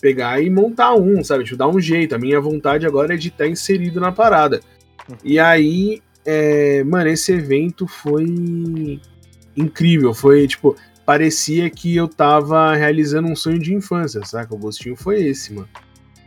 pegar 0.00 0.40
e 0.40 0.48
montar 0.48 0.94
um, 0.94 1.22
sabe? 1.22 1.44
Tipo, 1.44 1.58
dar 1.58 1.68
um 1.68 1.78
jeito. 1.78 2.14
A 2.14 2.18
minha 2.18 2.40
vontade 2.40 2.86
agora 2.86 3.12
é 3.12 3.16
de 3.18 3.28
estar 3.28 3.44
tá 3.44 3.50
inserido 3.50 4.00
na 4.00 4.10
parada. 4.10 4.60
E 5.22 5.38
aí, 5.38 6.00
é, 6.24 6.82
mano, 6.84 7.08
esse 7.08 7.32
evento 7.32 7.86
foi 7.86 9.00
incrível. 9.56 10.14
Foi 10.14 10.46
tipo, 10.46 10.76
parecia 11.04 11.68
que 11.70 11.94
eu 11.94 12.08
tava 12.08 12.74
realizando 12.74 13.28
um 13.28 13.36
sonho 13.36 13.58
de 13.58 13.74
infância, 13.74 14.24
saca? 14.24 14.54
O 14.54 14.58
gostinho 14.58 14.96
foi 14.96 15.22
esse, 15.22 15.52
mano. 15.52 15.68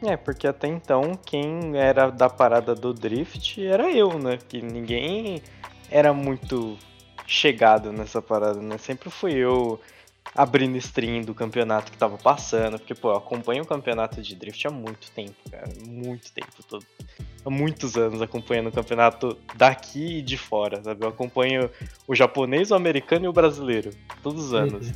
É, 0.04 0.16
porque 0.16 0.48
até 0.48 0.68
então 0.68 1.20
quem 1.26 1.76
era 1.76 2.10
da 2.10 2.30
parada 2.30 2.76
do 2.76 2.94
drift 2.94 3.66
era 3.66 3.92
eu, 3.92 4.20
né? 4.20 4.38
Que 4.48 4.62
ninguém 4.62 5.42
era 5.90 6.14
muito 6.14 6.78
chegado 7.26 7.92
nessa 7.92 8.22
parada, 8.22 8.62
né? 8.62 8.78
Sempre 8.78 9.10
fui 9.10 9.34
eu 9.34 9.80
abrindo 10.36 10.78
stream 10.78 11.22
do 11.22 11.34
campeonato 11.34 11.92
que 11.92 11.98
tava 11.98 12.18
passando, 12.18 12.78
porque, 12.78 12.94
pô, 12.94 13.12
eu 13.12 13.18
acompanho 13.18 13.64
o 13.64 13.68
campeonato 13.68 14.22
de 14.22 14.36
drift 14.36 14.68
há 14.68 14.72
muito 14.72 15.10
tempo, 15.12 15.36
cara, 15.50 15.68
muito 15.86 16.32
tempo, 16.32 16.64
tô 16.68 16.80
há 17.46 17.50
muitos 17.50 17.96
anos 17.96 18.22
acompanhando 18.22 18.68
o 18.68 18.72
campeonato 18.72 19.38
daqui 19.56 20.18
e 20.18 20.22
de 20.22 20.38
fora, 20.38 20.84
sabe? 20.84 21.04
Eu 21.06 21.10
acompanho 21.10 21.70
o 22.08 22.14
japonês, 22.14 22.72
o 22.72 22.76
americano 22.76 23.26
e 23.26 23.28
o 23.28 23.34
brasileiro, 23.34 23.92
todos 24.22 24.46
os 24.46 24.54
anos. 24.54 24.88
Uhum. 24.88 24.94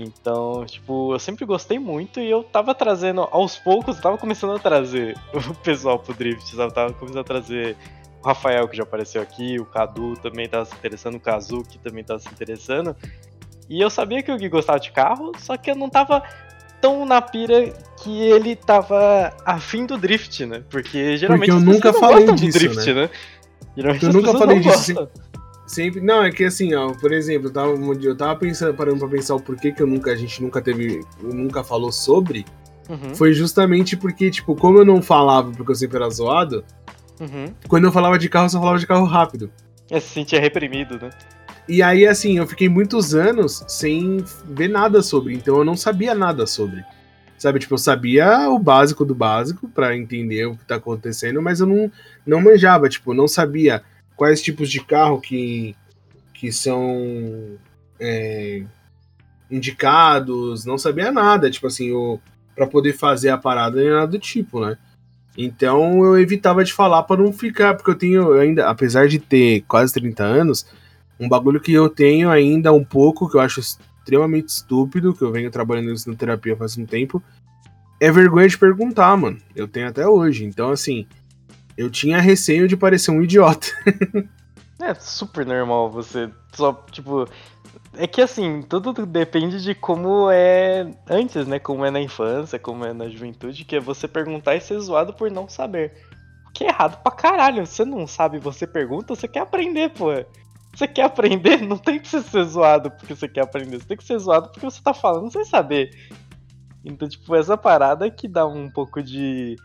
Então, 0.00 0.64
tipo, 0.64 1.12
eu 1.14 1.18
sempre 1.18 1.44
gostei 1.44 1.78
muito 1.78 2.20
e 2.20 2.30
eu 2.30 2.44
tava 2.44 2.74
trazendo, 2.74 3.22
aos 3.30 3.58
poucos, 3.58 3.96
eu 3.96 4.02
tava 4.02 4.18
começando 4.18 4.54
a 4.54 4.58
trazer 4.58 5.16
o 5.34 5.54
pessoal 5.54 5.98
pro 5.98 6.14
drift, 6.14 6.48
sabe? 6.50 6.70
Eu 6.70 6.74
tava 6.74 6.92
começando 6.94 7.20
a 7.20 7.24
trazer 7.24 7.76
o 8.22 8.26
Rafael, 8.26 8.68
que 8.68 8.76
já 8.76 8.82
apareceu 8.82 9.22
aqui, 9.22 9.58
o 9.58 9.64
Cadu 9.64 10.16
também 10.16 10.48
tava 10.48 10.64
se 10.64 10.74
interessando, 10.74 11.16
o 11.16 11.20
Kazuki 11.20 11.78
também 11.78 12.04
tava 12.04 12.18
se 12.18 12.28
interessando. 12.28 12.94
E 13.68 13.80
eu 13.80 13.90
sabia 13.90 14.22
que 14.22 14.32
o 14.32 14.36
Gui 14.36 14.48
gostava 14.48 14.80
de 14.80 14.90
carro, 14.90 15.32
só 15.38 15.56
que 15.56 15.70
eu 15.70 15.76
não 15.76 15.90
tava 15.90 16.22
tão 16.80 17.04
na 17.04 17.20
pira 17.20 17.72
que 18.02 18.22
ele 18.22 18.56
tava 18.56 19.32
afim 19.44 19.84
do 19.84 19.98
drift, 19.98 20.46
né? 20.46 20.62
Porque 20.70 21.16
geralmente 21.16 21.50
Porque 21.50 21.68
eu 21.68 21.74
nunca 21.74 21.92
falei 21.92 22.32
disso, 22.32 22.58
drift, 22.58 22.86
né? 22.86 23.02
né? 23.02 23.10
Geralmente 23.76 24.06
eu 24.06 24.12
nunca 24.12 24.32
falei 24.38 24.60
disso. 24.60 25.08
Sempre, 25.66 26.00
não, 26.00 26.24
é 26.24 26.30
que 26.30 26.44
assim, 26.44 26.74
ó, 26.74 26.94
por 26.94 27.12
exemplo, 27.12 27.48
eu 27.48 27.52
tava, 27.52 27.72
eu 28.02 28.16
tava 28.16 28.36
pensando, 28.36 28.74
parando 28.74 29.00
pra 29.00 29.08
pensar 29.08 29.34
o 29.34 29.40
porquê 29.40 29.70
que 29.70 29.82
eu 29.82 29.86
nunca, 29.86 30.10
a 30.10 30.16
gente 30.16 30.42
nunca 30.42 30.62
teve, 30.62 31.04
nunca 31.22 31.62
falou 31.62 31.92
sobre. 31.92 32.46
Uhum. 32.88 33.14
Foi 33.14 33.34
justamente 33.34 33.94
porque, 33.94 34.30
tipo, 34.30 34.56
como 34.56 34.78
eu 34.78 34.84
não 34.84 35.02
falava 35.02 35.50
porque 35.50 35.70
eu 35.70 35.76
sempre 35.76 35.98
era 35.98 36.08
zoado, 36.08 36.64
uhum. 37.20 37.52
quando 37.68 37.84
eu 37.84 37.92
falava 37.92 38.18
de 38.18 38.30
carro, 38.30 38.46
eu 38.46 38.50
só 38.50 38.58
falava 38.58 38.78
de 38.78 38.86
carro 38.86 39.04
rápido. 39.04 39.50
É, 39.90 40.00
se 40.00 40.08
sentia 40.08 40.40
reprimido, 40.40 40.98
né? 40.98 41.10
E 41.68 41.82
aí, 41.82 42.06
assim, 42.06 42.38
eu 42.38 42.46
fiquei 42.46 42.68
muitos 42.68 43.14
anos 43.14 43.62
sem 43.68 44.24
ver 44.44 44.68
nada 44.68 45.02
sobre, 45.02 45.34
então 45.34 45.58
eu 45.58 45.64
não 45.64 45.76
sabia 45.76 46.14
nada 46.14 46.46
sobre. 46.46 46.82
Sabe, 47.36 47.58
tipo, 47.58 47.74
eu 47.74 47.78
sabia 47.78 48.48
o 48.48 48.58
básico 48.58 49.04
do 49.04 49.14
básico 49.14 49.68
para 49.68 49.96
entender 49.96 50.46
o 50.46 50.56
que 50.56 50.64
tá 50.64 50.76
acontecendo, 50.76 51.42
mas 51.42 51.60
eu 51.60 51.66
não, 51.66 51.92
não 52.26 52.40
manjava, 52.40 52.88
tipo, 52.88 53.12
não 53.12 53.28
sabia 53.28 53.82
quais 54.16 54.42
tipos 54.42 54.70
de 54.70 54.82
carro 54.82 55.20
que, 55.20 55.76
que 56.32 56.50
são 56.50 57.56
é, 58.00 58.64
indicados, 59.50 60.64
não 60.64 60.78
sabia 60.78 61.12
nada, 61.12 61.50
tipo 61.50 61.66
assim, 61.66 61.92
o, 61.92 62.18
pra 62.56 62.66
poder 62.66 62.94
fazer 62.94 63.28
a 63.28 63.38
parada 63.38 63.80
nem 63.80 63.90
nada 63.90 64.08
do 64.08 64.18
tipo, 64.18 64.64
né? 64.64 64.76
Então 65.36 66.04
eu 66.04 66.18
evitava 66.18 66.64
de 66.64 66.72
falar 66.72 67.04
para 67.04 67.22
não 67.22 67.32
ficar, 67.32 67.74
porque 67.74 67.90
eu 67.90 67.94
tenho 67.94 68.32
ainda, 68.32 68.68
apesar 68.68 69.06
de 69.06 69.20
ter 69.20 69.62
quase 69.68 69.92
30 69.94 70.24
anos, 70.24 70.66
um 71.18 71.28
bagulho 71.28 71.60
que 71.60 71.72
eu 71.72 71.88
tenho 71.88 72.30
ainda 72.30 72.72
um 72.72 72.84
pouco, 72.84 73.28
que 73.28 73.36
eu 73.36 73.40
acho 73.40 73.60
extremamente 73.60 74.48
estúpido, 74.48 75.14
que 75.14 75.22
eu 75.22 75.32
venho 75.32 75.50
trabalhando 75.50 75.92
isso 75.92 76.08
na 76.08 76.16
terapia 76.16 76.56
faz 76.56 76.78
um 76.78 76.86
tempo, 76.86 77.22
é 78.00 78.10
vergonha 78.10 78.48
de 78.48 78.56
perguntar, 78.56 79.16
mano. 79.16 79.38
Eu 79.54 79.66
tenho 79.66 79.88
até 79.88 80.06
hoje. 80.06 80.44
Então, 80.44 80.70
assim, 80.70 81.06
eu 81.76 81.90
tinha 81.90 82.20
receio 82.20 82.68
de 82.68 82.76
parecer 82.76 83.10
um 83.10 83.22
idiota. 83.22 83.68
é 84.80 84.94
super 84.94 85.44
normal 85.44 85.90
você 85.90 86.30
só, 86.52 86.72
tipo. 86.90 87.28
É 87.94 88.06
que 88.06 88.20
assim, 88.20 88.62
tudo 88.62 88.92
depende 89.04 89.62
de 89.62 89.74
como 89.74 90.30
é 90.30 90.86
antes, 91.08 91.46
né? 91.46 91.58
Como 91.58 91.84
é 91.84 91.90
na 91.90 92.00
infância, 92.00 92.58
como 92.58 92.84
é 92.84 92.92
na 92.92 93.08
juventude, 93.08 93.64
que 93.64 93.76
é 93.76 93.80
você 93.80 94.06
perguntar 94.06 94.54
e 94.54 94.60
ser 94.60 94.78
zoado 94.78 95.12
por 95.12 95.30
não 95.30 95.48
saber. 95.48 95.92
O 96.48 96.52
que 96.52 96.64
é 96.64 96.68
errado 96.68 97.02
pra 97.02 97.10
caralho. 97.10 97.66
Você 97.66 97.84
não 97.84 98.06
sabe, 98.06 98.38
você 98.38 98.66
pergunta, 98.66 99.14
você 99.14 99.26
quer 99.26 99.40
aprender, 99.40 99.90
pô. 99.90 100.10
Você 100.78 100.86
quer 100.86 101.06
aprender? 101.06 101.60
Não 101.60 101.76
tem 101.76 101.98
que 101.98 102.06
ser 102.08 102.44
zoado 102.44 102.88
porque 102.92 103.12
você 103.12 103.26
quer 103.26 103.40
aprender. 103.40 103.80
Você 103.80 103.88
tem 103.88 103.96
que 103.96 104.04
ser 104.04 104.16
zoado 104.20 104.48
porque 104.50 104.64
você 104.64 104.80
tá 104.80 104.94
falando 104.94 105.28
sem 105.28 105.44
saber. 105.44 105.90
Então, 106.84 107.08
tipo, 107.08 107.34
essa 107.34 107.56
parada 107.56 108.08
que 108.08 108.28
dá 108.28 108.46
um 108.46 108.70
pouco 108.70 109.02
de 109.02 109.56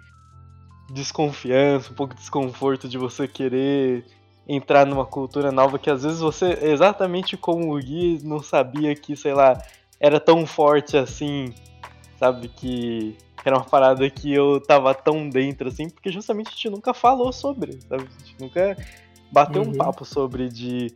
desconfiança, 0.92 1.92
um 1.92 1.96
pouco 1.96 2.16
de 2.16 2.20
desconforto 2.20 2.90
de 2.90 2.98
você 2.98 3.28
querer 3.28 4.04
entrar 4.48 4.88
numa 4.88 5.06
cultura 5.06 5.52
nova 5.52 5.78
que 5.78 5.88
às 5.88 6.02
vezes 6.02 6.20
você, 6.20 6.58
exatamente 6.64 7.38
como 7.38 7.76
o 7.76 7.80
Gui, 7.80 8.20
não 8.24 8.42
sabia 8.42 8.96
que, 8.96 9.16
sei 9.16 9.36
lá, 9.36 9.62
era 10.00 10.20
tão 10.20 10.48
forte 10.48 10.98
assim, 10.98 11.54
sabe? 12.18 12.48
Que 12.48 13.16
era 13.46 13.56
uma 13.56 13.66
parada 13.66 14.10
que 14.10 14.34
eu 14.34 14.60
tava 14.60 14.96
tão 14.96 15.30
dentro 15.30 15.68
assim, 15.68 15.92
porque 15.92 16.12
justamente 16.12 16.48
a 16.48 16.52
gente 16.52 16.70
nunca 16.72 16.92
falou 16.92 17.32
sobre, 17.32 17.80
sabe? 17.84 18.04
A 18.04 18.26
gente 18.26 18.36
nunca 18.40 18.76
bateu 19.34 19.64
uhum. 19.64 19.70
um 19.70 19.74
papo 19.74 20.06
sobre 20.06 20.48
de. 20.48 20.94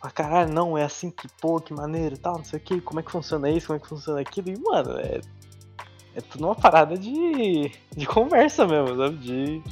Ah, 0.00 0.10
caralho, 0.10 0.50
não, 0.50 0.78
é 0.78 0.84
assim 0.84 1.10
que, 1.10 1.28
pô, 1.40 1.60
que 1.60 1.74
maneiro 1.74 2.16
tal, 2.16 2.38
não 2.38 2.44
sei 2.44 2.58
o 2.58 2.62
que, 2.62 2.80
como 2.80 3.00
é 3.00 3.02
que 3.02 3.10
funciona 3.10 3.50
isso, 3.50 3.66
como 3.66 3.76
é 3.76 3.80
que 3.80 3.88
funciona 3.88 4.20
aquilo, 4.20 4.48
e, 4.48 4.58
mano, 4.58 4.98
é. 4.98 5.20
É 6.12 6.20
tudo 6.20 6.46
uma 6.46 6.56
parada 6.56 6.96
de. 6.96 7.70
de 7.96 8.06
conversa 8.06 8.66
mesmo, 8.66 8.96
sabe? 8.96 9.16
De. 9.18 9.62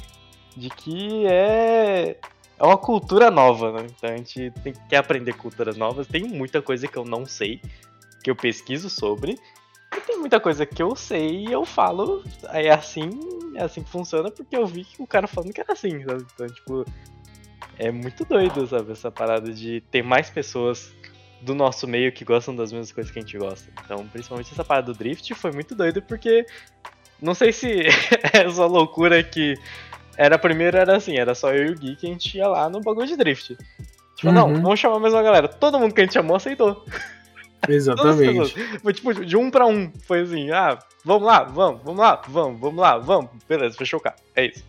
De 0.55 0.69
que 0.69 1.25
é. 1.27 2.17
É 2.57 2.63
uma 2.63 2.77
cultura 2.77 3.31
nova, 3.31 3.71
né? 3.71 3.87
Então 3.89 4.09
a 4.09 4.17
gente 4.17 4.51
tem, 4.63 4.73
quer 4.89 4.97
aprender 4.97 5.33
culturas 5.33 5.77
novas. 5.77 6.07
Tem 6.07 6.23
muita 6.23 6.61
coisa 6.61 6.87
que 6.87 6.97
eu 6.97 7.05
não 7.05 7.25
sei, 7.25 7.61
que 8.23 8.29
eu 8.29 8.35
pesquiso 8.35 8.89
sobre. 8.89 9.37
E 9.95 10.01
tem 10.01 10.17
muita 10.17 10.39
coisa 10.39 10.65
que 10.65 10.81
eu 10.81 10.95
sei 10.95 11.45
e 11.45 11.51
eu 11.51 11.65
falo, 11.65 12.23
é 12.51 12.69
assim, 12.69 13.09
é 13.55 13.63
assim 13.63 13.81
que 13.83 13.89
funciona, 13.89 14.29
porque 14.29 14.55
eu 14.55 14.65
vi 14.65 14.83
que 14.83 15.01
o 15.01 15.07
cara 15.07 15.27
falando 15.27 15.53
que 15.53 15.61
era 15.61 15.73
assim, 15.73 16.03
sabe? 16.03 16.25
Então, 16.33 16.47
tipo, 16.47 16.85
é 17.79 17.91
muito 17.91 18.25
doido, 18.25 18.67
sabe? 18.67 18.91
Essa 18.91 19.09
parada 19.09 19.51
de 19.51 19.81
ter 19.89 20.03
mais 20.03 20.29
pessoas 20.29 20.93
do 21.41 21.55
nosso 21.55 21.87
meio 21.87 22.11
que 22.11 22.25
gostam 22.25 22.53
das 22.53 22.71
mesmas 22.71 22.91
coisas 22.91 23.11
que 23.11 23.17
a 23.17 23.21
gente 23.21 23.37
gosta. 23.37 23.71
Então, 23.83 24.05
principalmente 24.07 24.51
essa 24.51 24.63
parada 24.63 24.91
do 24.91 24.97
drift 24.97 25.33
foi 25.33 25.51
muito 25.51 25.73
doido 25.73 26.01
porque 26.01 26.45
não 27.21 27.33
sei 27.33 27.53
se 27.53 27.83
é 28.33 28.45
essa 28.45 28.65
loucura 28.65 29.23
que 29.23 29.55
era 30.17 30.37
primeiro 30.37 30.77
era 30.77 30.97
assim, 30.97 31.17
era 31.17 31.33
só 31.33 31.53
eu 31.53 31.67
e 31.67 31.71
o 31.71 31.75
Gui 31.75 31.95
que 31.95 32.05
a 32.05 32.09
gente 32.09 32.37
ia 32.37 32.47
lá 32.47 32.69
no 32.69 32.81
bagulho 32.81 33.07
de 33.07 33.15
drift. 33.15 33.57
Tipo, 34.17 34.27
uhum. 34.27 34.33
não, 34.33 34.61
vamos 34.61 34.79
chamar 34.79 34.97
a 34.97 34.99
mesma 34.99 35.23
galera. 35.23 35.47
Todo 35.47 35.79
mundo 35.79 35.95
que 35.95 36.01
a 36.01 36.03
gente 36.03 36.13
chamou 36.13 36.35
aceitou. 36.35 36.85
Exatamente. 37.67 38.53
Foi 38.79 38.93
tipo 38.93 39.13
de 39.25 39.37
um 39.37 39.49
pra 39.49 39.65
um. 39.65 39.89
Foi 40.05 40.21
assim, 40.21 40.51
ah, 40.51 40.77
vamos 41.05 41.25
lá, 41.25 41.43
vamos, 41.43 41.81
vamos 41.83 41.99
lá, 42.01 42.21
vamos, 42.27 42.59
vamos 42.59 42.81
lá, 42.81 42.97
vamos. 42.97 43.31
Beleza, 43.47 43.77
fechou 43.77 43.99
o 43.99 44.03
carro. 44.03 44.17
É 44.35 44.47
isso. 44.47 44.65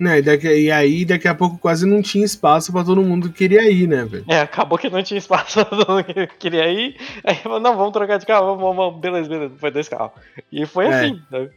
Né, 0.00 0.18
e, 0.18 0.22
daqui, 0.22 0.48
e 0.48 0.70
aí, 0.70 1.04
daqui 1.04 1.28
a 1.28 1.34
pouco, 1.34 1.58
quase 1.58 1.86
não 1.86 2.02
tinha 2.02 2.24
espaço 2.24 2.72
pra 2.72 2.82
todo 2.82 3.02
mundo 3.02 3.28
que 3.28 3.38
queria 3.38 3.70
ir, 3.70 3.86
né, 3.86 4.04
velho? 4.04 4.24
É, 4.26 4.40
acabou 4.40 4.76
que 4.76 4.90
não 4.90 5.02
tinha 5.02 5.18
espaço 5.18 5.54
pra 5.64 5.64
todo 5.64 5.92
mundo 5.92 6.04
que 6.04 6.26
queria 6.38 6.66
ir. 6.68 6.96
Aí 7.22 7.36
falou, 7.36 7.60
não, 7.60 7.76
vamos 7.76 7.92
trocar 7.92 8.18
de 8.18 8.26
carro, 8.26 8.56
vamos, 8.56 8.76
vamos, 8.76 9.00
beleza, 9.00 9.28
beleza. 9.28 9.54
Foi 9.58 9.70
dois 9.70 9.88
carros. 9.88 10.12
E 10.50 10.66
foi 10.66 10.86
é. 10.86 10.88
assim, 10.88 11.22
né? 11.30 11.48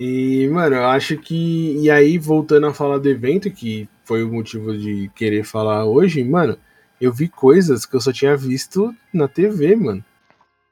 E, 0.00 0.48
mano, 0.48 0.76
eu 0.76 0.86
acho 0.86 1.18
que. 1.18 1.76
E 1.78 1.90
aí, 1.90 2.16
voltando 2.16 2.66
a 2.66 2.72
falar 2.72 2.96
do 2.96 3.08
evento, 3.10 3.50
que 3.50 3.86
foi 4.02 4.24
o 4.24 4.32
motivo 4.32 4.74
de 4.74 5.10
querer 5.14 5.44
falar 5.44 5.84
hoje, 5.84 6.24
mano, 6.24 6.56
eu 6.98 7.12
vi 7.12 7.28
coisas 7.28 7.84
que 7.84 7.94
eu 7.94 8.00
só 8.00 8.10
tinha 8.10 8.34
visto 8.34 8.94
na 9.12 9.28
TV, 9.28 9.76
mano. 9.76 10.02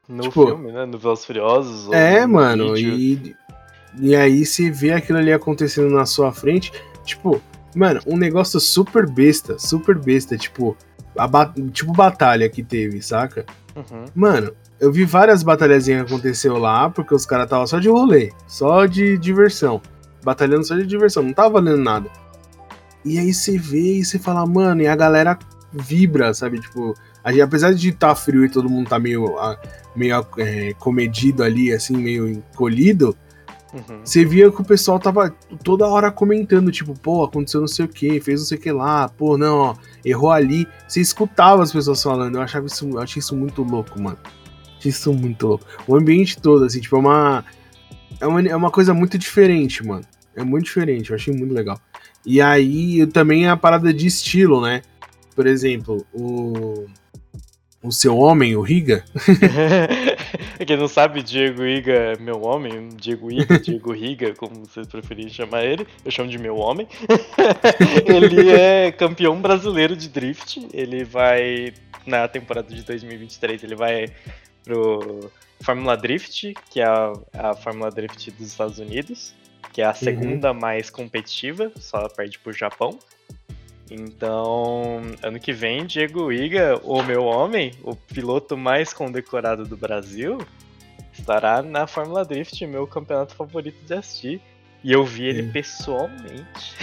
No 0.07 0.23
tipo, 0.23 0.47
filme, 0.47 0.71
né? 0.71 0.83
No 0.87 0.97
Velozes 0.97 1.25
Furiosos. 1.25 1.93
É, 1.93 2.25
mano, 2.25 2.75
e, 2.75 3.35
e 3.99 4.15
aí 4.15 4.45
você 4.45 4.71
vê 4.71 4.93
aquilo 4.93 5.17
ali 5.17 5.31
acontecendo 5.31 5.89
na 5.89 6.05
sua 6.05 6.31
frente, 6.31 6.71
tipo, 7.03 7.41
mano, 7.75 7.99
um 8.07 8.17
negócio 8.17 8.59
super 8.59 9.09
besta, 9.09 9.59
super 9.59 9.97
besta, 9.97 10.37
tipo, 10.37 10.75
a 11.17 11.27
ba 11.27 11.53
tipo 11.73 11.91
batalha 11.91 12.49
que 12.49 12.63
teve, 12.63 13.01
saca? 13.01 13.45
Uhum. 13.75 14.05
Mano, 14.15 14.53
eu 14.79 14.91
vi 14.91 15.03
várias 15.03 15.43
batalhazinhas 15.43 16.05
que 16.05 16.13
aconteceu 16.13 16.57
lá, 16.57 16.89
porque 16.89 17.13
os 17.13 17.25
caras 17.25 17.45
estavam 17.45 17.67
só 17.67 17.79
de 17.79 17.89
rolê, 17.89 18.31
só 18.47 18.85
de 18.85 19.17
diversão. 19.17 19.81
Batalhando 20.23 20.65
só 20.65 20.75
de 20.75 20.85
diversão, 20.85 21.23
não 21.23 21.33
tava 21.33 21.49
valendo 21.49 21.81
nada. 21.81 22.09
E 23.03 23.17
aí 23.17 23.33
você 23.33 23.57
vê 23.57 23.95
e 23.95 24.05
você 24.05 24.19
fala, 24.19 24.45
mano, 24.45 24.81
e 24.81 24.87
a 24.87 24.95
galera 24.95 25.37
vibra, 25.71 26.33
sabe? 26.33 26.59
Tipo, 26.59 26.93
a, 27.23 27.43
apesar 27.43 27.73
de 27.73 27.89
estar 27.89 28.09
tá 28.09 28.15
frio 28.15 28.45
e 28.45 28.49
todo 28.49 28.69
mundo 28.69 28.89
tá 28.89 28.99
meio, 28.99 29.35
meio 29.95 30.25
é, 30.37 30.73
comedido 30.73 31.43
ali, 31.43 31.71
assim, 31.71 31.95
meio 31.95 32.27
encolhido, 32.27 33.15
uhum. 33.73 34.01
você 34.03 34.25
via 34.25 34.51
que 34.51 34.61
o 34.61 34.65
pessoal 34.65 34.99
tava 34.99 35.33
toda 35.63 35.87
hora 35.87 36.11
comentando, 36.11 36.71
tipo, 36.71 36.93
pô, 36.99 37.23
aconteceu 37.23 37.61
não 37.61 37.67
sei 37.67 37.85
o 37.85 37.87
que, 37.87 38.19
fez 38.19 38.39
não 38.41 38.47
sei 38.47 38.57
o 38.57 38.61
que 38.61 38.71
lá, 38.71 39.09
pô, 39.09 39.37
não, 39.37 39.57
ó, 39.57 39.75
errou 40.03 40.31
ali. 40.31 40.67
Você 40.87 41.01
escutava 41.01 41.63
as 41.63 41.71
pessoas 41.71 42.01
falando, 42.01 42.35
eu 42.35 42.41
achava 42.41 42.65
isso, 42.65 42.89
eu 42.89 42.99
achei 42.99 43.19
isso 43.19 43.35
muito 43.35 43.63
louco, 43.63 44.01
mano. 44.01 44.17
Isso 44.83 45.13
muito 45.13 45.47
louco. 45.47 45.65
O 45.87 45.95
ambiente 45.95 46.41
todo, 46.41 46.63
assim, 46.65 46.79
tipo, 46.79 46.95
é 46.95 46.99
uma, 46.99 47.45
é 48.19 48.27
uma. 48.27 48.41
É 48.41 48.55
uma 48.55 48.71
coisa 48.71 48.93
muito 48.93 49.17
diferente, 49.17 49.85
mano. 49.85 50.05
É 50.35 50.43
muito 50.43 50.65
diferente, 50.65 51.09
eu 51.09 51.15
achei 51.15 51.33
muito 51.33 51.53
legal. 51.53 51.79
E 52.25 52.41
aí 52.41 53.05
também 53.07 53.45
é 53.45 53.49
a 53.49 53.57
parada 53.57 53.93
de 53.93 54.07
estilo, 54.07 54.61
né? 54.61 54.81
Por 55.35 55.47
exemplo, 55.47 56.05
o. 56.13 56.85
O 57.81 57.93
seu 57.93 58.17
homem, 58.17 58.57
o 58.57 58.61
Riga. 58.61 59.05
Quem 60.67 60.75
não 60.75 60.89
sabe, 60.89 61.23
Diego 61.23 61.65
Iga 61.65 61.93
é 61.93 62.17
meu 62.17 62.41
homem, 62.41 62.89
Diego 62.89 63.31
Iga, 63.31 63.57
Diego 63.59 63.93
Riga, 63.93 64.33
como 64.35 64.65
vocês 64.65 64.85
preferirem 64.85 65.31
chamar 65.31 65.63
ele, 65.63 65.87
eu 66.03 66.11
chamo 66.11 66.29
de 66.29 66.37
meu 66.37 66.57
homem. 66.57 66.85
ele 68.05 68.49
é 68.51 68.91
campeão 68.91 69.39
brasileiro 69.41 69.95
de 69.95 70.09
drift, 70.09 70.67
ele 70.73 71.05
vai, 71.05 71.73
na 72.05 72.27
temporada 72.27 72.67
de 72.67 72.83
2023, 72.83 73.63
ele 73.63 73.75
vai 73.75 74.07
pro 74.65 75.31
Fórmula 75.61 75.95
Drift, 75.95 76.53
que 76.69 76.81
é 76.81 76.85
a, 76.85 77.13
a 77.33 77.53
Fórmula 77.53 77.89
Drift 77.89 78.29
dos 78.31 78.47
Estados 78.47 78.77
Unidos, 78.79 79.33
que 79.71 79.81
é 79.81 79.85
a 79.85 79.89
uhum. 79.89 79.95
segunda 79.95 80.51
uhum. 80.51 80.59
mais 80.59 80.89
competitiva, 80.89 81.71
só 81.77 82.09
perde 82.09 82.37
pro 82.39 82.51
Japão. 82.51 82.99
Então, 83.91 85.01
ano 85.23 85.39
que 85.39 85.51
vem, 85.51 85.85
Diego 85.85 86.31
Iga, 86.31 86.79
o 86.83 87.01
meu 87.01 87.23
homem, 87.23 87.71
o 87.83 87.95
piloto 87.95 88.55
mais 88.55 88.93
condecorado 88.93 89.65
do 89.65 89.75
Brasil, 89.75 90.37
estará 91.11 91.61
na 91.61 91.87
Fórmula 91.87 92.23
Drift, 92.23 92.65
meu 92.67 92.85
campeonato 92.85 93.35
favorito 93.35 93.83
de 93.83 93.93
assistir. 93.93 94.41
E 94.83 94.93
eu 94.93 95.03
vi 95.03 95.25
ele 95.25 95.41
é. 95.41 95.51
pessoalmente. 95.51 96.75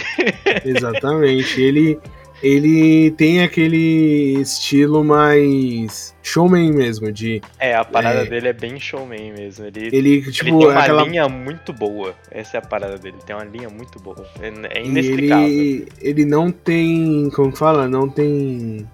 Exatamente. 0.63 1.59
Ele, 1.59 1.99
ele 2.41 3.11
tem 3.11 3.41
aquele 3.41 4.39
estilo 4.41 5.03
mais 5.03 6.15
showman 6.21 6.71
mesmo, 6.71 7.11
de... 7.11 7.41
É, 7.59 7.75
a 7.75 7.83
parada 7.83 8.21
é, 8.21 8.25
dele 8.25 8.49
é 8.49 8.53
bem 8.53 8.79
showman 8.79 9.33
mesmo. 9.33 9.65
Ele, 9.65 9.89
ele, 9.91 10.31
tipo, 10.31 10.49
ele 10.49 10.57
tem 10.57 10.67
uma 10.67 10.79
aquela... 10.79 11.03
linha 11.03 11.29
muito 11.29 11.73
boa. 11.73 12.13
Essa 12.29 12.57
é 12.57 12.59
a 12.59 12.63
parada 12.63 12.97
dele, 12.97 13.17
tem 13.25 13.35
uma 13.35 13.45
linha 13.45 13.69
muito 13.69 13.99
boa. 13.99 14.25
É, 14.39 14.79
é 14.79 14.85
inexplicável. 14.85 15.47
Ele, 15.47 15.87
ele 15.99 16.25
não 16.25 16.51
tem, 16.51 17.29
como 17.35 17.55
fala, 17.55 17.87
não 17.87 18.07
tem 18.07 18.87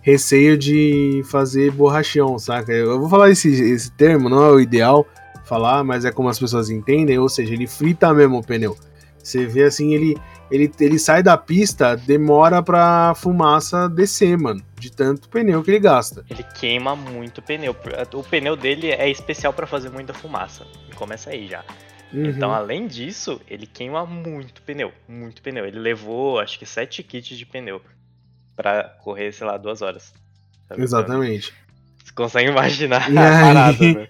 receio 0.00 0.56
de 0.56 1.22
fazer 1.30 1.70
borrachão, 1.70 2.38
saca? 2.38 2.72
Eu 2.72 2.98
vou 2.98 3.08
falar 3.08 3.30
esse, 3.30 3.50
esse 3.50 3.90
termo, 3.92 4.28
não 4.28 4.44
é 4.44 4.50
o 4.52 4.60
ideal 4.60 5.06
falar, 5.44 5.82
mas 5.82 6.04
é 6.04 6.12
como 6.12 6.28
as 6.28 6.38
pessoas 6.38 6.68
entendem, 6.68 7.18
ou 7.18 7.28
seja, 7.28 7.54
ele 7.54 7.66
frita 7.66 8.12
mesmo 8.12 8.38
o 8.38 8.42
pneu. 8.42 8.76
Você 9.22 9.46
vê 9.46 9.64
assim, 9.64 9.94
ele, 9.94 10.16
ele, 10.50 10.72
ele 10.80 10.98
sai 10.98 11.22
da 11.22 11.36
pista, 11.36 11.96
demora 11.96 12.62
pra 12.62 13.14
fumaça 13.14 13.88
descer, 13.88 14.36
mano. 14.38 14.62
De 14.78 14.90
tanto 14.90 15.28
pneu 15.28 15.62
que 15.62 15.70
ele 15.70 15.80
gasta. 15.80 16.24
Ele 16.30 16.42
queima 16.42 16.94
muito 16.94 17.42
pneu. 17.42 17.74
O 18.14 18.22
pneu 18.22 18.56
dele 18.56 18.90
é 18.90 19.10
especial 19.10 19.52
para 19.52 19.66
fazer 19.66 19.90
muita 19.90 20.14
fumaça. 20.14 20.66
Começa 20.94 21.30
aí 21.30 21.48
já. 21.48 21.64
Uhum. 22.12 22.26
Então, 22.26 22.52
além 22.52 22.86
disso, 22.86 23.40
ele 23.48 23.66
queima 23.66 24.06
muito 24.06 24.62
pneu. 24.62 24.92
Muito 25.08 25.42
pneu. 25.42 25.66
Ele 25.66 25.78
levou, 25.78 26.38
acho 26.38 26.58
que, 26.58 26.64
sete 26.64 27.02
kits 27.02 27.36
de 27.36 27.44
pneu 27.44 27.82
para 28.56 28.84
correr, 29.02 29.32
sei 29.32 29.46
lá, 29.46 29.56
duas 29.56 29.82
horas. 29.82 30.14
Sabe? 30.68 30.82
Exatamente. 30.82 31.52
Então, 31.52 32.06
você 32.06 32.12
consegue 32.12 32.50
imaginar 32.50 33.10
e 33.10 33.18
a 33.18 33.22
aí, 33.22 33.42
parada, 33.42 33.92
né? 33.94 34.08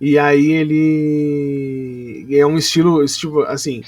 E 0.00 0.18
aí 0.18 0.52
ele. 0.52 2.26
É 2.30 2.46
um 2.46 2.56
estilo, 2.56 3.04
tipo, 3.06 3.40
assim, 3.42 3.82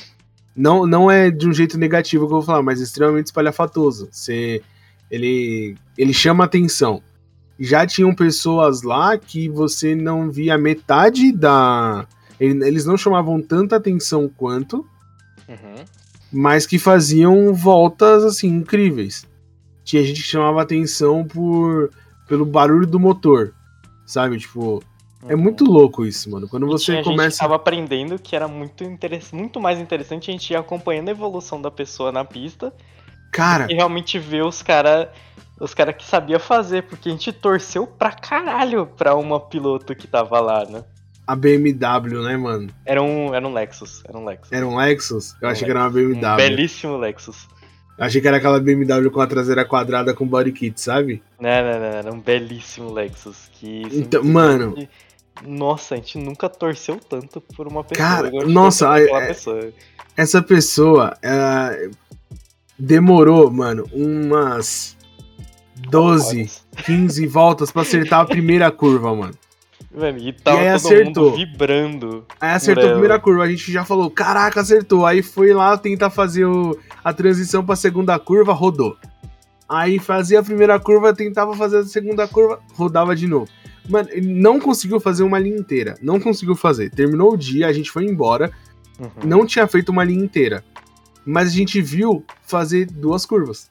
não, 0.57 0.87
não 0.87 1.11
é 1.11 1.31
de 1.31 1.47
um 1.47 1.53
jeito 1.53 1.77
negativo 1.77 2.27
que 2.27 2.33
eu 2.33 2.37
vou 2.37 2.42
falar, 2.42 2.62
mas 2.62 2.81
extremamente 2.81 3.27
espalhafatoso. 3.27 4.09
Você, 4.11 4.62
ele, 5.11 5.77
ele 5.99 6.14
chama 6.14 6.45
atenção. 6.45 7.03
Já 7.61 7.87
tinham 7.87 8.14
pessoas 8.14 8.83
lá 8.83 9.19
que 9.19 9.49
você 9.49 9.95
não 9.95 10.31
via 10.31 10.57
metade 10.57 11.33
da. 11.33 12.07
Eles 12.38 12.85
não 12.85 12.97
chamavam 12.97 13.40
tanta 13.40 13.77
atenção 13.77 14.29
quanto, 14.29 14.87
uhum. 15.49 15.85
mas 16.31 16.66
que 16.66 16.79
faziam 16.79 17.55
voltas 17.55 18.25
assim 18.25 18.49
incríveis. 18.49 19.27
Tinha 19.85 20.03
gente 20.05 20.23
que 20.23 20.29
chamava 20.29 20.61
atenção 20.61 21.25
por 21.25 21.90
pelo 22.29 22.45
barulho 22.45 22.87
do 22.87 22.99
motor, 22.99 23.55
sabe? 24.05 24.38
Tipo, 24.38 24.83
é 25.29 25.35
muito 25.35 25.64
louco 25.64 26.05
isso, 26.05 26.31
mano. 26.31 26.48
Quando 26.48 26.66
você 26.66 27.00
e 27.00 27.02
começa. 27.02 27.22
A 27.22 27.31
gente 27.31 27.38
tava 27.38 27.57
aprendendo 27.57 28.18
que 28.18 28.37
era 28.37 28.46
muito, 28.46 28.85
interess... 28.85 29.33
muito 29.33 29.61
mais 29.61 29.79
interessante 29.79 30.31
a 30.31 30.33
gente 30.33 30.50
ir 30.50 30.57
acompanhando 30.57 31.09
a 31.09 31.12
evolução 31.12 31.61
da 31.61 31.70
pessoa 31.70 32.12
na 32.12 32.24
pista. 32.24 32.72
Cara. 33.33 33.66
E 33.70 33.74
realmente 33.74 34.18
ver 34.18 34.44
os 34.44 34.62
caras. 34.62 35.09
Os 35.59 35.72
caras 35.72 35.96
que 35.96 36.05
sabia 36.05 36.38
fazer, 36.38 36.83
porque 36.83 37.09
a 37.09 37.12
gente 37.12 37.33
torceu 37.33 37.87
pra 37.87 38.12
caralho 38.12 38.87
pra 38.87 39.14
uma 39.14 39.40
piloto 39.40 39.94
que 39.94 40.07
tava 40.07 40.38
lá, 40.38 40.66
né? 40.66 40.85
A 41.26 41.35
BMW, 41.35 42.22
né, 42.22 42.37
mano? 42.37 42.68
Era 42.85 43.02
um, 43.02 43.35
era 43.35 43.46
um 43.48 43.52
Lexus. 43.52 44.02
Era 44.07 44.18
um 44.18 44.24
Lexus. 44.24 44.52
Era 44.52 44.66
um 44.66 44.76
Lexus? 44.76 45.35
Eu 45.40 45.48
um 45.48 45.50
achei 45.50 45.62
Lexus. 45.62 45.64
que 45.64 45.70
era 45.70 45.81
uma 45.81 45.90
BMW. 45.90 46.33
Um 46.33 46.37
belíssimo 46.37 46.96
Lexus. 46.98 47.48
Achei 47.99 48.21
que 48.21 48.29
era 48.29 48.37
aquela 48.37 48.61
BMW 48.61 49.11
com 49.11 49.21
a 49.21 49.27
traseira 49.27 49.65
quadrada 49.65 50.13
com 50.13 50.27
body 50.27 50.53
kit, 50.53 50.81
sabe? 50.81 51.23
Não, 51.41 51.49
não, 51.49 51.81
não, 51.81 51.87
era 51.87 52.13
um 52.13 52.21
belíssimo 52.21 52.93
Lexus. 52.93 53.49
Que 53.53 53.83
então, 53.91 54.23
mano, 54.23 54.75
nossa, 55.45 55.95
a 55.95 55.97
gente 55.97 56.19
nunca 56.19 56.49
torceu 56.49 56.99
tanto 56.99 57.41
por 57.41 57.67
uma 57.67 57.83
pessoa. 57.83 58.09
Cara, 58.09 58.31
nossa, 58.47 58.93
a, 58.93 59.01
é, 59.01 59.27
pessoa. 59.29 59.73
essa 60.17 60.43
pessoa 60.43 61.17
é, 61.23 61.89
demorou, 62.79 63.51
mano, 63.51 63.87
umas 63.93 64.97
12, 65.89 66.51
15 66.85 67.27
voltas 67.27 67.71
para 67.71 67.83
acertar 67.83 68.21
a 68.21 68.27
primeira 68.27 68.71
curva, 68.73 69.15
mano. 69.15 69.35
Mano, 69.97 70.19
e 70.19 70.31
tava 70.31 70.59
e 70.59 70.61
aí 70.61 70.67
todo 70.67 70.77
acertou. 70.77 71.25
mundo 71.25 71.37
vibrando. 71.37 72.27
Aí 72.39 72.51
acertou 72.51 72.85
a 72.85 72.91
primeira 72.91 73.19
curva, 73.19 73.45
a 73.45 73.49
gente 73.49 73.73
já 73.73 73.83
falou, 73.83 74.11
caraca, 74.11 74.61
acertou. 74.61 75.07
Aí 75.07 75.23
foi 75.23 75.55
lá 75.55 75.79
tentar 75.79 76.11
fazer 76.11 76.45
o, 76.45 76.79
a 77.03 77.15
transição 77.15 77.65
pra 77.65 77.75
segunda 77.75 78.19
curva, 78.19 78.53
rodou. 78.53 78.95
Aí 79.67 79.99
fazia 79.99 80.41
a 80.41 80.43
primeira 80.43 80.79
curva, 80.79 81.15
tentava 81.15 81.57
fazer 81.57 81.79
a 81.79 81.85
segunda 81.85 82.29
curva, 82.29 82.61
rodava 82.75 83.17
de 83.17 83.27
novo. 83.27 83.49
Mano, 83.89 84.09
ele 84.13 84.35
não 84.35 84.61
conseguiu 84.61 85.01
fazer 85.01 85.23
uma 85.23 85.39
linha 85.39 85.57
inteira. 85.57 85.97
Não 86.03 86.21
conseguiu 86.21 86.55
fazer. 86.55 86.91
Terminou 86.91 87.33
o 87.33 87.37
dia, 87.37 87.67
a 87.67 87.73
gente 87.73 87.91
foi 87.91 88.05
embora. 88.05 88.53
Uhum. 88.99 89.11
Não 89.25 89.47
tinha 89.47 89.67
feito 89.67 89.89
uma 89.89 90.05
linha 90.05 90.23
inteira. 90.23 90.63
Mas 91.25 91.49
a 91.49 91.53
gente 91.53 91.81
viu 91.81 92.23
fazer 92.43 92.87
duas 92.87 93.25
curvas. 93.25 93.71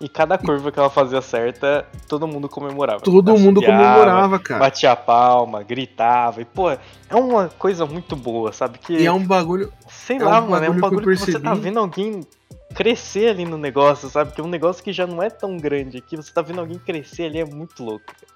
E 0.00 0.08
cada 0.08 0.36
curva 0.36 0.72
que 0.72 0.78
ela 0.78 0.90
fazia 0.90 1.22
certa, 1.22 1.86
todo 2.08 2.26
mundo 2.26 2.48
comemorava. 2.48 3.00
Todo 3.00 3.38
mundo 3.38 3.62
comemorava, 3.62 4.38
cara. 4.38 4.60
Batia 4.60 4.92
a 4.92 4.96
palma, 4.96 5.62
gritava. 5.62 6.42
E, 6.42 6.44
pô, 6.44 6.70
é 6.70 6.78
uma 7.12 7.48
coisa 7.48 7.86
muito 7.86 8.16
boa, 8.16 8.52
sabe? 8.52 8.78
Que, 8.78 8.94
e 8.94 9.06
é 9.06 9.12
um 9.12 9.24
bagulho. 9.24 9.72
Sei 9.88 10.16
é 10.16 10.24
lá, 10.24 10.42
um 10.42 10.50
mano. 10.50 10.66
É 10.66 10.70
um 10.70 10.80
bagulho 10.80 11.06
que, 11.06 11.24
que 11.24 11.32
você 11.32 11.38
tá 11.38 11.54
vendo 11.54 11.78
alguém 11.78 12.26
crescer 12.74 13.28
ali 13.28 13.44
no 13.44 13.56
negócio, 13.56 14.08
sabe? 14.10 14.32
Que 14.32 14.40
é 14.40 14.44
um 14.44 14.48
negócio 14.48 14.82
que 14.82 14.92
já 14.92 15.06
não 15.06 15.22
é 15.22 15.30
tão 15.30 15.56
grande 15.56 15.98
aqui. 15.98 16.16
Você 16.16 16.32
tá 16.32 16.42
vendo 16.42 16.60
alguém 16.60 16.78
crescer 16.78 17.26
ali, 17.26 17.38
é 17.38 17.44
muito 17.44 17.82
louco. 17.84 18.04
Cara. 18.06 18.34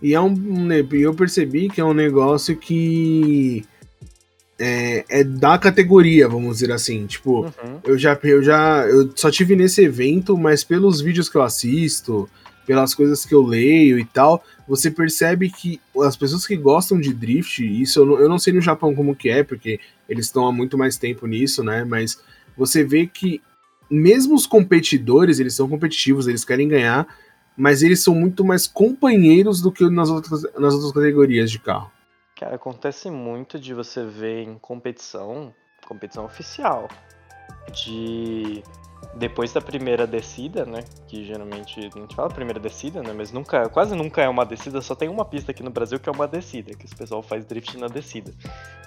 E 0.00 0.14
é 0.14 0.20
um 0.20 0.34
eu 0.92 1.14
percebi 1.14 1.68
que 1.68 1.80
é 1.80 1.84
um 1.84 1.92
negócio 1.92 2.56
que 2.56 3.64
é, 4.58 5.04
é, 5.08 5.24
da 5.24 5.56
categoria, 5.58 6.28
vamos 6.28 6.58
dizer 6.58 6.72
assim. 6.72 7.06
Tipo, 7.06 7.46
uhum. 7.46 7.80
eu 7.84 7.98
já 7.98 8.18
eu 8.22 8.42
já 8.42 8.86
eu 8.86 9.10
só 9.14 9.30
tive 9.30 9.54
nesse 9.54 9.82
evento, 9.84 10.36
mas 10.36 10.64
pelos 10.64 11.00
vídeos 11.00 11.28
que 11.28 11.36
eu 11.36 11.42
assisto, 11.42 12.28
pelas 12.66 12.94
coisas 12.94 13.24
que 13.24 13.34
eu 13.34 13.42
leio 13.42 13.98
e 13.98 14.04
tal, 14.04 14.44
você 14.66 14.90
percebe 14.90 15.48
que 15.50 15.80
as 16.02 16.16
pessoas 16.16 16.46
que 16.46 16.56
gostam 16.56 17.00
de 17.00 17.14
drift, 17.14 17.64
isso 17.64 18.00
eu 18.00 18.06
não, 18.06 18.18
eu 18.20 18.28
não 18.28 18.38
sei 18.38 18.52
no 18.52 18.60
Japão 18.60 18.94
como 18.94 19.16
que 19.16 19.30
é, 19.30 19.42
porque 19.42 19.80
eles 20.08 20.26
estão 20.26 20.46
há 20.46 20.52
muito 20.52 20.76
mais 20.76 20.96
tempo 20.96 21.26
nisso, 21.26 21.62
né? 21.62 21.84
Mas 21.84 22.20
você 22.56 22.84
vê 22.84 23.06
que 23.06 23.40
mesmo 23.90 24.34
os 24.34 24.46
competidores, 24.46 25.38
eles 25.38 25.54
são 25.54 25.68
competitivos, 25.68 26.26
eles 26.26 26.44
querem 26.44 26.68
ganhar, 26.68 27.06
mas 27.56 27.82
eles 27.82 28.00
são 28.00 28.14
muito 28.14 28.44
mais 28.44 28.66
companheiros 28.66 29.62
do 29.62 29.72
que 29.72 29.88
nas 29.88 30.10
outras, 30.10 30.42
nas 30.58 30.74
outras 30.74 30.92
categorias 30.92 31.50
de 31.50 31.58
carro. 31.58 31.90
Cara, 32.38 32.54
acontece 32.54 33.10
muito 33.10 33.58
de 33.58 33.74
você 33.74 34.04
ver 34.04 34.44
em 34.44 34.56
competição, 34.58 35.52
competição 35.86 36.24
oficial, 36.24 36.88
de 37.72 38.62
depois 39.14 39.52
da 39.52 39.60
primeira 39.60 40.06
descida, 40.06 40.64
né? 40.64 40.84
Que 41.08 41.24
geralmente 41.24 41.80
a 41.80 41.98
gente 41.98 42.14
fala 42.14 42.28
primeira 42.28 42.60
descida, 42.60 43.02
né? 43.02 43.12
Mas 43.12 43.32
nunca, 43.32 43.68
quase 43.68 43.96
nunca 43.96 44.22
é 44.22 44.28
uma 44.28 44.46
descida, 44.46 44.80
só 44.80 44.94
tem 44.94 45.08
uma 45.08 45.24
pista 45.24 45.50
aqui 45.50 45.62
no 45.62 45.70
Brasil 45.70 45.98
que 45.98 46.08
é 46.08 46.12
uma 46.12 46.28
descida, 46.28 46.74
que 46.74 46.86
o 46.86 46.96
pessoal 46.96 47.22
faz 47.22 47.44
drift 47.44 47.76
na 47.76 47.88
descida. 47.88 48.32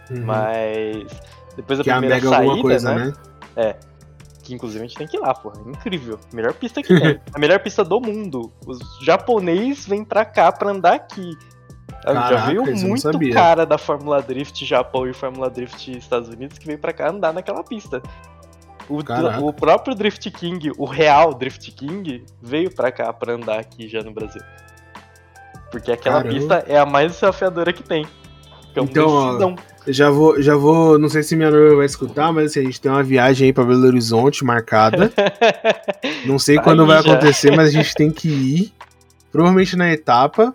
Uhum. 0.09 0.25
Mas 0.25 1.07
depois 1.55 1.79
da 1.79 1.83
que 1.83 1.91
primeira 1.91 2.21
saída, 2.21 2.61
coisa, 2.61 2.95
né? 2.95 3.05
né? 3.05 3.13
É 3.55 3.91
que 4.41 4.55
inclusive 4.55 4.83
a 4.83 4.87
gente 4.87 4.97
tem 4.97 5.07
que 5.07 5.17
ir 5.17 5.19
lá, 5.19 5.33
porra. 5.33 5.61
É 5.65 5.69
incrível. 5.69 6.19
Melhor 6.33 6.53
pista 6.53 6.81
que 6.81 6.99
tem. 6.99 7.19
a 7.33 7.39
melhor 7.39 7.59
pista 7.59 7.83
do 7.83 7.99
mundo. 8.01 8.51
Os 8.65 8.79
japoneses 9.03 9.85
vêm 9.85 10.03
pra 10.03 10.25
cá 10.25 10.51
pra 10.51 10.71
andar 10.71 10.93
aqui. 10.93 11.37
Caraca, 12.03 12.35
já 12.35 12.45
veio 12.47 12.63
muito 12.63 13.31
cara 13.31 13.65
da 13.65 13.77
Fórmula 13.77 14.21
Drift 14.21 14.65
Japão 14.65 15.07
e 15.07 15.13
Fórmula 15.13 15.49
Drift 15.49 15.91
Estados 15.91 16.29
Unidos 16.29 16.57
que 16.57 16.65
veio 16.65 16.79
pra 16.79 16.91
cá 16.91 17.09
andar 17.09 17.33
naquela 17.33 17.63
pista. 17.63 18.01
O, 18.89 18.99
o, 19.47 19.53
próprio 19.53 19.95
Drift 19.95 20.29
King, 20.31 20.71
o 20.77 20.85
real 20.85 21.33
Drift 21.33 21.71
King, 21.71 22.25
veio 22.41 22.69
pra 22.73 22.91
cá 22.91 23.13
pra 23.13 23.33
andar 23.33 23.59
aqui 23.59 23.87
já 23.87 24.01
no 24.01 24.11
Brasil. 24.11 24.41
Porque 25.71 25.91
aquela 25.91 26.17
Caramba. 26.17 26.35
pista 26.35 26.65
é 26.67 26.77
a 26.77 26.85
mais 26.85 27.13
desafiadora 27.13 27.71
que 27.71 27.83
tem. 27.83 28.05
Então, 28.71 28.83
então 28.83 29.07
ó, 29.07 29.55
já 29.91 30.09
vou, 30.09 30.41
já 30.41 30.55
vou, 30.55 30.97
não 30.97 31.09
sei 31.09 31.23
se 31.23 31.35
minha 31.35 31.49
noiva 31.49 31.77
vai 31.77 31.85
escutar, 31.85 32.31
mas 32.31 32.51
assim, 32.51 32.61
a 32.61 32.63
gente 32.63 32.81
tem 32.81 32.91
uma 32.91 33.03
viagem 33.03 33.47
aí 33.47 33.53
para 33.53 33.63
Belo 33.63 33.85
Horizonte 33.85 34.43
marcada. 34.43 35.11
não 36.25 36.39
sei 36.39 36.55
tá 36.55 36.63
quando 36.63 36.85
vai 36.85 37.01
já. 37.01 37.11
acontecer, 37.11 37.55
mas 37.55 37.69
a 37.69 37.71
gente 37.71 37.93
tem 37.93 38.11
que 38.11 38.27
ir. 38.27 38.73
Provavelmente 39.31 39.77
na 39.77 39.91
etapa 39.91 40.51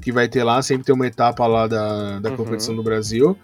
que 0.00 0.12
vai 0.12 0.28
ter 0.28 0.44
lá, 0.44 0.60
sempre 0.62 0.84
tem 0.84 0.94
uma 0.94 1.06
etapa 1.06 1.46
lá 1.46 1.66
da, 1.66 2.18
da 2.18 2.30
uhum. 2.30 2.36
competição 2.36 2.74
do 2.74 2.82
Brasil. 2.82 3.36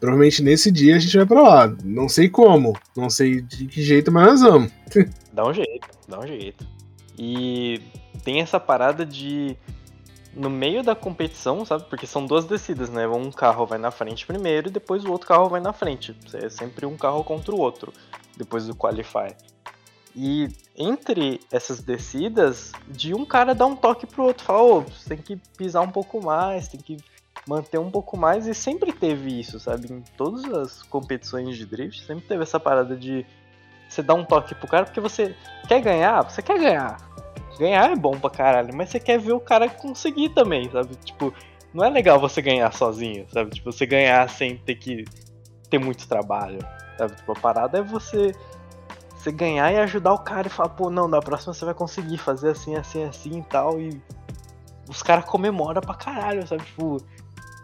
Provavelmente 0.00 0.42
nesse 0.42 0.70
dia 0.70 0.96
a 0.96 0.98
gente 0.98 1.16
vai 1.16 1.26
pra 1.26 1.42
lá. 1.42 1.76
Não 1.84 2.08
sei 2.08 2.28
como, 2.28 2.76
não 2.96 3.08
sei 3.08 3.40
de 3.40 3.66
que 3.66 3.82
jeito, 3.82 4.10
mas 4.10 4.26
nós 4.26 4.40
vamos. 4.40 4.72
dá 5.32 5.46
um 5.46 5.52
jeito, 5.52 5.88
dá 6.08 6.18
um 6.18 6.26
jeito. 6.26 6.66
E 7.18 7.80
tem 8.24 8.40
essa 8.40 8.58
parada 8.58 9.06
de 9.06 9.56
no 10.34 10.48
meio 10.48 10.82
da 10.82 10.94
competição, 10.94 11.64
sabe? 11.64 11.84
Porque 11.90 12.06
são 12.06 12.26
duas 12.26 12.46
descidas, 12.46 12.88
né? 12.88 13.06
Um 13.06 13.30
carro 13.30 13.66
vai 13.66 13.78
na 13.78 13.90
frente 13.90 14.26
primeiro 14.26 14.68
e 14.68 14.72
depois 14.72 15.04
o 15.04 15.12
outro 15.12 15.28
carro 15.28 15.48
vai 15.48 15.60
na 15.60 15.72
frente. 15.72 16.16
É 16.34 16.48
sempre 16.48 16.86
um 16.86 16.96
carro 16.96 17.22
contra 17.22 17.54
o 17.54 17.58
outro, 17.58 17.92
depois 18.36 18.66
do 18.66 18.74
qualify. 18.74 19.36
E 20.14 20.48
entre 20.76 21.40
essas 21.50 21.80
descidas, 21.80 22.72
de 22.88 23.14
um 23.14 23.24
cara 23.24 23.54
dá 23.54 23.66
um 23.66 23.76
toque 23.76 24.06
pro 24.06 24.24
outro, 24.24 24.44
fala, 24.44 24.62
ô, 24.62 24.80
você 24.82 25.08
tem 25.08 25.18
que 25.18 25.36
pisar 25.56 25.82
um 25.82 25.90
pouco 25.90 26.22
mais, 26.22 26.68
tem 26.68 26.80
que 26.80 26.98
manter 27.46 27.78
um 27.78 27.90
pouco 27.90 28.16
mais, 28.16 28.46
e 28.46 28.54
sempre 28.54 28.92
teve 28.92 29.40
isso, 29.40 29.58
sabe? 29.58 29.92
Em 29.92 30.02
todas 30.16 30.44
as 30.52 30.82
competições 30.82 31.56
de 31.56 31.66
drift, 31.66 32.04
sempre 32.04 32.26
teve 32.26 32.42
essa 32.42 32.60
parada 32.60 32.94
de 32.94 33.26
você 33.88 34.02
dar 34.02 34.14
um 34.14 34.24
toque 34.24 34.54
pro 34.54 34.68
cara, 34.68 34.84
porque 34.84 35.00
você 35.00 35.34
quer 35.66 35.80
ganhar, 35.80 36.22
você 36.22 36.40
quer 36.40 36.58
ganhar 36.58 37.12
ganhar 37.58 37.90
é 37.90 37.96
bom 37.96 38.18
pra 38.18 38.30
caralho, 38.30 38.74
mas 38.74 38.90
você 38.90 39.00
quer 39.00 39.18
ver 39.18 39.32
o 39.32 39.40
cara 39.40 39.68
conseguir 39.68 40.30
também, 40.30 40.70
sabe? 40.70 40.94
Tipo, 40.96 41.32
não 41.72 41.84
é 41.84 41.90
legal 41.90 42.18
você 42.18 42.40
ganhar 42.42 42.72
sozinho, 42.72 43.26
sabe? 43.28 43.50
Tipo, 43.50 43.72
você 43.72 43.86
ganhar 43.86 44.28
sem 44.28 44.56
ter 44.56 44.74
que 44.74 45.04
ter 45.70 45.78
muito 45.78 46.06
trabalho, 46.08 46.58
sabe? 46.98 47.16
Tipo, 47.16 47.32
a 47.32 47.36
parada 47.36 47.78
é 47.78 47.82
você 47.82 48.32
você 49.22 49.30
ganhar 49.30 49.72
e 49.72 49.78
ajudar 49.78 50.12
o 50.12 50.18
cara 50.18 50.48
e 50.48 50.50
falar, 50.50 50.70
pô, 50.70 50.90
não, 50.90 51.06
na 51.06 51.20
próxima 51.20 51.54
você 51.54 51.64
vai 51.64 51.74
conseguir 51.74 52.18
fazer 52.18 52.50
assim, 52.50 52.74
assim, 52.74 53.04
assim 53.04 53.38
e 53.38 53.42
tal, 53.42 53.80
e 53.80 54.02
os 54.88 55.02
caras 55.02 55.24
comemoram 55.24 55.80
pra 55.80 55.94
caralho, 55.94 56.46
sabe? 56.46 56.64
Tipo, 56.64 56.98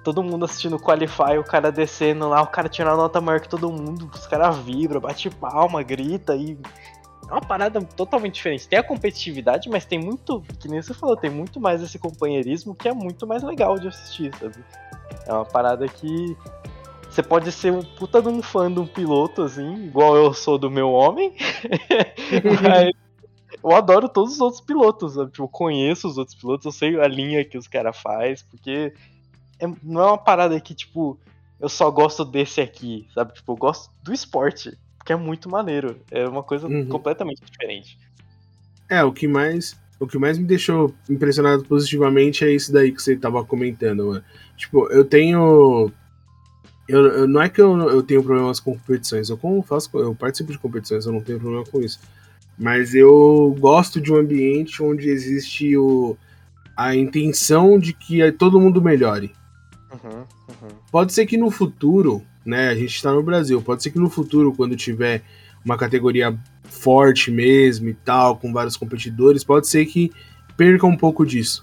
todo 0.05 0.23
mundo 0.23 0.45
assistindo 0.45 0.77
o 0.77 0.81
Qualify, 0.81 1.37
o 1.39 1.45
cara 1.45 1.73
descendo 1.73 2.29
lá, 2.29 2.41
o 2.43 2.47
cara 2.47 2.69
tirando 2.69 2.95
a 2.95 2.97
nota 2.97 3.21
maior 3.21 3.41
que 3.41 3.49
todo 3.49 3.71
mundo, 3.73 4.09
os 4.13 4.27
caras 4.27 4.57
vibram, 4.59 5.01
bate 5.01 5.29
palma, 5.29 5.83
grita 5.83 6.37
e 6.37 6.57
é 7.29 7.33
uma 7.33 7.43
parada 7.43 7.81
totalmente 7.83 8.37
diferente. 8.37 8.69
Tem 8.69 8.79
a 8.79 8.83
competitividade, 8.83 9.69
mas 9.69 9.85
tem 9.85 9.99
muito, 9.99 10.43
que 10.61 10.69
nem 10.69 10.81
você 10.81 10.95
falou, 10.95 11.17
tem 11.17 11.29
muito 11.29 11.61
mais 11.61 11.83
esse 11.83 11.99
companheirismo 11.99 12.75
que 12.75 12.89
é 12.89 12.95
muito 12.95 13.27
mais 13.27 13.43
legal 13.43 13.79
de 13.79 13.89
assistir, 13.89 14.33
sabe? 14.39 14.65
É 15.27 15.33
uma 15.33 15.45
parada 15.45 15.87
que 15.89 16.37
você 17.19 17.23
pode 17.25 17.51
ser 17.51 17.73
um 17.73 17.83
puta 17.83 18.23
de 18.23 18.29
um 18.29 18.41
fã 18.41 18.73
de 18.73 18.79
um 18.79 18.87
piloto, 18.87 19.43
assim, 19.43 19.87
igual 19.87 20.15
eu 20.15 20.33
sou 20.33 20.57
do 20.57 20.71
meu 20.71 20.93
homem. 20.93 21.35
mas 22.63 22.93
eu 23.61 23.73
adoro 23.73 24.09
todos 24.09 24.35
os 24.35 24.41
outros 24.41 24.61
pilotos, 24.61 25.15
sabe? 25.15 25.33
Tipo, 25.33 25.43
eu 25.43 25.49
conheço 25.49 26.07
os 26.07 26.17
outros 26.17 26.37
pilotos, 26.37 26.67
eu 26.67 26.71
sei 26.71 27.01
a 27.01 27.09
linha 27.09 27.45
que 27.45 27.59
os 27.59 27.67
caras 27.67 27.99
faz, 27.99 28.43
porque 28.43 28.95
é, 29.59 29.67
não 29.83 30.01
é 30.01 30.07
uma 30.07 30.19
parada 30.19 30.61
que, 30.61 30.73
tipo, 30.73 31.19
eu 31.59 31.69
só 31.69 31.91
gosto 31.91 32.25
desse 32.25 32.61
aqui, 32.61 33.09
sabe? 33.13 33.35
Tipo, 33.35 33.51
eu 33.51 33.57
gosto 33.57 33.91
do 34.05 34.15
esporte 34.15 34.79
que 35.05 35.13
é 35.13 35.17
muito 35.17 35.51
maneiro. 35.51 36.01
É 36.13 36.25
uma 36.29 36.45
coisa 36.45 36.69
uhum. 36.69 36.87
completamente 36.87 37.43
diferente. 37.45 37.99
É, 38.89 39.03
o 39.03 39.13
que 39.13 39.27
mais. 39.27 39.77
O 39.99 40.07
que 40.07 40.17
mais 40.17 40.39
me 40.39 40.45
deixou 40.45 40.95
impressionado 41.11 41.65
positivamente 41.65 42.45
é 42.45 42.53
isso 42.53 42.73
daí 42.73 42.93
que 42.93 43.03
você 43.03 43.17
tava 43.17 43.45
comentando, 43.45 44.07
mano. 44.07 44.25
Tipo, 44.57 44.87
eu 44.93 45.05
tenho. 45.05 45.91
Eu, 46.89 47.07
eu, 47.07 47.29
não 47.29 47.43
é 47.43 47.49
que 47.49 47.61
eu, 47.61 47.77
eu 47.91 48.03
tenho 48.03 48.23
problemas 48.23 48.59
com 48.59 48.73
competições, 48.73 49.29
eu 49.29 49.37
como 49.37 49.63
faço, 49.63 49.91
eu 49.95 50.15
participo 50.15 50.51
de 50.51 50.59
competições, 50.59 51.05
eu 51.05 51.13
não 51.13 51.21
tenho 51.21 51.39
problema 51.39 51.65
com 51.65 51.81
isso. 51.81 52.01
Mas 52.59 52.95
eu 52.95 53.55
gosto 53.61 54.01
de 54.01 54.13
um 54.13 54.17
ambiente 54.17 54.83
onde 54.83 55.09
existe 55.09 55.77
o, 55.77 56.17
a 56.77 56.97
intenção 56.97 57.79
de 57.79 57.93
que 57.93 58.33
todo 58.33 58.61
mundo 58.61 58.81
melhore. 58.81 59.33
Uhum, 59.93 60.21
uhum. 60.21 60.69
Pode 60.91 61.13
ser 61.13 61.27
que 61.27 61.37
no 61.37 61.51
futuro 61.51 62.25
né? 62.49 62.71
A 62.71 62.75
gente 62.75 62.95
está 62.95 63.13
no 63.13 63.23
Brasil. 63.23 63.61
Pode 63.61 63.83
ser 63.83 63.91
que 63.91 63.99
no 63.99 64.09
futuro, 64.09 64.55
quando 64.55 64.75
tiver 64.75 65.23
uma 65.63 65.77
categoria 65.77 66.35
forte 66.65 67.31
mesmo 67.31 67.91
e 67.91 67.95
tal, 67.95 68.39
com 68.39 68.55
vários 68.55 68.75
competidores, 68.75 69.45
pode 69.45 69.69
ser 69.69 69.85
que 69.85 70.11
perca 70.57 70.87
um 70.87 70.97
pouco 70.97 71.27
disso. 71.27 71.63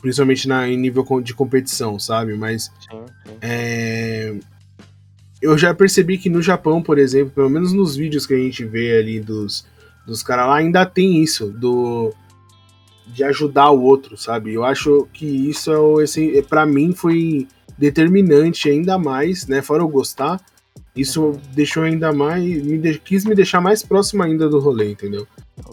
Principalmente 0.00 0.46
na, 0.46 0.68
em 0.68 0.76
nível 0.76 1.04
de 1.22 1.34
competição, 1.34 1.98
sabe? 1.98 2.34
Mas 2.34 2.64
sim, 2.64 3.04
sim. 3.26 3.32
É... 3.40 4.34
eu 5.40 5.56
já 5.56 5.74
percebi 5.74 6.18
que 6.18 6.28
no 6.28 6.42
Japão, 6.42 6.82
por 6.82 6.98
exemplo, 6.98 7.32
pelo 7.34 7.50
menos 7.50 7.72
nos 7.72 7.96
vídeos 7.96 8.26
que 8.26 8.34
a 8.34 8.38
gente 8.38 8.64
vê 8.64 8.98
ali 8.98 9.20
dos, 9.20 9.66
dos 10.06 10.22
caras 10.22 10.46
lá, 10.46 10.56
ainda 10.56 10.84
tem 10.86 11.22
isso, 11.22 11.50
do 11.50 12.12
de 13.06 13.22
ajudar 13.22 13.70
o 13.70 13.82
outro, 13.82 14.16
sabe? 14.16 14.52
Eu 14.52 14.64
acho 14.64 15.08
que 15.12 15.24
isso 15.24 15.70
é 15.70 15.78
o 15.78 16.00
assim, 16.00 16.42
para 16.42 16.66
mim 16.66 16.92
foi 16.92 17.46
determinante 17.78 18.68
ainda 18.68 18.98
mais, 18.98 19.46
né? 19.46 19.62
Fora 19.62 19.82
eu 19.82 19.88
gostar, 19.88 20.40
isso 20.94 21.22
uhum. 21.22 21.40
deixou 21.54 21.82
ainda 21.82 22.12
mais. 22.12 22.42
Me 22.42 22.78
de, 22.78 22.98
quis 22.98 23.24
me 23.24 23.34
deixar 23.34 23.60
mais 23.60 23.82
próximo 23.82 24.22
ainda 24.22 24.48
do 24.48 24.58
rolê, 24.58 24.90
entendeu? 24.90 25.26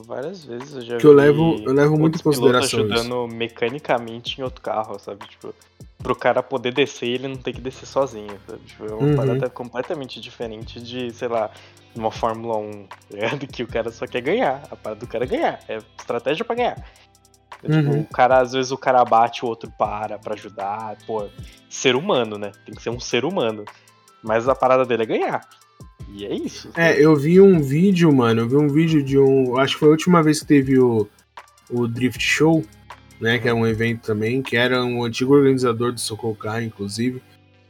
Várias 0.05 0.45
vezes 0.45 0.75
eu 0.75 0.81
já 0.81 0.97
que 0.97 1.05
eu 1.05 1.11
levo, 1.11 1.61
eu 1.65 1.73
levo 1.73 1.97
muito 1.97 2.17
em 2.17 2.23
consideração 2.23 2.79
ajudando 2.79 3.27
isso. 3.27 3.35
mecanicamente 3.35 4.39
em 4.39 4.43
outro 4.43 4.61
carro, 4.61 4.97
sabe? 4.97 5.27
Tipo, 5.27 5.53
pro 5.97 6.15
cara 6.15 6.41
poder 6.41 6.73
descer 6.73 7.07
ele 7.07 7.27
não 7.27 7.35
tem 7.35 7.53
que 7.53 7.59
descer 7.59 7.85
sozinho, 7.85 8.33
sabe? 8.47 8.61
Tipo, 8.65 8.85
é 8.85 8.93
uma 8.93 9.03
uhum. 9.03 9.15
parada 9.15 9.49
completamente 9.49 10.21
diferente 10.21 10.81
de, 10.81 11.11
sei 11.11 11.27
lá, 11.27 11.51
uma 11.93 12.11
Fórmula 12.11 12.57
1, 12.57 12.87
tá 13.39 13.47
que 13.51 13.63
o 13.63 13.67
cara 13.67 13.91
só 13.91 14.07
quer 14.07 14.21
ganhar. 14.21 14.63
A 14.71 14.75
parada 14.75 15.01
do 15.01 15.07
cara 15.07 15.25
é 15.25 15.27
ganhar, 15.27 15.59
é 15.67 15.79
estratégia 15.99 16.45
para 16.45 16.55
ganhar. 16.55 16.87
É, 17.61 17.67
tipo, 17.67 17.93
uhum. 17.93 18.01
o 18.01 18.05
cara, 18.05 18.39
às 18.39 18.53
vezes 18.53 18.71
o 18.71 18.77
cara 18.77 19.03
bate, 19.03 19.45
o 19.45 19.47
outro 19.47 19.71
para 19.77 20.17
pra 20.17 20.33
ajudar. 20.33 20.97
Pô, 21.05 21.27
ser 21.69 21.95
humano, 21.95 22.37
né? 22.37 22.51
Tem 22.65 22.73
que 22.73 22.81
ser 22.81 22.89
um 22.89 22.99
ser 22.99 23.25
humano. 23.25 23.65
Mas 24.21 24.47
a 24.47 24.55
parada 24.55 24.85
dele 24.85 25.03
é 25.03 25.05
ganhar. 25.05 25.47
E 26.11 26.25
é 26.25 26.35
isso. 26.35 26.69
É, 26.75 27.03
eu 27.03 27.15
vi 27.15 27.39
um 27.39 27.61
vídeo, 27.61 28.13
mano. 28.13 28.41
Eu 28.41 28.49
vi 28.49 28.55
um 28.55 28.67
vídeo 28.67 29.03
de 29.03 29.17
um. 29.17 29.57
Acho 29.57 29.73
que 29.73 29.79
foi 29.79 29.89
a 29.89 29.91
última 29.91 30.21
vez 30.21 30.41
que 30.41 30.47
teve 30.47 30.79
o, 30.79 31.07
o 31.69 31.87
Drift 31.87 32.21
Show, 32.21 32.63
né? 33.19 33.39
Que 33.39 33.47
é 33.47 33.53
um 33.53 33.65
evento 33.65 34.01
também, 34.01 34.41
que 34.41 34.55
era 34.55 34.83
um 34.83 35.03
antigo 35.03 35.33
organizador 35.33 35.91
do 35.91 35.99
Socorro 35.99 36.35
Car, 36.35 36.63
inclusive. 36.63 37.21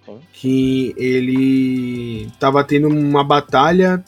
Sim. 0.05 0.19
Que 0.33 0.93
ele 0.97 2.29
tava 2.39 2.63
tendo 2.63 2.89
uma 2.89 3.23
batalha 3.23 4.03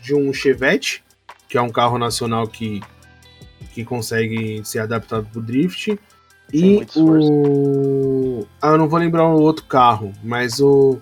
de 0.00 0.14
um 0.14 0.32
Chevette, 0.32 1.02
que 1.48 1.58
é 1.58 1.62
um 1.62 1.70
carro 1.70 1.98
nacional 1.98 2.46
que 2.46 2.80
que 3.74 3.84
consegue 3.84 4.62
ser 4.64 4.78
adaptado 4.78 5.26
pro 5.32 5.42
drift, 5.42 5.98
E 6.52 6.86
o. 6.94 8.46
Ah, 8.62 8.68
eu 8.68 8.78
não 8.78 8.88
vou 8.88 9.00
lembrar 9.00 9.26
o 9.26 9.40
outro 9.40 9.64
carro, 9.64 10.12
mas 10.22 10.60
o. 10.60 11.00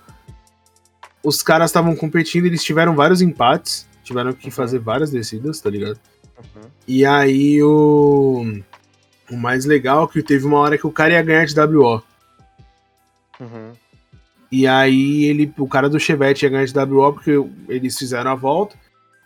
Os 1.24 1.42
caras 1.42 1.70
estavam 1.70 1.94
competindo, 1.94 2.46
eles 2.46 2.64
tiveram 2.64 2.94
vários 2.94 3.20
empates, 3.22 3.86
tiveram 4.02 4.32
que 4.32 4.50
fazer 4.50 4.78
várias 4.78 5.10
descidas, 5.10 5.60
tá 5.60 5.70
ligado? 5.70 5.98
Uhum. 6.38 6.62
E 6.86 7.04
aí 7.04 7.62
o. 7.62 8.60
O 9.30 9.36
mais 9.36 9.64
legal 9.64 10.04
é 10.04 10.06
que 10.08 10.22
teve 10.22 10.44
uma 10.44 10.58
hora 10.58 10.76
que 10.76 10.86
o 10.86 10.92
cara 10.92 11.14
ia 11.14 11.22
ganhar 11.22 11.46
de 11.46 11.58
WO. 11.58 12.02
Uhum. 13.40 13.72
E 14.50 14.66
aí 14.66 15.24
ele, 15.24 15.52
o 15.56 15.66
cara 15.66 15.88
do 15.88 15.98
Chevette 15.98 16.44
ia 16.44 16.50
ganhar 16.50 16.66
de 16.66 16.78
WO 16.78 17.14
porque 17.14 17.32
eles 17.68 17.96
fizeram 17.96 18.30
a 18.30 18.34
volta. 18.34 18.76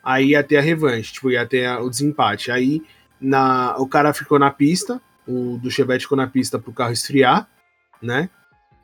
Aí 0.04 0.28
ia 0.28 0.44
ter 0.44 0.58
a 0.58 0.60
revanche, 0.60 1.14
tipo, 1.14 1.30
ia 1.30 1.44
ter 1.44 1.68
o 1.80 1.90
desempate. 1.90 2.52
Aí 2.52 2.80
na, 3.20 3.74
o 3.78 3.88
cara 3.88 4.14
ficou 4.14 4.38
na 4.38 4.50
pista, 4.50 5.00
o 5.26 5.58
do 5.58 5.70
Chevette 5.70 6.04
ficou 6.04 6.16
na 6.16 6.28
pista 6.28 6.60
pro 6.60 6.72
carro 6.72 6.92
esfriar, 6.92 7.48
né? 8.00 8.30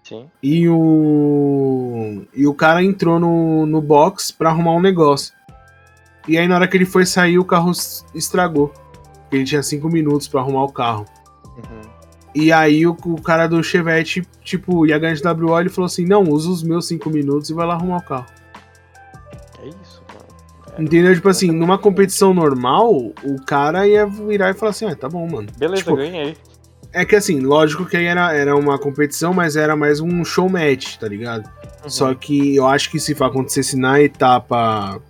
Sim. 0.03 0.29
E 0.43 0.69
o. 0.69 2.23
E 2.35 2.47
o 2.47 2.55
cara 2.55 2.83
entrou 2.83 3.21
no, 3.21 3.67
no 3.67 3.81
box 3.81 4.33
pra 4.33 4.51
arrumar 4.51 4.73
um 4.73 4.81
negócio. 4.81 5.33
E 6.27 6.37
aí, 6.37 6.47
na 6.47 6.57
hora 6.57 6.69
que 6.69 6.77
ele 6.77 6.85
foi 6.85 7.07
sair, 7.07 7.39
o 7.39 7.45
carro 7.45 7.71
estragou. 8.15 8.73
Ele 9.31 9.45
tinha 9.45 9.63
cinco 9.63 9.89
minutos 9.89 10.29
para 10.29 10.41
arrumar 10.41 10.65
o 10.65 10.73
carro. 10.73 11.07
Uhum. 11.57 11.91
E 12.35 12.53
aí, 12.53 12.87
o, 12.87 12.97
o, 13.05 13.21
cara 13.21 13.47
do 13.47 13.63
Chevette, 13.63 14.23
tipo, 14.43 14.87
ia 14.87 14.99
ganhar 14.99 15.15
de 15.15 15.23
WO, 15.27 15.59
ele 15.59 15.69
falou 15.69 15.87
assim: 15.87 16.05
Não, 16.05 16.23
usa 16.23 16.51
os 16.51 16.63
meus 16.63 16.87
cinco 16.87 17.09
minutos 17.09 17.51
e 17.51 17.55
vai 17.55 17.67
lá 17.67 17.75
arrumar 17.75 17.99
o 17.99 18.05
carro. 18.05 18.27
É 19.63 19.69
isso, 19.69 20.03
mano. 20.09 20.77
É, 20.77 20.83
Entendeu? 20.83 21.15
Tipo 21.15 21.29
assim, 21.29 21.51
numa 21.51 21.79
competição 21.79 22.35
normal, 22.35 22.93
o 22.93 23.45
cara 23.47 23.87
ia 23.87 24.07
virar 24.07 24.51
e 24.51 24.55
falar 24.55 24.71
assim: 24.71 24.87
Ah, 24.87 24.97
tá 24.97 25.09
bom, 25.09 25.29
mano. 25.29 25.49
Beleza, 25.57 25.83
tipo, 25.83 25.97
ganhei. 25.97 26.37
É 26.93 27.05
que 27.05 27.17
assim, 27.17 27.41
lógico 27.41 27.87
que 27.87 27.97
aí 27.97 28.05
era, 28.05 28.35
era 28.35 28.55
uma 28.55 28.79
competição, 28.79 29.33
mas 29.33 29.57
era 29.57 29.75
mais 29.75 30.01
um 30.01 30.25
show 30.25 30.49
match, 30.49 30.97
tá 30.97 31.09
ligado? 31.09 31.49
Uhum. 31.83 31.91
Só 31.91 32.15
que 32.15 32.55
eu 32.55 32.67
acho 32.67 32.91
que 32.91 33.01
se 33.01 33.13
acontecesse 33.13 33.77
na 33.77 34.01
etapa 34.01 35.01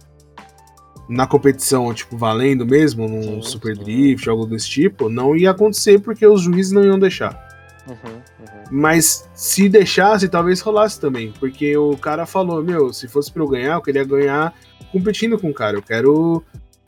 na 1.09 1.27
competição, 1.27 1.93
tipo, 1.93 2.17
valendo 2.17 2.65
mesmo, 2.65 3.09
num 3.09 3.23
sim, 3.23 3.43
Super 3.43 3.77
sim. 3.77 3.83
Drift, 3.83 4.29
algo 4.29 4.47
desse 4.47 4.69
tipo, 4.69 5.09
não 5.09 5.37
ia 5.37 5.51
acontecer 5.51 6.01
porque 6.01 6.27
os 6.27 6.41
juízes 6.43 6.73
não 6.73 6.85
iam 6.85 6.99
deixar. 6.99 7.37
Uhum, 7.89 7.97
uhum. 8.13 8.63
Mas 8.71 9.29
se 9.35 9.69
deixasse, 9.69 10.29
talvez 10.29 10.61
rolasse 10.61 11.01
também. 11.01 11.33
Porque 11.39 11.77
o 11.77 11.97
cara 11.97 12.25
falou, 12.25 12.63
meu, 12.63 12.93
se 12.93 13.09
fosse 13.09 13.31
pra 13.31 13.43
eu 13.43 13.49
ganhar, 13.49 13.75
eu 13.75 13.83
queria 13.83 14.05
ganhar 14.05 14.55
competindo 14.91 15.39
com 15.39 15.51
o 15.51 15.55
cara. 15.55 15.77
Eu 15.77 15.83
quero 15.83 16.43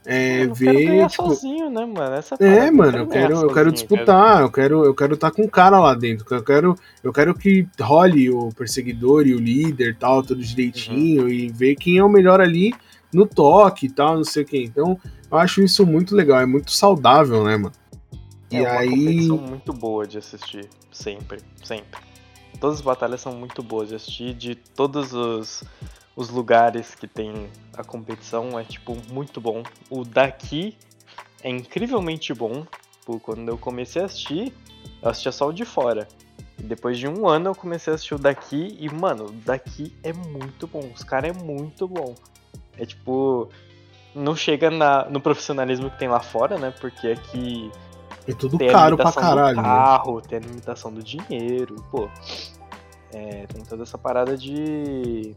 é, 0.07 0.45
eu 0.45 0.55
ver. 0.55 0.75
Quero 0.75 1.09
tipo... 1.09 1.29
sozinho, 1.29 1.71
né, 1.71 1.87
mano? 1.87 2.15
Essa 2.15 2.37
é, 2.39 2.71
mano, 2.71 2.99
eu 2.99 3.07
quero, 3.07 3.35
eu 3.35 3.53
quero 3.53 3.73
disputar, 3.73 4.43
eu 4.43 4.51
quero 4.51 4.85
eu 4.85 4.95
quero 4.95 5.15
estar 5.15 5.31
tá 5.31 5.37
com 5.37 5.43
o 5.43 5.51
cara 5.51 5.79
lá 5.81 5.95
dentro. 5.95 6.27
Eu 6.35 6.45
quero, 6.45 6.79
eu 7.03 7.13
quero 7.13 7.35
que 7.35 7.67
role 7.81 8.31
o 8.31 8.51
perseguidor 8.51 9.27
e 9.27 9.35
o 9.35 9.41
líder 9.41 9.97
tal, 9.97 10.23
tudo 10.23 10.43
direitinho, 10.43 11.23
uhum. 11.23 11.29
e 11.29 11.49
ver 11.49 11.75
quem 11.77 11.99
é 11.99 12.05
o 12.05 12.09
melhor 12.09 12.41
ali 12.41 12.75
no 13.13 13.27
toque 13.27 13.87
e 13.87 13.91
tal, 13.91 14.17
não 14.17 14.25
sei 14.25 14.43
o 14.43 14.47
que. 14.47 14.63
Então, 14.63 14.99
eu 15.31 15.39
acho 15.39 15.63
isso 15.63 15.87
muito 15.87 16.15
legal, 16.15 16.41
é 16.41 16.47
muito 16.47 16.71
saudável, 16.71 17.45
né, 17.45 17.57
mano? 17.57 17.73
É 18.51 18.57
e 18.57 18.61
uma 18.61 18.71
aí... 18.71 18.91
competição 18.91 19.37
muito 19.39 19.73
boa 19.73 20.07
de 20.07 20.19
assistir, 20.19 20.69
sempre, 20.93 21.39
sempre. 21.63 22.01
Todas 22.61 22.77
as 22.77 22.83
batalhas 22.83 23.21
são 23.21 23.33
muito 23.33 23.63
boas 23.63 23.89
de 23.89 23.95
assistir, 23.95 24.35
de 24.35 24.55
todos 24.55 25.13
os, 25.13 25.65
os 26.17 26.29
lugares 26.29 26.95
que 26.95 27.07
tem 27.07 27.49
a 27.77 27.83
competição, 27.83 28.59
é, 28.59 28.65
tipo, 28.65 28.97
muito 29.11 29.41
bom. 29.41 29.63
O 29.91 30.05
daqui 30.05 30.77
é 31.43 31.51
incrivelmente 31.51 32.33
bom, 32.33 32.65
quando 33.23 33.49
eu 33.49 33.59
comecei 33.59 34.03
a 34.03 34.07
assistir, 34.07 34.53
eu 35.03 35.11
assistia 35.11 35.33
só 35.33 35.49
o 35.49 35.53
de 35.53 35.65
fora. 35.65 36.09
E 36.59 36.63
depois 36.63 36.99
de 36.99 37.09
um 37.09 37.29
ano 37.29 37.51
eu 37.51 37.55
comecei 37.55 37.93
a 37.93 37.95
assistir 37.95 38.15
o 38.15 38.19
daqui 38.19 38.77
e, 38.79 38.89
mano, 38.89 39.27
o 39.27 39.33
daqui 39.33 39.95
é 40.03 40.13
muito 40.13 40.67
bom. 40.67 40.91
Os 40.95 41.03
caras 41.03 41.37
é 41.37 41.43
muito 41.43 41.87
bom. 41.89 42.15
É 42.79 42.87
tipo. 42.87 43.49
Não 44.15 44.37
chega 44.37 44.71
na, 44.71 45.09
no 45.11 45.21
profissionalismo 45.21 45.91
que 45.91 45.99
tem 45.99 46.09
lá 46.09 46.21
fora, 46.21 46.57
né? 46.57 46.73
Porque 46.81 47.09
aqui. 47.09 47.71
É 48.27 48.33
tudo 48.33 48.57
caro 48.59 48.97
pra 48.97 49.13
caralho. 49.13 49.57
Do 49.57 49.63
né? 49.63 49.69
carro, 49.69 50.17
né? 50.17 50.23
tem 50.29 50.39
a 50.39 50.41
limitação 50.41 50.93
do 50.93 51.03
dinheiro, 51.03 51.77
pô. 51.91 52.09
É, 53.13 53.47
tem 53.47 53.65
toda 53.65 53.83
essa 53.83 53.99
parada 53.99 54.37
de. 54.37 55.35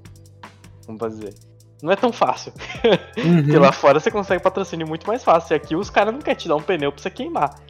Como 0.88 0.97
dizer? 0.97 1.35
Não 1.83 1.91
é 1.91 1.95
tão 1.95 2.11
fácil. 2.11 2.51
Uhum. 3.17 3.43
Porque 3.43 3.57
lá 3.57 3.71
fora 3.71 3.99
você 3.99 4.09
consegue 4.09 4.41
patrocínio 4.41 4.88
muito 4.88 5.05
mais 5.05 5.23
fácil. 5.23 5.53
E 5.53 5.55
aqui 5.55 5.75
os 5.75 5.89
caras 5.89 6.13
não 6.13 6.21
querem 6.21 6.39
te 6.39 6.47
dar 6.47 6.55
um 6.55 6.61
pneu 6.61 6.91
pra 6.91 7.01
você 7.01 7.11
queimar. 7.11 7.53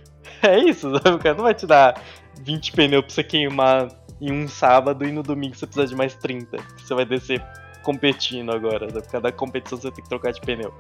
É 0.43 0.55
isso, 0.59 0.91
sabe? 0.91 1.15
o 1.15 1.20
cara 1.20 1.34
não 1.34 1.45
vai 1.45 1.55
te 1.55 1.65
dar 1.65 1.99
20 2.41 2.74
pneus 2.74 3.05
pra 3.05 3.13
você 3.13 3.24
queimar 3.24 3.88
em 4.22 4.32
um 4.32 4.47
sábado 4.47 5.03
e 5.03 5.11
no 5.11 5.24
domingo 5.24 5.55
você 5.55 5.65
precisa 5.65 5.88
de 5.88 5.95
mais 5.95 6.13
30. 6.13 6.57
Você 6.78 6.93
vai 6.93 7.05
descer 7.05 7.43
competindo 7.82 8.51
agora. 8.51 8.86
Né? 8.86 9.01
Cada 9.11 9.32
competição 9.32 9.80
você 9.80 9.89
tem 9.89 10.03
que 10.03 10.09
trocar 10.09 10.32
de 10.32 10.41
pneu. 10.41 10.72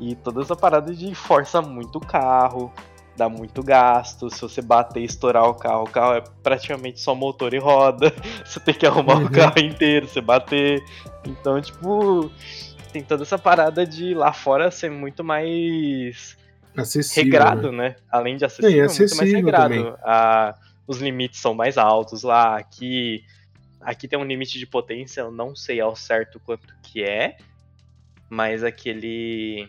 E 0.00 0.14
toda 0.14 0.40
essa 0.40 0.56
parada 0.56 0.94
de 0.94 1.14
força 1.14 1.60
muito 1.60 1.96
o 1.96 2.00
carro, 2.00 2.72
dá 3.18 3.28
muito 3.28 3.62
gasto. 3.62 4.30
Se 4.30 4.40
você 4.40 4.62
bater 4.62 5.00
e 5.00 5.04
estourar 5.04 5.44
o 5.48 5.54
carro, 5.54 5.84
o 5.84 5.90
carro 5.90 6.14
é 6.14 6.24
praticamente 6.42 7.00
só 7.00 7.14
motor 7.14 7.52
e 7.52 7.58
roda. 7.58 8.12
Você 8.44 8.60
tem 8.60 8.74
que 8.74 8.86
arrumar 8.86 9.18
uhum. 9.18 9.26
o 9.26 9.30
carro 9.30 9.58
inteiro, 9.58 10.08
você 10.08 10.20
bater. 10.20 10.82
Então, 11.26 11.60
tipo, 11.60 12.30
tem 12.92 13.02
toda 13.02 13.24
essa 13.24 13.38
parada 13.38 13.84
de 13.84 14.14
lá 14.14 14.32
fora 14.32 14.70
ser 14.70 14.90
muito 14.90 15.22
mais 15.22 16.38
acessível, 16.74 17.24
regrado, 17.24 17.72
né? 17.72 17.90
né? 17.90 17.96
Além 18.10 18.36
de 18.36 18.44
acessível, 18.46 18.88
Sim, 18.88 19.00
muito 19.00 19.16
mais 19.16 19.32
regrado. 19.32 19.98
A, 20.02 20.54
os 20.86 20.98
limites 20.98 21.40
são 21.40 21.52
mais 21.52 21.76
altos 21.76 22.22
lá. 22.22 22.56
Aqui 22.56 23.22
Aqui 23.80 24.08
tem 24.08 24.18
um 24.18 24.24
limite 24.24 24.58
de 24.58 24.66
potência, 24.66 25.20
eu 25.20 25.30
não 25.30 25.54
sei 25.54 25.80
ao 25.80 25.94
certo 25.94 26.40
quanto 26.40 26.74
que 26.82 27.02
é, 27.02 27.36
mas 28.28 28.64
aquele 28.64 29.68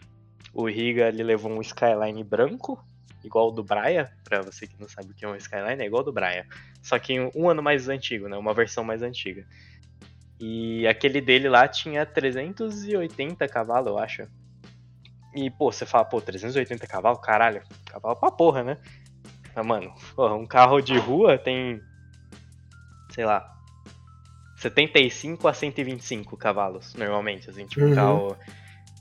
o 0.53 0.67
Riga 0.67 1.09
ele 1.09 1.23
levou 1.23 1.51
um 1.51 1.61
Skyline 1.61 2.23
branco, 2.23 2.83
igual 3.23 3.49
o 3.49 3.51
do 3.51 3.63
Braia, 3.63 4.11
para 4.23 4.41
você 4.41 4.67
que 4.67 4.79
não 4.79 4.87
sabe 4.87 5.11
o 5.11 5.13
que 5.13 5.25
é 5.25 5.27
um 5.27 5.35
Skyline, 5.35 5.81
é 5.81 5.85
igual 5.85 6.03
do 6.03 6.11
Braia, 6.11 6.45
só 6.81 6.97
que 6.97 7.19
um 7.35 7.49
ano 7.49 7.61
mais 7.61 7.89
antigo, 7.89 8.27
né, 8.27 8.37
uma 8.37 8.53
versão 8.53 8.83
mais 8.83 9.01
antiga. 9.01 9.45
E 10.39 10.87
aquele 10.87 11.19
dele 11.19 11.49
lá 11.49 11.67
tinha 11.67 12.05
380 12.05 13.47
cavalos, 13.47 13.89
eu 13.89 13.99
acho. 13.99 14.27
E, 15.35 15.49
pô, 15.51 15.71
você 15.71 15.85
fala, 15.85 16.05
pô, 16.05 16.21
380 16.21 16.87
cavalos? 16.87 17.19
Caralho, 17.21 17.61
cavalo 17.85 18.15
pra 18.15 18.31
porra, 18.31 18.63
né? 18.63 18.77
Mas, 19.55 19.65
mano, 19.65 19.93
porra, 20.15 20.35
um 20.35 20.47
carro 20.47 20.79
de 20.79 20.97
rua 20.97 21.37
tem, 21.37 21.81
sei 23.11 23.25
lá, 23.25 23.53
75 24.55 25.47
a 25.47 25.53
125 25.53 26.37
cavalos, 26.37 26.93
normalmente, 26.95 27.49
assim, 27.49 27.65
tipo 27.65 27.85
uhum. 27.85 27.91
um 27.91 27.95
carro 27.95 28.37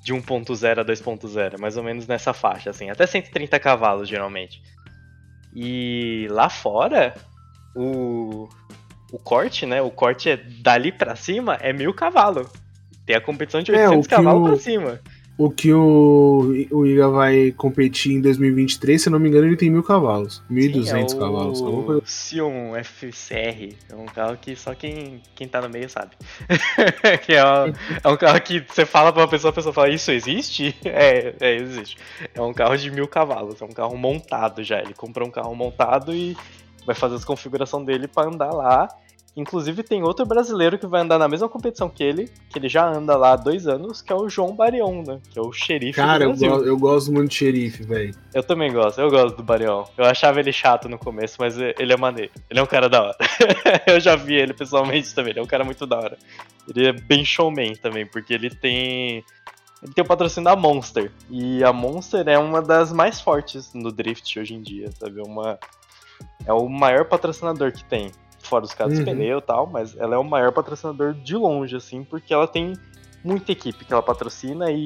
de 0.09 0.15
1.0 0.15 0.79
a 0.79 0.85
2.0, 0.85 1.61
mais 1.61 1.77
ou 1.77 1.83
menos 1.83 2.07
nessa 2.07 2.33
faixa, 2.33 2.71
assim, 2.71 2.89
até 2.89 3.07
130 3.07 3.59
cavalos, 3.61 4.09
geralmente. 4.09 4.63
E 5.55 6.27
lá 6.31 6.49
fora, 6.49 7.15
o, 7.77 8.49
o 9.13 9.19
corte, 9.19 9.67
né, 9.67 9.83
o 9.83 9.91
corte 9.91 10.31
é 10.31 10.37
dali 10.37 10.91
pra 10.91 11.15
cima 11.15 11.57
é 11.61 11.75
mil 11.75 11.93
cavalos. 11.93 12.49
Tem 13.05 13.17
a 13.17 13.21
competição 13.21 13.63
de 13.63 13.71
800 13.71 14.07
é, 14.07 14.09
cavalos 14.09 14.43
o... 14.43 14.45
pra 14.45 14.57
cima 14.57 15.01
o 15.39 15.49
que 15.53 15.73
o, 15.73 16.53
o 16.73 16.85
Iga 16.85 17.09
vai 17.09 17.53
competir 17.53 18.13
em 18.13 18.21
2023, 18.21 19.01
se 19.01 19.09
não 19.09 19.21
me 19.21 19.29
engano, 19.29 19.47
ele 19.47 19.57
tem 19.57 19.71
mil 19.71 19.85
cavalos. 19.85 20.43
1.200 20.51 21.15
é 21.15 21.19
cavalos. 21.19 21.61
O 21.61 22.03
Sion 22.05 22.75
FCR. 22.75 23.77
É 23.89 23.95
um 23.95 24.07
carro 24.07 24.37
que 24.37 24.57
só 24.57 24.75
quem, 24.75 25.23
quem 25.37 25.47
tá 25.47 25.61
no 25.61 25.69
meio 25.69 25.89
sabe. 25.89 26.17
que 27.25 27.35
é, 27.35 27.45
um, 27.45 27.73
é 28.03 28.09
um 28.09 28.17
carro 28.17 28.41
que 28.41 28.65
você 28.69 28.85
fala 28.85 29.13
pra 29.13 29.23
uma 29.23 29.29
pessoa, 29.29 29.53
a 29.53 29.55
pessoa 29.55 29.73
fala, 29.73 29.89
isso 29.89 30.11
existe? 30.11 30.77
É, 30.89 31.35
é, 31.39 31.55
existe. 31.55 31.99
É 32.35 32.41
um 32.41 32.53
carro 32.53 32.77
de 32.77 32.91
mil 32.91 33.07
cavalos. 33.07 33.61
É 33.61 33.65
um 33.65 33.73
carro 33.73 33.97
montado 33.97 34.65
já. 34.65 34.81
Ele 34.81 34.95
comprou 34.95 35.29
um 35.29 35.31
carro 35.31 35.55
montado 35.55 36.13
e 36.13 36.37
vai 36.85 36.95
fazer 36.95 37.15
as 37.15 37.25
configurações 37.25 37.87
dele 37.87 38.09
para 38.09 38.29
andar 38.29 38.51
lá. 38.51 38.89
Inclusive 39.37 39.83
tem 39.83 40.03
outro 40.03 40.27
brasileiro 40.27 40.79
que 40.79 40.87
vai 40.87 41.03
andar 41.03 41.19
na 41.19 41.29
mesma 41.29 41.49
competição 41.49 41.89
que 41.89 42.03
ele, 42.03 42.29
que 42.51 42.59
ele 42.59 42.69
já 42.69 42.89
anda 42.89 43.17
lá 43.17 43.33
há 43.33 43.37
dois 43.37 43.69
anos, 43.69 44.03
que 44.03 44.13
é 44.13 44.17
o 44.17 44.29
João 44.29 44.55
Barion, 44.55 45.03
né? 45.07 45.21
Que 45.31 45.39
é 45.39 45.43
o 45.43 45.53
xerife 45.53 45.97
Cara, 45.97 46.25
do 46.25 46.31
Brasil. 46.31 46.51
Eu, 46.51 46.67
eu 46.67 46.79
gosto 46.79 47.13
muito 47.13 47.31
de 47.31 47.37
xerife, 47.37 47.85
velho. 47.85 48.15
Eu 48.35 48.43
também 48.43 48.73
gosto, 48.73 49.01
eu 49.01 49.09
gosto 49.11 49.37
do 49.37 49.43
Barion. 49.43 49.85
Eu 49.97 50.05
achava 50.07 50.41
ele 50.41 50.53
chato 50.53 50.89
no 50.89 50.99
começo, 50.99 51.37
mas 51.39 51.57
ele 51.57 51.93
é 51.93 51.97
maneiro. 51.97 52.33
Ele 52.51 52.59
é 52.59 52.63
um 52.63 52.67
cara 52.67 52.89
da 52.89 53.03
hora. 53.03 53.17
eu 53.87 54.01
já 54.01 54.17
vi 54.17 54.35
ele 54.35 54.53
pessoalmente 54.53 55.15
também, 55.15 55.31
ele 55.31 55.41
é 55.41 55.43
um 55.43 55.47
cara 55.47 55.65
muito 55.65 55.87
da 55.87 55.99
hora. 55.99 56.19
Ele 56.67 56.89
é 56.89 56.93
bem 56.93 57.25
showman 57.25 57.75
também, 57.75 58.07
porque 58.07 58.35
ele 58.35 58.51
tem... 58.51 59.25
Ele 59.81 59.95
tem 59.95 60.03
o 60.03 60.09
patrocínio 60.09 60.45
da 60.45 60.57
Monster. 60.57 61.13
E 61.31 61.63
a 61.63 61.73
Monster 61.73 62.27
é 62.27 62.37
uma 62.37 62.61
das 62.61 62.93
mais 62.93 63.21
fortes 63.21 63.73
no 63.73 63.93
Drift 63.93 64.37
hoje 64.37 64.55
em 64.55 64.61
dia, 64.61 64.91
sabe? 64.99 65.21
É 65.21 65.23
uma... 65.23 65.59
É 66.45 66.53
o 66.53 66.69
maior 66.69 67.05
patrocinador 67.05 67.71
que 67.71 67.85
tem 67.85 68.11
fora 68.49 68.65
os 68.65 68.75
caras 68.75 68.99
uhum. 68.99 69.05
pneu 69.05 69.39
e 69.39 69.43
tal, 69.43 69.67
mas 69.67 69.97
ela 69.97 70.15
é 70.15 70.19
o 70.19 70.25
maior 70.25 70.53
patrocinador 70.53 71.15
de 71.15 71.37
longe, 71.37 71.77
assim, 71.77 72.03
porque 72.03 72.33
ela 72.33 72.47
tem 72.47 72.75
muita 73.23 73.53
equipe 73.53 73.85
que 73.85 73.93
ela 73.93 74.03
patrocina 74.03 74.71
e 74.71 74.85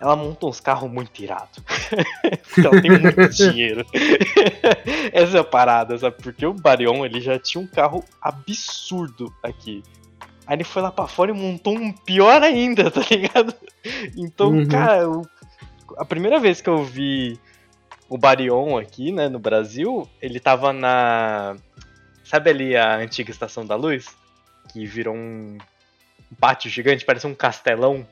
ela 0.00 0.14
monta 0.14 0.46
uns 0.46 0.60
carros 0.60 0.90
muito 0.90 1.20
irados. 1.20 1.58
Porque 2.54 2.66
ela 2.66 2.80
tem 2.80 2.90
muito 2.90 3.28
dinheiro. 3.34 3.84
Essa 5.12 5.38
é 5.38 5.40
a 5.40 5.44
parada, 5.44 5.98
sabe? 5.98 6.16
Porque 6.22 6.46
o 6.46 6.54
Barion, 6.54 7.04
ele 7.04 7.20
já 7.20 7.36
tinha 7.38 7.62
um 7.62 7.66
carro 7.66 8.04
absurdo 8.22 9.32
aqui. 9.42 9.82
Aí 10.46 10.56
ele 10.56 10.64
foi 10.64 10.82
lá 10.82 10.92
pra 10.92 11.08
fora 11.08 11.30
e 11.32 11.34
montou 11.34 11.74
um 11.74 11.92
pior 11.92 12.42
ainda, 12.42 12.90
tá 12.90 13.02
ligado? 13.10 13.52
Então, 14.16 14.50
uhum. 14.50 14.68
cara, 14.68 15.02
a 15.96 16.04
primeira 16.04 16.38
vez 16.38 16.60
que 16.60 16.70
eu 16.70 16.84
vi 16.84 17.38
o 18.08 18.16
Barion 18.16 18.78
aqui, 18.78 19.12
né, 19.12 19.28
no 19.28 19.38
Brasil, 19.38 20.08
ele 20.22 20.40
tava 20.40 20.72
na. 20.72 21.56
Sabe 22.28 22.50
ali 22.50 22.76
a 22.76 22.96
antiga 22.96 23.30
Estação 23.30 23.64
da 23.64 23.74
Luz? 23.74 24.14
Que 24.70 24.84
virou 24.84 25.14
um, 25.14 25.56
um 26.30 26.36
pátio 26.38 26.70
gigante, 26.70 27.02
parece 27.02 27.26
um 27.26 27.34
castelão 27.34 28.06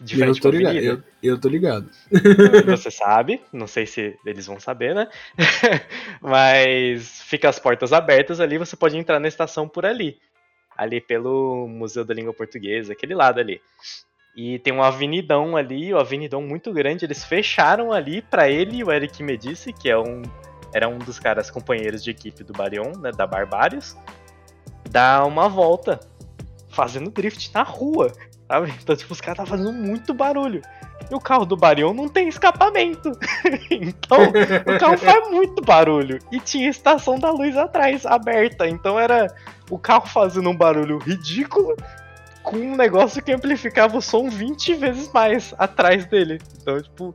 de 0.00 0.16
frente 0.16 0.38
eu 0.38 0.42
tô 0.42 0.50
ligado, 0.50 0.76
eu, 0.76 1.02
eu, 1.22 1.40
tô 1.40 1.48
ligado. 1.48 1.88
Você 2.66 2.90
sabe, 2.90 3.40
não 3.52 3.68
sei 3.68 3.86
se 3.86 4.18
eles 4.26 4.44
vão 4.44 4.58
saber, 4.58 4.92
né? 4.92 5.08
Mas 6.20 7.22
fica 7.22 7.48
as 7.48 7.60
portas 7.60 7.92
abertas 7.92 8.40
ali, 8.40 8.58
você 8.58 8.74
pode 8.74 8.98
entrar 8.98 9.20
na 9.20 9.28
estação 9.28 9.68
por 9.68 9.86
ali. 9.86 10.18
Ali 10.76 11.00
pelo 11.00 11.68
Museu 11.68 12.04
da 12.04 12.12
Língua 12.12 12.34
Portuguesa, 12.34 12.92
aquele 12.92 13.14
lado 13.14 13.38
ali. 13.38 13.60
E 14.36 14.58
tem 14.58 14.72
um 14.72 14.82
avenidão 14.82 15.56
ali, 15.56 15.94
um 15.94 15.98
avenidão 15.98 16.42
muito 16.42 16.72
grande. 16.72 17.04
Eles 17.04 17.24
fecharam 17.24 17.92
ali 17.92 18.20
para 18.20 18.50
ele 18.50 18.82
o 18.82 18.90
Eric 18.90 19.22
Medici, 19.22 19.72
que 19.72 19.88
é 19.88 19.96
um, 19.96 20.22
era 20.74 20.88
um 20.88 20.98
dos 20.98 21.20
caras 21.20 21.50
companheiros 21.50 22.02
de 22.02 22.10
equipe 22.10 22.42
do 22.42 22.52
Barion, 22.52 22.92
né, 22.98 23.12
da 23.12 23.26
Barbários, 23.26 23.96
dar 24.90 25.24
uma 25.24 25.48
volta 25.48 26.00
fazendo 26.68 27.10
drift 27.10 27.50
na 27.54 27.62
rua. 27.62 28.12
Sabe? 28.48 28.74
Então, 28.82 28.94
tipo, 28.96 29.12
os 29.12 29.20
caras 29.20 29.38
estavam 29.38 29.64
fazendo 29.64 29.72
muito 29.72 30.12
barulho. 30.12 30.60
E 31.10 31.14
o 31.14 31.20
carro 31.20 31.46
do 31.46 31.56
Barion 31.56 31.94
não 31.94 32.08
tem 32.08 32.28
escapamento. 32.28 33.12
então, 33.70 34.18
o 34.66 34.78
carro 34.78 34.98
faz 34.98 35.30
muito 35.30 35.62
barulho. 35.62 36.18
E 36.32 36.40
tinha 36.40 36.68
estação 36.68 37.18
da 37.18 37.30
luz 37.30 37.56
atrás, 37.56 38.04
aberta. 38.04 38.68
Então 38.68 38.98
era 38.98 39.32
o 39.70 39.78
carro 39.78 40.06
fazendo 40.06 40.50
um 40.50 40.56
barulho 40.56 40.98
ridículo 40.98 41.76
com 42.42 42.56
um 42.56 42.76
negócio 42.76 43.22
que 43.22 43.32
amplificava 43.32 43.96
o 43.96 44.02
som 44.02 44.28
20 44.28 44.74
vezes 44.74 45.10
mais 45.12 45.54
atrás 45.56 46.04
dele. 46.04 46.38
Então, 46.60 46.82
tipo, 46.82 47.14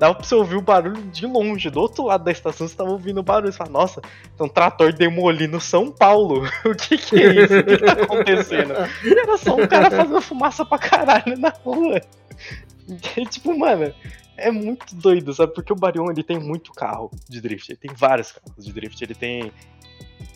dava 0.00 0.14
pra 0.14 0.24
você 0.24 0.34
ouvir 0.34 0.56
o 0.56 0.62
barulho 0.62 1.02
de 1.02 1.26
longe. 1.26 1.68
Do 1.68 1.78
outro 1.78 2.06
lado 2.06 2.24
da 2.24 2.32
estação 2.32 2.66
você 2.66 2.74
tava 2.74 2.90
ouvindo 2.90 3.20
o 3.20 3.22
barulho. 3.22 3.52
Você 3.52 3.58
fala, 3.58 3.70
nossa, 3.70 4.00
tem 4.00 4.46
um 4.46 4.48
trator 4.48 4.94
demolindo 4.94 5.60
São 5.60 5.92
Paulo. 5.92 6.48
o 6.64 6.74
que 6.74 6.96
que 6.96 7.16
é 7.16 7.44
isso? 7.44 7.58
O 7.58 7.62
que 7.62 7.76
tá 7.76 7.92
acontecendo? 7.92 8.72
E 9.04 9.12
era 9.12 9.36
só 9.36 9.54
um 9.54 9.66
cara 9.66 9.90
fazendo 9.90 10.20
fumaça 10.22 10.64
pra 10.64 10.78
caralho 10.78 11.38
na 11.38 11.50
rua. 11.50 12.00
E, 13.14 13.26
tipo, 13.26 13.56
mano, 13.56 13.92
é 14.38 14.50
muito 14.50 14.94
doido, 14.94 15.34
sabe? 15.34 15.52
Porque 15.52 15.70
o 15.70 15.76
Barion, 15.76 16.10
ele 16.10 16.22
tem 16.22 16.40
muito 16.40 16.72
carro 16.72 17.10
de 17.28 17.38
drift. 17.38 17.70
Ele 17.70 17.78
tem 17.78 17.94
vários 17.94 18.32
carros 18.32 18.64
de 18.64 18.72
drift. 18.72 19.04
Ele 19.04 19.14
tem 19.14 19.52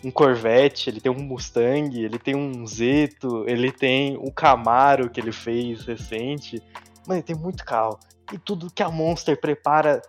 um 0.04 0.10
Corvette, 0.10 0.90
ele 0.90 1.00
tem 1.00 1.10
um 1.10 1.22
Mustang, 1.22 1.98
ele 1.98 2.18
tem 2.18 2.36
um 2.36 2.66
Zeto, 2.66 3.44
ele 3.48 3.72
tem 3.72 4.18
o 4.18 4.30
Camaro 4.30 5.08
que 5.08 5.18
ele 5.18 5.32
fez 5.32 5.86
recente. 5.86 6.62
Mano, 7.06 7.20
ele 7.20 7.22
tem 7.22 7.34
muito 7.34 7.64
carro. 7.64 7.98
E 8.32 8.38
tudo 8.38 8.70
que 8.70 8.82
a 8.82 8.90
Monster 8.90 9.38
prepara 9.38 10.02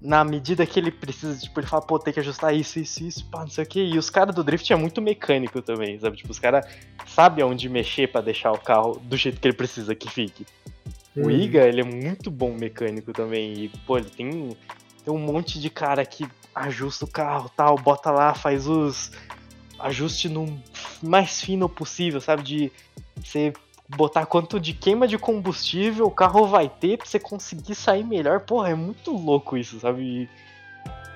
na 0.00 0.24
medida 0.24 0.66
que 0.66 0.78
ele 0.78 0.90
precisa, 0.90 1.38
tipo, 1.38 1.60
ele 1.60 1.66
fala, 1.66 1.82
pô, 1.82 1.98
tem 1.98 2.12
que 2.12 2.20
ajustar 2.20 2.54
isso, 2.54 2.78
isso, 2.78 3.04
isso, 3.04 3.26
pá, 3.26 3.40
não 3.40 3.48
sei 3.48 3.64
o 3.64 3.66
que. 3.66 3.80
E 3.80 3.98
os 3.98 4.10
caras 4.10 4.34
do 4.34 4.42
Drift 4.42 4.72
é 4.72 4.76
muito 4.76 5.00
mecânico 5.02 5.60
também, 5.60 5.98
sabe? 5.98 6.16
Tipo, 6.16 6.30
os 6.30 6.38
caras 6.38 6.66
sabem 7.06 7.44
onde 7.44 7.68
mexer 7.68 8.08
para 8.08 8.20
deixar 8.20 8.52
o 8.52 8.58
carro 8.58 9.00
do 9.02 9.16
jeito 9.16 9.40
que 9.40 9.46
ele 9.46 9.56
precisa 9.56 9.94
que 9.94 10.10
fique. 10.10 10.46
O 11.16 11.22
uhum. 11.22 11.30
Iga, 11.30 11.66
ele 11.66 11.80
é 11.80 11.84
muito 11.84 12.30
bom 12.30 12.52
mecânico 12.54 13.12
também. 13.12 13.64
E, 13.64 13.68
pô, 13.86 13.98
ele 13.98 14.08
tem, 14.10 14.56
tem 15.04 15.14
um 15.14 15.18
monte 15.18 15.60
de 15.60 15.68
cara 15.68 16.04
que 16.06 16.26
ajusta 16.54 17.04
o 17.04 17.08
carro 17.08 17.50
tal, 17.56 17.76
bota 17.76 18.10
lá, 18.10 18.34
faz 18.34 18.66
os 18.66 19.12
ajustes 19.78 20.30
no 20.30 20.62
mais 21.02 21.40
fino 21.40 21.68
possível, 21.68 22.20
sabe? 22.20 22.42
De 22.42 22.72
você 23.16 23.52
botar 23.88 24.26
quanto 24.26 24.58
de 24.58 24.72
queima 24.72 25.06
de 25.06 25.18
combustível 25.18 26.06
o 26.06 26.10
carro 26.10 26.46
vai 26.46 26.68
ter 26.68 26.96
pra 26.96 27.06
você 27.06 27.18
conseguir 27.18 27.74
sair 27.74 28.04
melhor. 28.04 28.40
Porra, 28.40 28.70
é 28.70 28.74
muito 28.74 29.12
louco 29.12 29.56
isso, 29.56 29.78
sabe? 29.80 30.02
E 30.02 30.28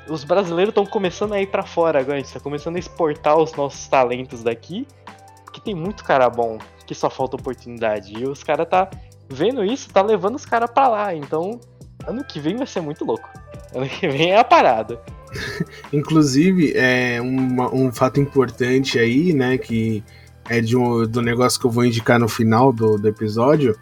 os 0.08 0.24
brasileiros 0.24 0.70
estão 0.70 0.86
começando 0.86 1.32
a 1.32 1.40
ir 1.40 1.48
para 1.48 1.64
fora 1.64 2.00
agora, 2.00 2.18
a 2.18 2.20
gente 2.20 2.32
tá 2.32 2.40
começando 2.40 2.76
a 2.76 2.78
exportar 2.78 3.36
os 3.36 3.54
nossos 3.54 3.88
talentos 3.88 4.42
daqui, 4.42 4.86
que 5.52 5.60
tem 5.60 5.74
muito 5.74 6.04
cara 6.04 6.28
bom, 6.30 6.58
que 6.86 6.94
só 6.94 7.10
falta 7.10 7.36
oportunidade. 7.36 8.12
E 8.16 8.24
os 8.24 8.42
caras 8.42 8.68
tá 8.68 8.88
vendo 9.28 9.64
isso, 9.64 9.88
tá 9.90 10.02
levando 10.02 10.36
os 10.36 10.46
caras 10.46 10.70
para 10.70 10.88
lá. 10.88 11.14
Então, 11.14 11.60
ano 12.06 12.24
que 12.24 12.38
vem 12.38 12.56
vai 12.56 12.66
ser 12.66 12.80
muito 12.80 13.04
louco. 13.04 13.28
Ano 13.74 13.88
que 13.88 14.06
vem 14.08 14.30
é 14.30 14.38
a 14.38 14.44
parada. 14.44 15.00
Inclusive, 15.92 16.72
é 16.76 17.20
um 17.20 17.92
fato 17.92 18.20
importante 18.20 18.98
aí, 18.98 19.32
né, 19.32 19.58
que 19.58 20.04
é 20.48 20.60
de 20.60 20.76
um, 20.76 21.06
do 21.06 21.20
negócio 21.20 21.60
que 21.60 21.66
eu 21.66 21.70
vou 21.70 21.84
indicar 21.84 22.18
no 22.18 22.28
final 22.28 22.72
do, 22.72 22.96
do 22.96 23.08
episódio, 23.08 23.76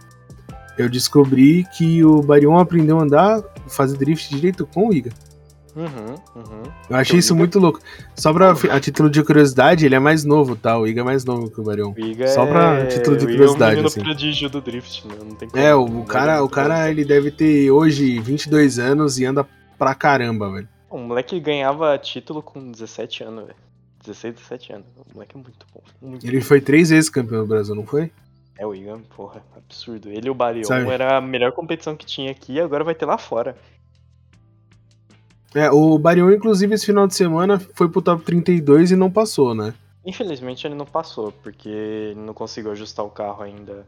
eu 0.76 0.88
descobri 0.88 1.64
que 1.76 2.04
o 2.04 2.22
Barion 2.22 2.58
aprendeu 2.58 2.98
a 2.98 3.02
andar, 3.02 3.42
fazer 3.68 3.96
drift 3.96 4.34
direito 4.34 4.66
com 4.66 4.88
o 4.88 4.92
Iga. 4.92 5.12
Uhum, 5.76 6.14
uhum. 6.36 6.62
Eu 6.88 6.96
achei 6.96 7.18
isso 7.18 7.32
Iga... 7.32 7.38
muito 7.38 7.58
louco. 7.58 7.80
Só 8.14 8.32
pra 8.32 8.52
a 8.52 8.80
título 8.80 9.10
de 9.10 9.22
curiosidade, 9.22 9.84
ele 9.84 9.94
é 9.94 9.98
mais 9.98 10.24
novo, 10.24 10.54
tá? 10.54 10.78
O 10.78 10.86
Iga 10.86 11.00
é 11.00 11.04
mais 11.04 11.24
novo 11.24 11.50
que 11.50 11.60
o 11.60 11.64
Barion. 11.64 11.92
O 11.92 12.28
Só 12.28 12.46
pra 12.46 12.80
é... 12.80 12.86
título 12.86 13.16
de 13.16 13.26
curiosidade. 13.26 13.80
É 13.80 13.82
o 13.82 13.86
assim. 13.86 14.00
prodígio 14.00 14.48
do 14.48 14.60
drift, 14.60 15.06
né? 15.06 15.14
Não 15.18 15.34
tem 15.34 15.48
é, 15.54 15.74
o, 15.74 15.84
o 15.84 16.04
cara, 16.04 16.42
o 16.42 16.48
cara 16.48 16.90
ele 16.90 17.04
deve 17.04 17.30
ter 17.30 17.70
hoje 17.70 18.18
22 18.20 18.78
anos 18.78 19.18
e 19.18 19.24
anda 19.24 19.46
pra 19.78 19.94
caramba, 19.94 20.50
velho. 20.50 20.68
O 20.90 20.98
moleque 20.98 21.40
ganhava 21.40 21.98
título 21.98 22.40
com 22.40 22.70
17 22.70 23.24
anos, 23.24 23.46
velho. 23.46 23.64
16, 24.04 24.34
17 24.34 24.72
anos. 24.72 24.86
O 24.96 25.14
moleque 25.14 25.36
é 25.36 25.40
muito 25.40 25.66
bom. 25.72 25.82
Muito 26.00 26.26
ele 26.26 26.38
bom. 26.38 26.44
foi 26.44 26.60
três 26.60 26.90
vezes 26.90 27.10
campeão 27.10 27.42
do 27.42 27.46
Brasil, 27.46 27.74
não 27.74 27.86
foi? 27.86 28.10
É, 28.58 28.66
o 28.66 28.74
Igan, 28.74 29.00
porra, 29.16 29.42
absurdo. 29.56 30.08
Ele 30.08 30.28
e 30.28 30.30
o 30.30 30.34
Barion 30.34 30.64
Sabe? 30.64 30.88
era 30.88 31.18
a 31.18 31.20
melhor 31.20 31.52
competição 31.52 31.96
que 31.96 32.06
tinha 32.06 32.30
aqui 32.30 32.54
e 32.54 32.60
agora 32.60 32.84
vai 32.84 32.94
ter 32.94 33.06
lá 33.06 33.18
fora. 33.18 33.56
É, 35.54 35.70
o 35.70 35.98
Barion, 35.98 36.30
inclusive, 36.32 36.74
esse 36.74 36.86
final 36.86 37.06
de 37.06 37.14
semana 37.14 37.58
foi 37.58 37.88
pro 37.88 38.02
top 38.02 38.24
32 38.24 38.90
e 38.90 38.96
não 38.96 39.10
passou, 39.10 39.54
né? 39.54 39.74
Infelizmente 40.04 40.66
ele 40.66 40.74
não 40.74 40.84
passou, 40.84 41.32
porque 41.32 41.68
ele 41.68 42.20
não 42.20 42.34
conseguiu 42.34 42.72
ajustar 42.72 43.04
o 43.04 43.10
carro 43.10 43.42
ainda 43.42 43.86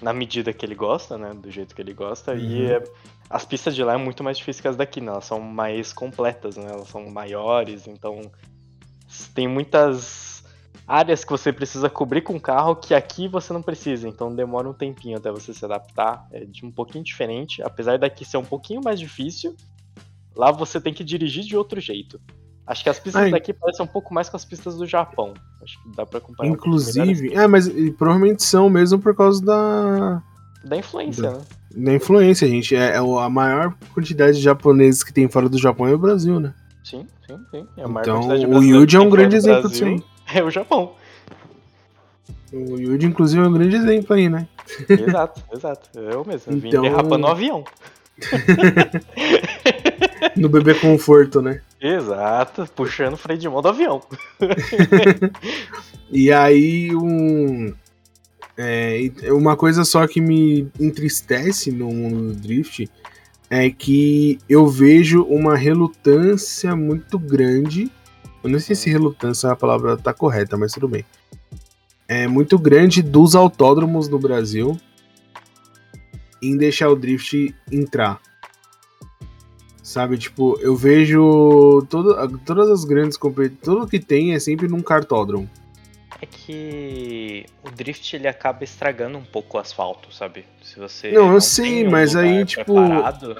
na 0.00 0.12
medida 0.12 0.52
que 0.52 0.64
ele 0.64 0.74
gosta, 0.74 1.18
né? 1.18 1.34
Do 1.34 1.50
jeito 1.50 1.74
que 1.74 1.82
ele 1.82 1.92
gosta. 1.92 2.32
Uhum. 2.32 2.38
E 2.38 2.66
é, 2.72 2.82
as 3.28 3.44
pistas 3.44 3.74
de 3.74 3.84
lá 3.84 3.94
é 3.94 3.96
muito 3.96 4.24
mais 4.24 4.38
difíceis 4.38 4.60
que 4.60 4.68
as 4.68 4.76
daqui, 4.76 5.00
né? 5.00 5.12
Elas 5.12 5.24
são 5.24 5.40
mais 5.40 5.92
completas, 5.92 6.56
né? 6.56 6.68
Elas 6.70 6.88
são 6.88 7.08
maiores, 7.10 7.86
então 7.86 8.30
tem 9.34 9.48
muitas 9.48 10.44
áreas 10.86 11.22
que 11.22 11.30
você 11.30 11.52
precisa 11.52 11.90
cobrir 11.90 12.22
com 12.22 12.36
o 12.36 12.40
carro 12.40 12.74
que 12.74 12.94
aqui 12.94 13.28
você 13.28 13.52
não 13.52 13.62
precisa, 13.62 14.08
então 14.08 14.34
demora 14.34 14.68
um 14.68 14.72
tempinho 14.72 15.18
até 15.18 15.30
você 15.30 15.52
se 15.52 15.64
adaptar. 15.64 16.26
É 16.32 16.44
de 16.44 16.64
um 16.64 16.70
pouquinho 16.70 17.04
diferente, 17.04 17.62
apesar 17.62 17.98
daqui 17.98 18.24
ser 18.24 18.38
um 18.38 18.44
pouquinho 18.44 18.80
mais 18.82 18.98
difícil. 18.98 19.54
Lá 20.34 20.50
você 20.50 20.80
tem 20.80 20.94
que 20.94 21.04
dirigir 21.04 21.44
de 21.44 21.56
outro 21.56 21.80
jeito. 21.80 22.20
Acho 22.66 22.82
que 22.82 22.90
as 22.90 22.98
pistas 22.98 23.22
Ai. 23.22 23.30
daqui 23.30 23.52
parecem 23.52 23.84
um 23.84 23.88
pouco 23.88 24.12
mais 24.12 24.28
com 24.28 24.36
as 24.36 24.44
pistas 24.44 24.76
do 24.76 24.86
Japão. 24.86 25.32
Acho 25.62 25.82
que 25.82 25.96
dá 25.96 26.04
pra 26.04 26.20
comparar. 26.20 26.48
Inclusive, 26.48 27.34
é, 27.34 27.46
mas 27.46 27.66
provavelmente 27.96 28.42
são 28.42 28.68
mesmo 28.68 28.98
por 28.98 29.16
causa 29.16 29.44
da. 29.44 30.22
Da 30.64 30.76
influência, 30.76 31.22
da, 31.22 31.32
né? 31.32 31.40
Da 31.74 31.94
influência, 31.94 32.46
gente. 32.46 32.76
É, 32.76 32.90
é, 32.90 32.96
a 32.98 33.28
maior 33.30 33.74
quantidade 33.94 34.36
de 34.36 34.42
japoneses 34.42 35.02
que 35.02 35.12
tem 35.12 35.28
fora 35.28 35.48
do 35.48 35.56
Japão 35.56 35.86
é 35.86 35.94
o 35.94 35.98
Brasil, 35.98 36.38
né? 36.38 36.52
Sim, 36.88 37.06
sim, 37.26 37.38
sim. 37.50 37.66
É 37.76 37.82
então, 37.82 38.28
o 38.28 38.62
Yuji 38.62 38.96
é 38.96 39.00
um 39.00 39.10
grande 39.10 39.36
exemplo 39.36 39.68
disso. 39.68 39.84
É 40.34 40.42
o 40.42 40.50
Japão. 40.50 40.92
O 42.52 42.76
Yuji, 42.76 43.06
inclusive, 43.06 43.42
é 43.42 43.46
um 43.46 43.52
grande 43.52 43.76
exemplo 43.76 44.14
aí, 44.14 44.28
né? 44.28 44.46
Exato, 44.88 45.42
exato. 45.52 45.98
Eu 45.98 46.22
mesmo. 46.22 46.54
Então... 46.54 46.82
Vim 46.82 46.90
derrapando 46.90 47.26
o 47.26 47.30
avião. 47.30 47.64
no 50.36 50.50
bebê 50.50 50.74
conforto, 50.74 51.40
né? 51.40 51.62
Exato, 51.80 52.68
puxando 52.74 53.14
o 53.14 53.16
freio 53.16 53.38
de 53.38 53.48
mão 53.48 53.62
do 53.62 53.68
avião. 53.68 54.02
e 56.10 56.30
aí, 56.30 56.94
um. 56.94 57.72
É, 58.56 59.10
uma 59.30 59.56
coisa 59.56 59.84
só 59.84 60.06
que 60.06 60.20
me 60.20 60.70
entristece 60.78 61.70
no 61.70 61.90
mundo 61.90 62.32
do 62.32 62.34
drift 62.34 62.90
é 63.50 63.70
que 63.70 64.38
eu 64.48 64.66
vejo 64.66 65.22
uma 65.22 65.56
relutância 65.56 66.76
muito 66.76 67.18
grande. 67.18 67.90
Eu 68.42 68.50
não 68.50 68.58
sei 68.58 68.76
se 68.76 68.90
relutância 68.90 69.48
é 69.48 69.50
a 69.50 69.56
palavra 69.56 69.96
tá 69.96 70.12
correta, 70.12 70.56
mas 70.56 70.72
tudo 70.72 70.88
bem. 70.88 71.04
É 72.06 72.26
muito 72.26 72.58
grande 72.58 73.02
dos 73.02 73.34
autódromos 73.34 74.08
no 74.08 74.18
Brasil 74.18 74.78
em 76.40 76.56
deixar 76.56 76.88
o 76.88 76.96
drift 76.96 77.54
entrar. 77.70 78.20
Sabe, 79.82 80.18
tipo, 80.18 80.58
eu 80.60 80.76
vejo 80.76 81.84
todo, 81.88 82.38
todas 82.44 82.68
as 82.68 82.84
grandes 82.84 83.16
competições, 83.16 83.60
tudo 83.62 83.86
que 83.86 83.98
tem 83.98 84.34
é 84.34 84.38
sempre 84.38 84.68
num 84.68 84.82
cartódromo. 84.82 85.48
É 86.20 86.26
que 86.26 87.46
o 87.62 87.70
drift 87.70 88.14
ele 88.16 88.26
acaba 88.26 88.64
estragando 88.64 89.18
um 89.18 89.24
pouco 89.24 89.56
o 89.56 89.60
asfalto, 89.60 90.12
sabe? 90.12 90.44
Se 90.62 90.78
você 90.78 91.12
Não, 91.12 91.32
eu 91.32 91.40
sei, 91.40 91.86
um 91.86 91.90
mas 91.90 92.16
aí 92.16 92.44
tipo 92.44 92.74
preparado, 92.74 93.36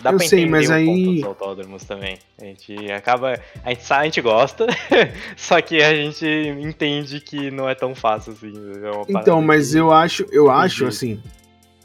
dá 0.00 0.12
eu 0.12 0.18
pra 0.18 0.28
sei, 0.28 0.46
mas 0.46 0.70
um 0.70 0.74
aí 0.74 1.24
autódromos 1.24 1.84
também. 1.84 2.18
A 2.40 2.44
gente 2.44 2.92
acaba, 2.92 3.40
a 3.64 3.70
gente 3.70 3.82
sabe, 3.82 4.02
a 4.02 4.04
gente 4.04 4.20
gosta, 4.20 4.66
só 5.36 5.60
que 5.60 5.82
a 5.82 5.94
gente 5.94 6.24
entende 6.60 7.20
que 7.20 7.50
não 7.50 7.68
é 7.68 7.74
tão 7.74 7.94
fácil 7.94 8.34
assim. 8.34 8.52
É 8.52 9.12
então, 9.12 9.42
mas 9.42 9.74
eu 9.74 9.92
acho, 9.92 10.24
eu 10.30 10.48
acho 10.50 10.86
assim, 10.86 11.20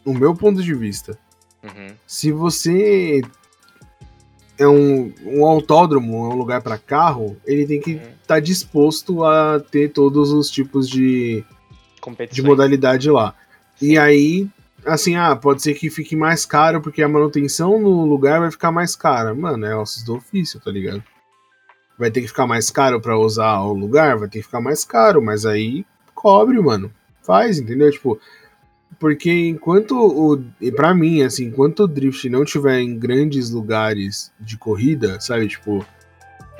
o 0.06 0.14
meu 0.14 0.36
ponto 0.36 0.62
de 0.62 0.74
vista. 0.74 1.18
Uhum. 1.64 1.96
Se 2.06 2.32
você 2.32 3.22
é 4.58 4.68
um, 4.68 5.12
um 5.26 5.46
autódromo, 5.46 6.26
é 6.26 6.34
um 6.34 6.36
lugar 6.36 6.62
para 6.62 6.78
carro, 6.78 7.38
ele 7.46 7.66
tem 7.66 7.80
que 7.80 7.96
uhum. 7.96 8.02
Tá 8.32 8.40
disposto 8.40 9.26
a 9.26 9.60
ter 9.60 9.92
todos 9.92 10.32
os 10.32 10.50
tipos 10.50 10.88
de, 10.88 11.44
de 12.32 12.42
modalidade 12.42 13.12
lá. 13.12 13.36
Sim. 13.76 13.88
E 13.88 13.98
aí, 13.98 14.48
assim, 14.86 15.18
ah, 15.18 15.36
pode 15.36 15.62
ser 15.62 15.74
que 15.74 15.90
fique 15.90 16.16
mais 16.16 16.46
caro 16.46 16.80
porque 16.80 17.04
a 17.04 17.10
manutenção 17.10 17.78
no 17.78 18.06
lugar 18.06 18.40
vai 18.40 18.50
ficar 18.50 18.72
mais 18.72 18.96
cara. 18.96 19.36
Mano, 19.36 19.66
é 19.66 19.76
ossos 19.76 20.04
do 20.04 20.16
ofício, 20.16 20.62
tá 20.62 20.72
ligado? 20.72 21.04
Vai 22.00 22.10
ter 22.10 22.22
que 22.22 22.30
ficar 22.30 22.48
mais 22.48 22.70
caro 22.70 23.02
para 23.02 23.20
usar 23.20 23.60
o 23.64 23.74
lugar, 23.74 24.18
vai 24.18 24.30
ter 24.30 24.40
que 24.40 24.46
ficar 24.46 24.62
mais 24.62 24.86
caro, 24.86 25.22
mas 25.22 25.46
aí 25.46 25.86
cobre, 26.16 26.58
mano. 26.62 26.90
Faz, 27.22 27.60
entendeu? 27.60 27.92
Tipo, 27.92 28.18
porque 28.98 29.30
enquanto 29.30 29.92
o. 29.92 30.42
E 30.62 30.72
pra 30.72 30.96
mim, 30.96 31.22
assim, 31.22 31.48
enquanto 31.48 31.82
o 31.82 31.88
drift 31.88 32.30
não 32.30 32.46
tiver 32.46 32.80
em 32.80 32.98
grandes 32.98 33.50
lugares 33.50 34.32
de 34.40 34.58
corrida, 34.58 35.20
sabe? 35.20 35.50
Tipo, 35.50 35.86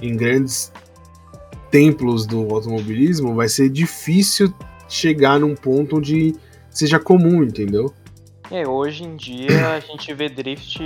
em 0.02 0.18
grandes 0.18 0.70
templos 1.72 2.26
do 2.26 2.54
automobilismo, 2.54 3.34
vai 3.34 3.48
ser 3.48 3.70
difícil 3.70 4.54
chegar 4.88 5.40
num 5.40 5.56
ponto 5.56 5.98
onde 5.98 6.36
seja 6.70 7.00
comum, 7.00 7.44
entendeu? 7.44 7.94
É, 8.52 8.68
hoje 8.68 9.04
em 9.04 9.16
dia 9.16 9.76
a 9.76 9.80
gente 9.82 10.14
vê 10.14 10.30
drift 10.30 10.80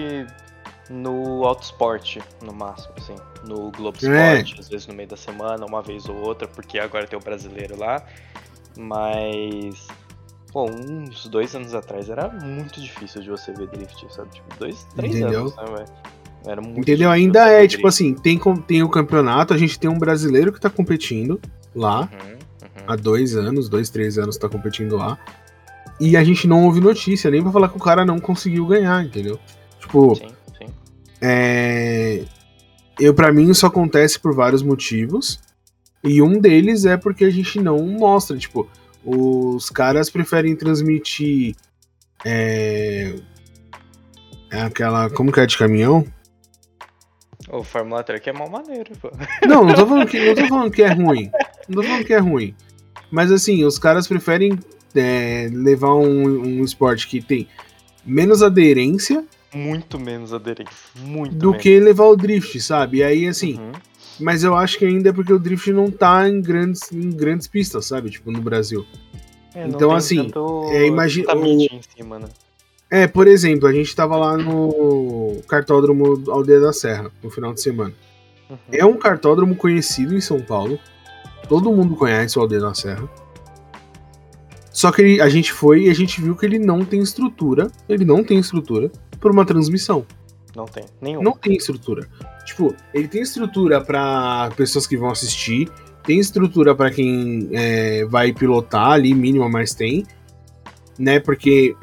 no 0.89 1.43
autosport, 1.43 2.19
no 2.43 2.53
máximo, 2.53 2.93
assim. 2.97 3.15
No 3.47 3.71
Globo 3.71 3.97
é. 4.03 4.39
Sport, 4.39 4.57
é. 4.57 4.61
às 4.61 4.69
vezes 4.69 4.87
no 4.87 4.93
meio 4.93 5.09
da 5.09 5.17
semana, 5.17 5.65
uma 5.65 5.81
vez 5.81 6.07
ou 6.07 6.15
outra, 6.17 6.47
porque 6.47 6.77
agora 6.79 7.07
tem 7.07 7.17
o 7.17 7.21
brasileiro 7.21 7.77
lá. 7.77 8.05
Mas 8.77 9.87
Pô, 10.55 10.69
uns 10.71 11.27
dois 11.27 11.53
anos 11.53 11.75
atrás 11.75 12.09
era 12.09 12.29
muito 12.29 12.79
difícil 12.79 13.21
de 13.21 13.29
você 13.29 13.51
ver 13.51 13.67
drift, 13.67 14.07
sabe? 14.09 14.29
Tipo, 14.29 14.57
dois, 14.57 14.87
três 14.95 15.13
Entendeu? 15.13 15.41
anos, 15.41 15.55
né, 15.57 15.65
velho? 15.65 15.87
Era 16.45 16.61
muito 16.61 16.79
Entendeu? 16.79 17.09
Ainda 17.09 17.47
é, 17.47 17.67
tipo 17.67 17.87
assim, 17.87 18.13
tem, 18.13 18.39
tem 18.67 18.83
o 18.83 18.89
campeonato, 18.89 19.53
a 19.53 19.57
gente 19.57 19.79
tem 19.79 19.89
um 19.89 19.97
brasileiro 19.97 20.51
que 20.53 20.59
tá 20.59 20.69
competindo 20.69 21.39
lá. 21.73 22.01
Uhum, 22.01 22.31
uhum. 22.31 22.83
Há 22.87 22.95
dois 22.95 23.35
anos, 23.35 23.67
dois, 23.69 23.89
três 23.89 24.17
anos 24.17 24.37
tá 24.37 24.47
competindo 24.47 24.95
lá. 24.95 25.17
E 25.99 26.17
a 26.17 26.23
gente 26.23 26.47
não 26.47 26.65
ouve 26.65 26.81
notícia, 26.81 27.31
nem 27.31 27.41
pra 27.41 27.51
falar 27.51 27.69
que 27.69 27.77
o 27.77 27.79
cara 27.79 28.05
não 28.05 28.19
conseguiu 28.19 28.65
ganhar, 28.67 29.03
entendeu? 29.03 29.39
Tipo. 29.79 30.15
Sim, 30.15 30.27
sim. 30.57 30.67
É. 31.21 32.23
Eu, 32.99 33.13
pra 33.13 33.31
mim, 33.31 33.49
isso 33.49 33.65
acontece 33.65 34.19
por 34.19 34.33
vários 34.33 34.61
motivos. 34.61 35.39
E 36.03 36.21
um 36.21 36.39
deles 36.39 36.85
é 36.85 36.95
porque 36.95 37.25
a 37.25 37.29
gente 37.29 37.59
não 37.59 37.79
mostra, 37.79 38.37
tipo, 38.37 38.69
os 39.03 39.69
caras 39.69 40.09
preferem 40.09 40.55
transmitir 40.55 41.55
é, 42.23 43.15
é 44.51 44.61
aquela. 44.61 45.09
Como 45.09 45.31
que 45.31 45.39
é 45.39 45.45
de 45.45 45.57
caminhão? 45.57 46.05
O 47.49 47.63
Fórmula 47.63 48.03
Truck 48.03 48.29
é 48.29 48.33
mal 48.33 48.49
maneiro, 48.49 48.91
pô. 49.01 49.11
Não, 49.47 49.65
não 49.65 49.73
tô, 49.73 49.85
falando 49.85 50.07
que, 50.07 50.25
não 50.25 50.35
tô 50.35 50.47
falando 50.47 50.71
que 50.71 50.83
é 50.83 50.91
ruim. 50.91 51.31
Não 51.69 51.81
tô 51.81 51.83
falando 51.83 52.05
que 52.05 52.13
é 52.13 52.19
ruim. 52.19 52.55
Mas 53.11 53.31
assim, 53.31 53.63
os 53.63 53.77
caras 53.77 54.07
preferem 54.07 54.57
é, 54.95 55.49
levar 55.51 55.93
um, 55.93 56.59
um 56.59 56.63
esporte 56.63 57.07
que 57.07 57.21
tem 57.21 57.47
menos 58.05 58.41
aderência. 58.41 59.23
Muito 59.53 59.99
menos 59.99 60.33
aderência. 60.33 60.73
Muito 60.95 61.35
do 61.35 61.49
menos. 61.51 61.63
que 61.63 61.79
levar 61.79 62.05
o 62.05 62.15
drift, 62.15 62.59
sabe? 62.59 62.97
E 62.97 63.03
aí, 63.03 63.27
assim, 63.27 63.57
uhum. 63.57 63.71
Mas 64.19 64.43
eu 64.43 64.55
acho 64.55 64.77
que 64.77 64.85
ainda 64.85 65.09
é 65.09 65.13
porque 65.13 65.33
o 65.33 65.39
drift 65.39 65.71
não 65.71 65.91
tá 65.91 66.27
em 66.27 66.41
grandes, 66.41 66.91
em 66.91 67.09
grandes 67.09 67.47
pistas, 67.47 67.85
sabe? 67.85 68.09
Tipo, 68.09 68.31
no 68.31 68.41
Brasil. 68.41 68.85
É, 69.53 69.67
então, 69.67 69.91
assim, 69.91 70.31
é, 70.71 70.85
imagina. 70.85 71.33
Né? 71.33 72.29
É, 72.89 73.07
por 73.07 73.27
exemplo, 73.27 73.67
a 73.67 73.73
gente 73.73 73.95
tava 73.95 74.15
lá 74.15 74.37
no 74.37 75.41
cartódromo 75.47 76.23
Aldeia 76.29 76.59
da 76.59 76.71
Serra, 76.71 77.11
no 77.23 77.29
final 77.29 77.53
de 77.53 77.61
semana. 77.61 77.93
Uhum. 78.49 78.57
É 78.71 78.85
um 78.85 78.97
cartódromo 78.97 79.55
conhecido 79.55 80.15
em 80.15 80.21
São 80.21 80.39
Paulo. 80.39 80.79
Todo 81.49 81.71
mundo 81.71 81.95
conhece 81.95 82.37
o 82.37 82.41
Aldeia 82.41 82.61
da 82.61 82.73
Serra. 82.73 83.09
Só 84.71 84.91
que 84.91 85.01
ele, 85.01 85.21
a 85.21 85.29
gente 85.29 85.51
foi 85.51 85.85
e 85.85 85.89
a 85.89 85.93
gente 85.93 86.21
viu 86.21 86.35
que 86.35 86.45
ele 86.45 86.59
não 86.59 86.85
tem 86.85 86.99
estrutura. 87.01 87.71
Ele 87.89 88.05
não 88.05 88.23
tem 88.23 88.37
estrutura 88.37 88.91
por 89.19 89.31
uma 89.31 89.45
transmissão. 89.45 90.05
Não 90.55 90.65
tem. 90.65 90.85
Nenhum. 91.01 91.23
Não 91.23 91.33
tem 91.33 91.55
estrutura. 91.55 92.07
Tipo, 92.45 92.75
ele 92.93 93.07
tem 93.07 93.21
estrutura 93.21 93.81
para 93.81 94.51
pessoas 94.55 94.85
que 94.85 94.95
vão 94.95 95.09
assistir, 95.09 95.69
tem 96.03 96.19
estrutura 96.19 96.75
para 96.75 96.91
quem 96.91 97.49
é, 97.51 98.05
vai 98.05 98.31
pilotar 98.31 98.91
ali, 98.91 99.13
mínima, 99.13 99.49
mas 99.49 99.73
tem. 99.73 100.05
Né? 100.99 101.19
Porque 101.19 101.75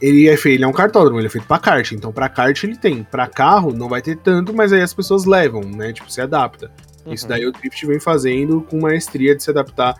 ele 0.00 0.28
é 0.28 0.36
feito, 0.36 0.56
ele 0.56 0.64
é 0.64 0.68
um 0.68 0.72
cartódromo, 0.72 1.20
ele 1.20 1.26
é 1.26 1.30
feito 1.30 1.46
para 1.46 1.58
kart, 1.58 1.92
então 1.92 2.12
para 2.12 2.28
kart 2.28 2.62
ele 2.64 2.76
tem. 2.76 3.02
Para 3.04 3.26
carro 3.26 3.72
não 3.72 3.88
vai 3.88 4.00
ter 4.00 4.16
tanto, 4.16 4.54
mas 4.54 4.72
aí 4.72 4.80
as 4.80 4.94
pessoas 4.94 5.24
levam, 5.24 5.60
né? 5.62 5.92
Tipo, 5.92 6.10
se 6.10 6.20
adapta. 6.20 6.70
Uhum. 7.04 7.12
Isso 7.12 7.28
daí 7.28 7.46
o 7.46 7.52
Drift 7.52 7.86
vem 7.86 8.00
fazendo 8.00 8.62
com 8.62 8.80
maestria 8.80 9.36
de 9.36 9.42
se 9.42 9.50
adaptar 9.50 9.94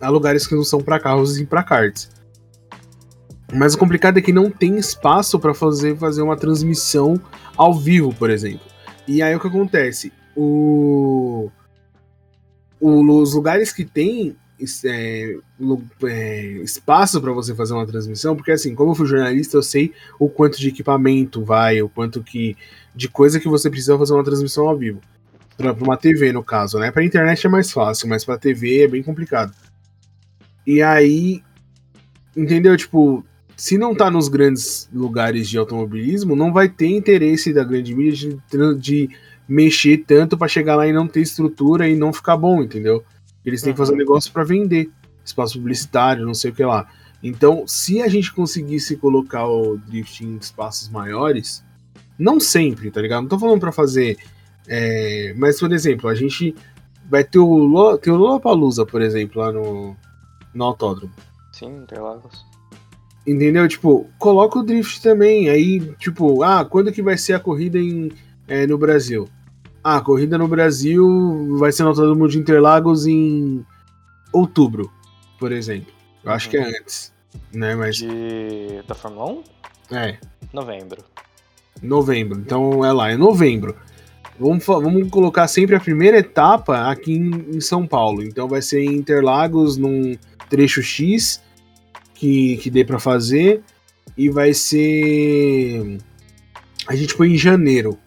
a 0.00 0.08
lugares 0.08 0.46
que 0.46 0.54
não 0.54 0.64
são 0.64 0.80
para 0.80 1.00
carros 1.00 1.38
e 1.38 1.44
para 1.44 1.62
karts. 1.62 2.10
Mas 3.52 3.74
o 3.74 3.78
complicado 3.78 4.18
é 4.18 4.22
que 4.22 4.32
não 4.32 4.50
tem 4.50 4.78
espaço 4.78 5.38
para 5.38 5.52
fazer, 5.52 5.96
fazer 5.96 6.22
uma 6.22 6.36
transmissão 6.36 7.20
ao 7.56 7.74
vivo, 7.74 8.14
por 8.14 8.30
exemplo. 8.30 8.66
E 9.06 9.20
aí 9.20 9.34
o 9.34 9.40
que 9.40 9.46
acontece? 9.46 10.12
O, 10.34 11.50
o 12.80 13.20
os 13.20 13.34
lugares 13.34 13.72
que 13.72 13.84
tem 13.84 14.36
é, 14.84 15.36
é, 16.04 16.46
espaço 16.62 17.20
para 17.20 17.32
você 17.32 17.54
fazer 17.54 17.74
uma 17.74 17.86
transmissão, 17.86 18.36
porque 18.36 18.52
assim, 18.52 18.74
como 18.74 18.92
eu 18.92 18.94
fui 18.94 19.06
jornalista, 19.06 19.56
eu 19.56 19.62
sei 19.62 19.92
o 20.18 20.28
quanto 20.28 20.58
de 20.58 20.68
equipamento 20.68 21.44
vai, 21.44 21.82
o 21.82 21.88
quanto 21.88 22.22
que 22.22 22.56
de 22.94 23.08
coisa 23.08 23.40
que 23.40 23.48
você 23.48 23.70
precisa 23.70 23.98
fazer 23.98 24.14
uma 24.14 24.24
transmissão 24.24 24.68
ao 24.68 24.76
vivo. 24.76 25.00
Para 25.56 25.72
uma 25.72 25.96
TV, 25.96 26.32
no 26.32 26.42
caso, 26.42 26.78
né? 26.78 26.90
Para 26.90 27.04
internet 27.04 27.46
é 27.46 27.50
mais 27.50 27.70
fácil, 27.70 28.08
mas 28.08 28.24
para 28.24 28.38
TV 28.38 28.82
é 28.82 28.88
bem 28.88 29.02
complicado. 29.02 29.52
E 30.66 30.82
aí, 30.82 31.42
entendeu? 32.36 32.76
Tipo, 32.76 33.24
se 33.56 33.76
não 33.76 33.94
tá 33.94 34.10
nos 34.10 34.28
grandes 34.28 34.88
lugares 34.92 35.48
de 35.48 35.58
automobilismo, 35.58 36.34
não 36.34 36.52
vai 36.52 36.68
ter 36.68 36.86
interesse 36.86 37.52
da 37.52 37.64
grande 37.64 37.94
mídia 37.94 38.30
de, 38.50 38.78
de 38.78 39.10
mexer 39.48 39.98
tanto 39.98 40.36
para 40.36 40.48
chegar 40.48 40.76
lá 40.76 40.86
e 40.86 40.92
não 40.92 41.06
ter 41.06 41.20
estrutura 41.20 41.88
e 41.88 41.94
não 41.94 42.12
ficar 42.12 42.36
bom, 42.36 42.62
entendeu? 42.62 43.04
Eles 43.44 43.62
têm 43.62 43.72
que 43.72 43.78
fazer 43.78 43.92
um 43.92 43.94
uhum. 43.94 44.00
negócio 44.00 44.32
para 44.32 44.44
vender, 44.44 44.90
espaço 45.24 45.58
publicitário, 45.58 46.24
não 46.26 46.34
sei 46.34 46.50
o 46.50 46.54
que 46.54 46.64
lá. 46.64 46.88
Então, 47.22 47.64
se 47.66 48.02
a 48.02 48.08
gente 48.08 48.32
conseguisse 48.32 48.96
colocar 48.96 49.46
o 49.46 49.78
drift 49.78 50.24
em 50.24 50.36
espaços 50.36 50.88
maiores, 50.88 51.64
não 52.18 52.40
sempre, 52.40 52.90
tá 52.90 53.00
ligado? 53.00 53.22
Não 53.22 53.28
tô 53.28 53.38
falando 53.38 53.60
para 53.60 53.72
fazer. 53.72 54.16
É, 54.66 55.34
mas, 55.36 55.58
por 55.58 55.72
exemplo, 55.72 56.08
a 56.08 56.14
gente 56.14 56.54
vai 57.08 57.22
ter 57.22 57.38
o, 57.38 57.98
ter 57.98 58.10
o 58.10 58.16
Lollapalooza, 58.16 58.84
por 58.86 59.02
exemplo, 59.02 59.40
lá 59.40 59.52
no, 59.52 59.96
no 60.54 60.64
autódromo. 60.64 61.12
Sim, 61.52 61.82
Interlagos. 61.82 62.44
Entendeu? 63.26 63.68
Tipo, 63.68 64.08
coloca 64.18 64.58
o 64.58 64.62
drift 64.64 65.00
também. 65.00 65.48
Aí, 65.48 65.80
tipo, 65.98 66.42
ah, 66.42 66.64
quando 66.64 66.92
que 66.92 67.02
vai 67.02 67.16
ser 67.16 67.34
a 67.34 67.40
corrida 67.40 67.78
em, 67.78 68.10
é, 68.48 68.66
no 68.66 68.76
Brasil? 68.76 69.28
Ah, 69.84 69.96
a 69.96 70.00
corrida 70.00 70.38
no 70.38 70.46
Brasil 70.46 71.56
vai 71.58 71.72
ser 71.72 71.82
no 71.82 71.88
Autódromo 71.88 72.28
de 72.28 72.38
Interlagos 72.38 73.06
em 73.06 73.64
outubro, 74.32 74.90
por 75.38 75.50
exemplo. 75.50 75.92
Eu 76.22 76.30
acho 76.30 76.46
uhum. 76.46 76.50
que 76.50 76.56
é 76.56 76.60
uhum. 76.60 76.72
antes, 76.80 77.12
né? 77.52 77.74
Mas... 77.74 77.96
De... 77.96 78.82
Da 78.86 78.94
Fórmula 78.94 79.42
1? 79.90 79.96
É. 79.96 80.18
Novembro. 80.52 81.04
Novembro. 81.82 82.38
Então 82.38 82.84
é 82.84 82.92
lá, 82.92 83.10
é 83.10 83.16
novembro. 83.16 83.76
Vamos, 84.38 84.64
vamos 84.64 85.10
colocar 85.10 85.48
sempre 85.48 85.74
a 85.74 85.80
primeira 85.80 86.18
etapa 86.18 86.90
aqui 86.90 87.12
em, 87.12 87.56
em 87.56 87.60
São 87.60 87.86
Paulo. 87.86 88.22
Então 88.22 88.48
vai 88.48 88.62
ser 88.62 88.82
em 88.82 88.94
Interlagos 88.94 89.76
num 89.76 90.16
trecho 90.48 90.82
X 90.82 91.42
que, 92.14 92.56
que 92.58 92.70
dê 92.70 92.84
para 92.84 92.98
fazer. 92.98 93.62
E 94.16 94.28
vai 94.28 94.54
ser. 94.54 95.98
A 96.86 96.94
gente 96.94 97.16
põe 97.16 97.32
em 97.32 97.38
janeiro. 97.38 97.98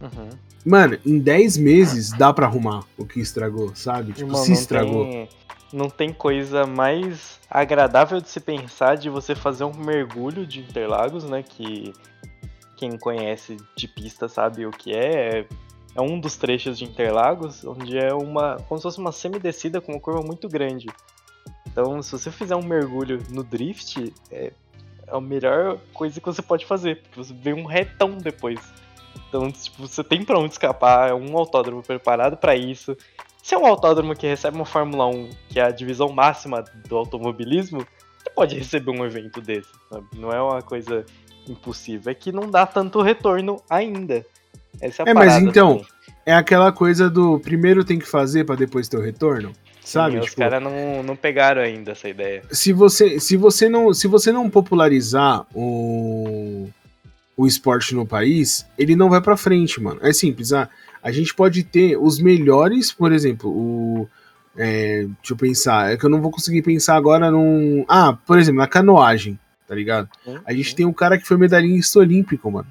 Uhum. 0.00 0.45
Mano, 0.66 0.98
em 1.06 1.18
10 1.18 1.58
meses 1.58 2.10
dá 2.10 2.32
para 2.32 2.46
arrumar 2.46 2.84
o 2.98 3.06
que 3.06 3.20
estragou, 3.20 3.74
sabe? 3.74 4.12
Tipo, 4.12 4.28
Irmão, 4.28 4.42
se 4.42 4.52
estragou. 4.52 5.04
Tem, 5.04 5.28
não 5.72 5.88
tem 5.88 6.12
coisa 6.12 6.66
mais 6.66 7.38
agradável 7.48 8.20
de 8.20 8.28
se 8.28 8.40
pensar 8.40 8.96
de 8.96 9.08
você 9.08 9.34
fazer 9.34 9.64
um 9.64 9.72
mergulho 9.72 10.46
de 10.46 10.60
Interlagos, 10.60 11.24
né? 11.24 11.42
Que 11.42 11.92
quem 12.76 12.98
conhece 12.98 13.56
de 13.76 13.86
pista 13.86 14.28
sabe 14.28 14.66
o 14.66 14.70
que 14.70 14.92
é. 14.92 15.38
É 15.38 15.46
é 15.96 16.00
um 16.00 16.20
dos 16.20 16.36
trechos 16.36 16.78
de 16.78 16.84
Interlagos, 16.84 17.64
onde 17.64 17.98
é 17.98 18.12
uma. 18.12 18.56
como 18.68 18.78
se 18.78 18.82
fosse 18.82 18.98
uma 18.98 19.12
semidescida 19.12 19.80
com 19.80 19.92
uma 19.92 20.00
curva 20.00 20.20
muito 20.20 20.46
grande. 20.46 20.88
Então, 21.66 22.02
se 22.02 22.12
você 22.12 22.30
fizer 22.30 22.54
um 22.54 22.62
mergulho 22.62 23.22
no 23.30 23.42
drift, 23.42 24.12
é, 24.30 24.52
é 25.06 25.16
a 25.16 25.20
melhor 25.20 25.78
coisa 25.94 26.20
que 26.20 26.26
você 26.26 26.42
pode 26.42 26.66
fazer, 26.66 27.00
porque 27.02 27.16
você 27.16 27.32
vê 27.32 27.54
um 27.54 27.64
retão 27.64 28.18
depois. 28.18 28.60
Então, 29.28 29.50
tipo, 29.50 29.86
você 29.86 30.04
tem 30.04 30.24
pra 30.24 30.38
onde 30.38 30.52
escapar, 30.52 31.10
é 31.10 31.14
um 31.14 31.36
autódromo 31.36 31.82
preparado 31.82 32.36
para 32.36 32.54
isso. 32.54 32.96
Se 33.42 33.54
é 33.54 33.58
um 33.58 33.66
autódromo 33.66 34.14
que 34.14 34.26
recebe 34.26 34.56
uma 34.56 34.64
Fórmula 34.64 35.06
1, 35.06 35.30
que 35.48 35.60
é 35.60 35.64
a 35.64 35.70
divisão 35.70 36.08
máxima 36.08 36.64
do 36.88 36.96
automobilismo, 36.96 37.86
você 38.18 38.30
pode 38.30 38.56
receber 38.56 38.90
um 38.90 39.04
evento 39.04 39.40
desse, 39.40 39.70
sabe? 39.88 40.06
Não 40.16 40.32
é 40.32 40.40
uma 40.40 40.62
coisa 40.62 41.04
impossível, 41.48 42.10
é 42.10 42.14
que 42.14 42.32
não 42.32 42.50
dá 42.50 42.66
tanto 42.66 43.00
retorno 43.00 43.62
ainda. 43.70 44.26
Essa 44.80 45.02
é 45.02 45.08
a 45.08 45.10
é, 45.10 45.14
mas 45.14 45.36
então, 45.36 45.78
também. 45.78 45.86
é 46.26 46.34
aquela 46.34 46.72
coisa 46.72 47.08
do 47.08 47.38
primeiro 47.38 47.84
tem 47.84 47.98
que 47.98 48.06
fazer 48.06 48.44
para 48.44 48.56
depois 48.56 48.88
ter 48.88 48.96
o 48.96 49.02
retorno? 49.02 49.52
Sabe? 49.80 50.14
Sim, 50.14 50.20
tipo, 50.22 50.30
os 50.30 50.34
caras 50.34 50.60
não, 50.60 51.04
não 51.04 51.14
pegaram 51.14 51.62
ainda 51.62 51.92
essa 51.92 52.08
ideia. 52.08 52.42
Se 52.50 52.72
você, 52.72 53.20
se 53.20 53.36
você, 53.36 53.68
não, 53.68 53.94
se 53.94 54.08
você 54.08 54.32
não 54.32 54.50
popularizar 54.50 55.46
o, 55.54 56.68
o 57.36 57.46
esporte 57.46 57.94
no 57.94 58.06
país, 58.06 58.66
ele 58.78 58.96
não 58.96 59.10
vai 59.10 59.20
para 59.20 59.36
frente, 59.36 59.80
mano. 59.80 60.00
É 60.02 60.12
simples. 60.12 60.52
Ah, 60.52 60.68
a 61.02 61.12
gente 61.12 61.34
pode 61.34 61.62
ter 61.62 61.96
os 61.96 62.18
melhores, 62.18 62.90
por 62.90 63.12
exemplo, 63.12 63.50
o. 63.50 64.08
É, 64.58 65.02
deixa 65.02 65.34
eu 65.34 65.36
pensar, 65.36 65.92
é 65.92 65.98
que 65.98 66.06
eu 66.06 66.08
não 66.08 66.22
vou 66.22 66.30
conseguir 66.30 66.62
pensar 66.62 66.96
agora 66.96 67.30
num. 67.30 67.84
Ah, 67.86 68.16
por 68.26 68.38
exemplo, 68.38 68.60
na 68.60 68.66
canoagem, 68.66 69.38
tá 69.68 69.74
ligado? 69.74 70.08
Uhum. 70.26 70.40
A 70.46 70.52
gente 70.54 70.74
tem 70.74 70.86
um 70.86 70.94
cara 70.94 71.18
que 71.18 71.26
foi 71.26 71.36
medalhista 71.36 71.98
olímpico, 71.98 72.50
mano. 72.50 72.66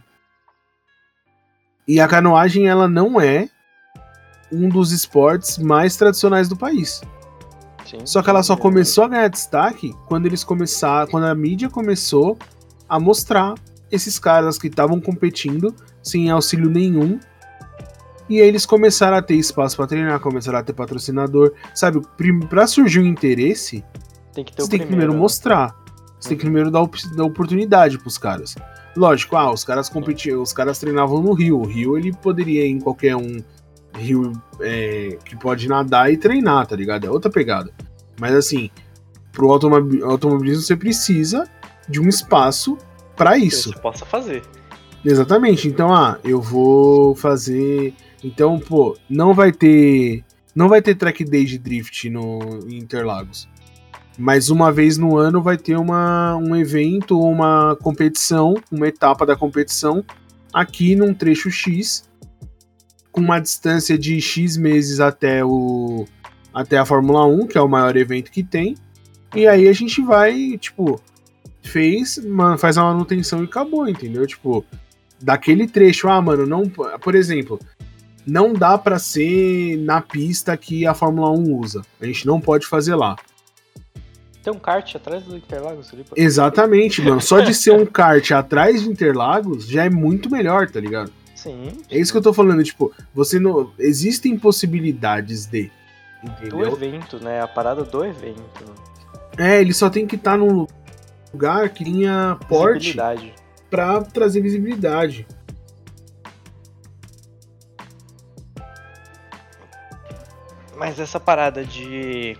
E 1.88 2.00
a 2.00 2.08
canoagem, 2.08 2.68
ela 2.68 2.88
não 2.88 3.22
é 3.22 3.48
um 4.52 4.68
dos 4.68 4.92
esportes 4.92 5.60
mais 5.60 5.96
tradicionais 5.96 6.50
do 6.50 6.58
país. 6.58 7.02
Sim, 7.86 8.00
só 8.04 8.24
que 8.24 8.30
ela 8.32 8.42
só 8.42 8.58
começou 8.58 9.04
a 9.04 9.08
ganhar 9.08 9.28
destaque 9.28 9.94
quando 10.08 10.26
eles 10.26 10.44
começaram, 10.44 11.10
quando 11.12 11.26
a 11.26 11.36
mídia 11.36 11.70
começou 11.70 12.36
a 12.90 13.00
mostrar 13.00 13.54
esses 13.92 14.20
caras 14.20 14.58
que 14.58 14.68
estavam 14.68 15.00
competindo 15.00 15.74
sem 16.02 16.30
auxílio 16.30 16.70
nenhum. 16.70 17.20
E 18.28 18.42
aí 18.42 18.48
eles 18.48 18.66
começaram 18.66 19.18
a 19.18 19.22
ter 19.22 19.36
espaço 19.36 19.78
para 19.78 19.88
treinar, 19.88 20.20
começaram 20.20 20.60
a 20.60 20.64
ter 20.64 20.74
patrocinador, 20.74 21.54
sabe? 21.74 22.02
Para 22.50 22.66
surgir 22.66 23.00
um 23.00 23.06
interesse, 23.06 23.84
tem 24.34 24.44
que 24.44 24.54
você 24.56 24.70
tem 24.70 24.80
que 24.80 24.88
primeiro 24.88 25.14
né? 25.14 25.20
mostrar. 25.20 25.76
Você 26.20 26.30
tem 26.30 26.38
que 26.38 26.44
primeiro 26.44 26.72
dar, 26.72 26.84
dar 27.16 27.24
oportunidade 27.24 28.00
pros 28.00 28.18
caras. 28.18 28.56
Lógico, 28.98 29.36
ah, 29.36 29.52
os 29.52 29.64
caras 29.64 29.90
competiam, 29.90 30.42
os 30.42 30.54
caras 30.54 30.80
treinavam 30.80 31.22
no 31.22 31.34
Rio. 31.34 31.60
O 31.60 31.66
Rio 31.66 31.98
ele 31.98 32.14
poderia 32.14 32.66
ir 32.66 32.72
em 32.72 32.80
qualquer 32.80 33.16
um 33.16 33.44
rio 33.94 34.34
é, 34.60 35.18
que 35.24 35.36
pode 35.36 35.68
nadar 35.68 36.12
e 36.12 36.18
treinar, 36.18 36.66
tá 36.68 36.76
ligado? 36.76 37.06
É 37.06 37.10
outra 37.10 37.30
pegada. 37.30 37.72
Mas 38.20 38.34
assim, 38.34 38.70
pro 39.32 39.52
automobilismo 39.52 40.64
você 40.64 40.76
precisa 40.76 41.48
de 41.88 42.00
um 42.00 42.08
espaço 42.08 42.78
para 43.16 43.38
isso. 43.38 43.72
Que 43.72 43.80
possa 43.80 44.06
fazer. 44.06 44.44
Exatamente. 45.04 45.68
Então, 45.68 45.94
ah, 45.94 46.20
eu 46.24 46.42
vou 46.42 47.16
fazer. 47.16 47.94
Então, 48.24 48.60
pô, 48.60 48.98
não 49.10 49.34
vai 49.34 49.52
ter. 49.52 50.24
Não 50.54 50.70
vai 50.70 50.82
ter 50.82 50.96
track 50.96 51.24
day 51.24 51.46
de 51.46 51.58
drift 51.58 52.10
no 52.10 52.60
em 52.68 52.78
Interlagos. 52.78 53.48
Mas 54.18 54.50
uma 54.50 54.72
vez 54.72 54.98
no 54.98 55.18
ano 55.18 55.42
vai 55.42 55.58
ter 55.58 55.76
uma, 55.78 56.38
um 56.38 56.56
evento, 56.56 57.20
uma 57.20 57.76
competição, 57.82 58.56
uma 58.72 58.88
etapa 58.88 59.26
da 59.26 59.36
competição 59.36 60.04
aqui 60.54 60.96
num 60.96 61.14
trecho 61.14 61.52
X 61.52 62.10
com 63.12 63.20
uma 63.20 63.40
distância 63.40 63.98
de 63.98 64.22
X 64.22 64.56
meses 64.56 65.02
até 65.02 65.44
o 65.44 66.06
até 66.54 66.78
a 66.78 66.86
Fórmula 66.86 67.26
1, 67.26 67.48
que 67.48 67.58
é 67.58 67.62
o 67.62 67.68
maior 67.68 67.98
evento 67.98 68.32
que 68.32 68.42
tem. 68.42 68.76
E 69.36 69.46
aí 69.46 69.68
a 69.68 69.74
gente 69.74 70.02
vai, 70.02 70.58
tipo, 70.58 71.02
fez, 71.66 72.18
man, 72.18 72.58
faz 72.58 72.78
a 72.78 72.84
manutenção 72.84 73.42
e 73.42 73.46
acabou, 73.46 73.88
entendeu? 73.88 74.26
Tipo, 74.26 74.64
daquele 75.22 75.68
trecho, 75.68 76.08
ah, 76.08 76.22
mano, 76.22 76.46
não, 76.46 76.70
por 76.70 77.16
exemplo, 77.16 77.60
não 78.26 78.54
dá 78.54 78.78
para 78.78 79.00
ser 79.00 79.78
na 79.80 80.02
pista 80.02 80.56
que 80.56 80.86
a 80.86 80.94
Fórmula 80.94 81.32
1 81.32 81.60
usa. 81.60 81.82
A 82.00 82.06
gente 82.06 82.26
não 82.26 82.40
pode 82.40 82.66
fazer 82.66 82.96
lá. 82.96 83.16
Tem 84.44 84.54
um 84.54 84.60
kart 84.60 84.96
atrás 84.96 85.24
do 85.24 85.36
Interlagos 85.36 85.92
ali? 85.92 86.06
Exatamente, 86.16 87.02
mano. 87.02 87.20
Só 87.20 87.40
de 87.40 87.54
ser 87.54 87.72
um 87.72 87.86
kart 87.86 88.32
atrás 88.32 88.84
de 88.84 88.90
Interlagos 88.90 89.68
já 89.68 89.86
é 89.86 89.90
muito 89.90 90.30
melhor, 90.30 90.70
tá 90.70 90.80
ligado? 90.80 91.12
Sim. 91.34 91.72
É 91.90 91.98
isso 91.98 92.12
que 92.12 92.18
eu 92.18 92.22
tô 92.22 92.34
falando, 92.34 92.64
tipo, 92.64 92.94
você 93.14 93.40
não. 93.40 93.72
Existem 93.80 94.38
possibilidades 94.38 95.48
de. 95.48 95.72
Entendeu? 96.24 96.70
Do 96.70 96.86
evento, 96.86 97.20
né? 97.20 97.42
A 97.42 97.48
parada 97.48 97.84
do 97.84 98.06
evento. 98.06 98.42
É, 99.38 99.60
ele 99.60 99.74
só 99.74 99.90
tem 99.90 100.08
que 100.08 100.16
estar 100.16 100.32
tá 100.32 100.38
num 100.38 100.68
lugar 101.36 101.68
que 101.70 101.84
tenha 101.84 102.40
porte 102.48 102.96
pra 103.70 104.02
trazer 104.02 104.40
visibilidade. 104.40 105.28
Mas 110.78 110.98
essa 110.98 111.20
parada 111.20 111.66
de 111.66 112.38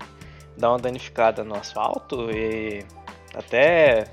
dar 0.58 0.72
uma 0.72 0.80
danificada 0.80 1.44
no 1.44 1.56
asfalto 1.56 2.32
e 2.32 2.86
até 3.34 4.06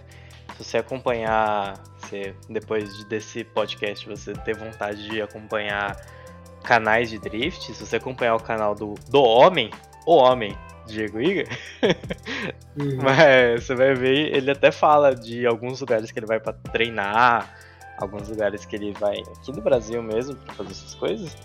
se 0.56 0.64
você 0.64 0.78
acompanhar 0.78 1.74
você, 1.96 2.34
depois 2.48 3.04
desse 3.04 3.44
podcast, 3.44 4.08
você 4.08 4.32
ter 4.32 4.56
vontade 4.56 5.08
de 5.08 5.22
acompanhar 5.22 5.96
canais 6.64 7.08
de 7.08 7.18
drift, 7.18 7.72
se 7.72 7.86
você 7.86 7.96
acompanhar 7.96 8.34
o 8.34 8.40
canal 8.40 8.74
do, 8.74 8.94
do 9.08 9.22
Homem, 9.22 9.70
o 10.06 10.16
Homem, 10.16 10.56
Diego 10.86 11.20
Iga, 11.20 11.44
uhum. 12.76 12.98
mas 13.02 13.64
você 13.64 13.74
vai 13.74 13.94
ver, 13.94 14.34
ele 14.34 14.50
até 14.50 14.70
fala 14.70 15.14
de 15.14 15.46
alguns 15.46 15.80
lugares 15.80 16.10
que 16.10 16.18
ele 16.18 16.26
vai 16.26 16.40
para 16.40 16.52
treinar, 16.52 17.56
alguns 17.98 18.28
lugares 18.28 18.64
que 18.64 18.76
ele 18.76 18.92
vai 18.92 19.18
aqui 19.18 19.52
no 19.52 19.60
Brasil 19.60 20.02
mesmo 20.02 20.36
para 20.36 20.54
fazer 20.54 20.70
essas 20.70 20.94
coisas. 20.94 21.36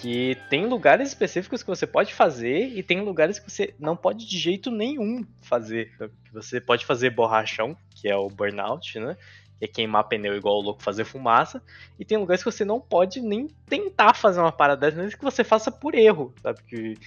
Que 0.00 0.36
tem 0.50 0.66
lugares 0.66 1.10
específicos 1.10 1.62
que 1.62 1.68
você 1.68 1.86
pode 1.86 2.12
fazer 2.12 2.66
e 2.76 2.82
tem 2.82 3.00
lugares 3.00 3.38
que 3.38 3.48
você 3.48 3.72
não 3.78 3.96
pode 3.96 4.26
de 4.26 4.36
jeito 4.36 4.68
nenhum 4.68 5.24
fazer. 5.42 5.92
Você 6.32 6.60
pode 6.60 6.84
fazer 6.84 7.10
borrachão, 7.10 7.76
que 7.94 8.08
é 8.08 8.16
o 8.16 8.28
burnout, 8.28 8.98
né? 8.98 9.16
é 9.62 9.68
queimar 9.68 10.08
pneu 10.08 10.34
igual 10.34 10.56
o 10.56 10.60
louco, 10.60 10.82
fazer 10.82 11.04
fumaça. 11.04 11.62
E 11.98 12.04
tem 12.04 12.18
lugares 12.18 12.42
que 12.42 12.50
você 12.50 12.64
não 12.64 12.80
pode 12.80 13.20
nem 13.20 13.46
tentar 13.68 14.12
fazer 14.14 14.40
uma 14.40 14.50
parada 14.50 14.80
dessa, 14.80 15.00
mesmo 15.00 15.16
que 15.16 15.24
você 15.24 15.44
faça 15.44 15.70
por 15.70 15.94
erro, 15.94 16.34
sabe? 16.42 16.60
Que 16.64 16.98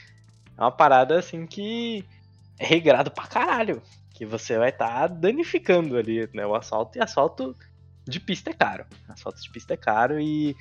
é 0.57 0.61
uma 0.61 0.71
parada 0.71 1.17
assim 1.17 1.45
que 1.45 2.05
é 2.59 2.65
regrado 2.65 3.11
pra 3.11 3.27
caralho. 3.27 3.81
Que 4.13 4.25
você 4.25 4.57
vai 4.57 4.69
estar 4.69 4.87
tá 4.87 5.07
danificando 5.07 5.97
ali 5.97 6.29
né, 6.33 6.45
o 6.45 6.55
asfalto. 6.55 6.97
E 6.97 7.01
asfalto 7.01 7.55
de 8.07 8.19
pista 8.19 8.51
é 8.51 8.53
caro. 8.53 8.85
Asfalto 9.09 9.41
de 9.41 9.49
pista 9.49 9.73
é 9.73 9.77
caro 9.77 10.19
e 10.19 10.55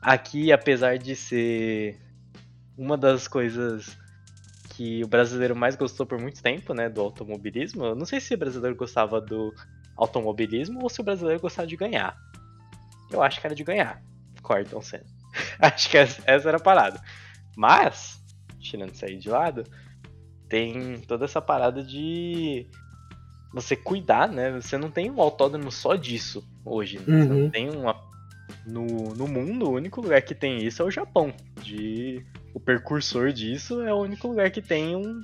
aqui, 0.00 0.52
apesar 0.52 0.98
de 0.98 1.14
ser 1.14 2.00
uma 2.76 2.96
das 2.96 3.26
coisas 3.26 3.98
que 4.70 5.02
o 5.02 5.08
brasileiro 5.08 5.56
mais 5.56 5.74
gostou 5.74 6.04
por 6.06 6.18
muito 6.20 6.42
tempo, 6.42 6.74
né, 6.74 6.88
do 6.88 7.00
automobilismo. 7.00 7.84
Eu 7.84 7.94
não 7.94 8.04
sei 8.04 8.20
se 8.20 8.34
o 8.34 8.38
brasileiro 8.38 8.76
gostava 8.76 9.20
do 9.20 9.52
automobilismo 9.96 10.82
ou 10.82 10.90
se 10.90 11.00
o 11.00 11.04
brasileiro 11.04 11.40
gostava 11.40 11.66
de 11.66 11.76
ganhar. 11.76 12.16
Eu 13.10 13.22
acho 13.22 13.40
que 13.40 13.46
era 13.46 13.54
de 13.54 13.64
ganhar. 13.64 14.02
Cortam 14.42 14.82
Senna. 14.82 15.04
acho 15.60 15.90
que 15.90 15.96
essa 15.96 16.22
era 16.26 16.58
a 16.58 16.60
parada. 16.60 17.00
Mas, 17.56 18.22
tirando 18.68 18.94
isso 18.94 19.04
aí 19.04 19.16
de 19.16 19.28
lado, 19.28 19.64
tem 20.48 21.00
toda 21.00 21.24
essa 21.24 21.40
parada 21.40 21.82
de 21.82 22.66
você 23.52 23.74
cuidar, 23.74 24.28
né? 24.28 24.52
Você 24.52 24.76
não 24.76 24.90
tem 24.90 25.10
um 25.10 25.20
autódromo 25.20 25.72
só 25.72 25.94
disso 25.94 26.46
hoje. 26.64 26.98
Né? 26.98 27.04
Uhum. 27.06 27.22
Você 27.22 27.28
não 27.28 27.36
uhum. 27.36 27.50
tem 27.50 27.70
uma. 27.70 28.06
No, 28.64 28.86
no 29.14 29.26
mundo, 29.26 29.66
o 29.68 29.74
único 29.74 30.00
lugar 30.00 30.22
que 30.22 30.34
tem 30.34 30.64
isso 30.64 30.82
é 30.82 30.84
o 30.84 30.90
Japão. 30.90 31.32
De 31.62 32.24
o 32.54 32.60
percursor 32.60 33.32
disso 33.32 33.82
é 33.82 33.92
o 33.92 33.98
único 33.98 34.28
lugar 34.28 34.50
que 34.50 34.62
tem 34.62 34.94
um, 34.94 35.22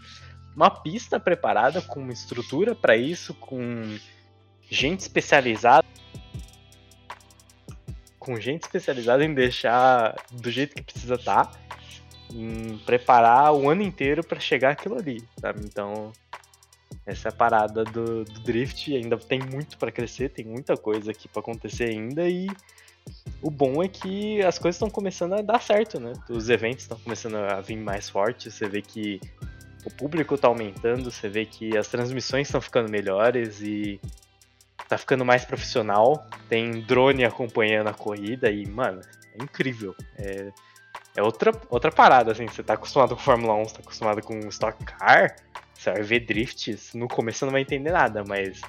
uma 0.55 0.71
pista 0.71 1.19
preparada 1.21 1.81
com 1.81 2.01
uma 2.01 2.13
estrutura 2.13 2.75
para 2.75 2.97
isso, 2.97 3.33
com 3.35 3.97
gente 4.69 5.01
especializada 5.01 5.87
com 8.23 8.39
gente 8.39 8.63
especializada 8.63 9.25
em 9.25 9.35
deixar 9.35 10.15
do 10.31 10.49
jeito 10.49 10.77
que 10.77 10.83
precisa 10.83 11.17
estar, 11.17 11.47
tá, 11.47 11.59
em 12.35 12.79
preparar 12.79 13.53
o 13.53 13.69
ano 13.69 13.83
inteiro 13.83 14.25
para 14.25 14.41
chegar 14.41 14.71
aquilo 14.71 14.97
ali, 14.97 15.23
sabe? 15.41 15.61
Então, 15.65 16.13
essa 17.07 17.29
é 17.29 17.31
a 17.31 17.35
parada 17.35 17.85
do, 17.85 18.25
do 18.25 18.41
drift, 18.41 18.95
ainda 18.95 19.17
tem 19.17 19.41
muito 19.41 19.77
para 19.79 19.91
crescer, 19.91 20.31
tem 20.31 20.45
muita 20.45 20.77
coisa 20.77 21.11
aqui 21.11 21.29
para 21.29 21.41
acontecer 21.41 21.85
ainda 21.85 22.29
e 22.29 22.49
o 23.41 23.51
bom 23.51 23.83
é 23.83 23.89
que 23.89 24.41
as 24.43 24.59
coisas 24.59 24.77
estão 24.77 24.89
começando 24.89 25.33
a 25.35 25.43
dar 25.43 25.61
certo, 25.61 25.99
né? 25.99 26.13
Os 26.29 26.49
eventos 26.49 26.83
estão 26.85 26.99
começando 26.99 27.37
a 27.37 27.61
vir 27.61 27.77
mais 27.77 28.09
fortes, 28.09 28.55
você 28.55 28.69
vê 28.69 28.81
que 28.81 29.21
o 29.85 29.91
público 29.91 30.37
está 30.37 30.47
aumentando, 30.47 31.11
você 31.11 31.29
vê 31.29 31.45
que 31.45 31.77
as 31.77 31.89
transmissões 31.89 32.47
estão 32.47 32.61
ficando 32.61 32.89
melhores 32.89 33.61
e 33.61 34.01
tá 34.89 34.97
ficando 34.97 35.25
mais 35.25 35.45
profissional. 35.45 36.25
Tem 36.49 36.81
drone 36.83 37.25
acompanhando 37.25 37.89
a 37.89 37.95
corrida 37.95 38.51
e, 38.51 38.65
mano, 38.67 39.01
é 39.35 39.43
incrível. 39.43 39.95
É, 40.17 40.53
é 41.17 41.23
outra, 41.23 41.53
outra 41.69 41.91
parada, 41.91 42.33
assim. 42.33 42.47
Você 42.47 42.63
tá 42.63 42.75
acostumado 42.75 43.15
com 43.15 43.23
Fórmula 43.23 43.55
1, 43.55 43.65
você 43.65 43.75
tá 43.75 43.81
acostumado 43.81 44.23
com 44.23 44.39
Stock 44.49 44.85
Car, 44.85 45.37
você 45.75 45.93
vai 45.93 46.03
ver 46.03 46.21
drifts, 46.21 46.93
no 46.95 47.09
começo 47.09 47.41
você 47.41 47.45
não 47.45 47.53
vai 47.53 47.63
entender 47.63 47.91
nada, 47.91 48.25
mas 48.27 48.61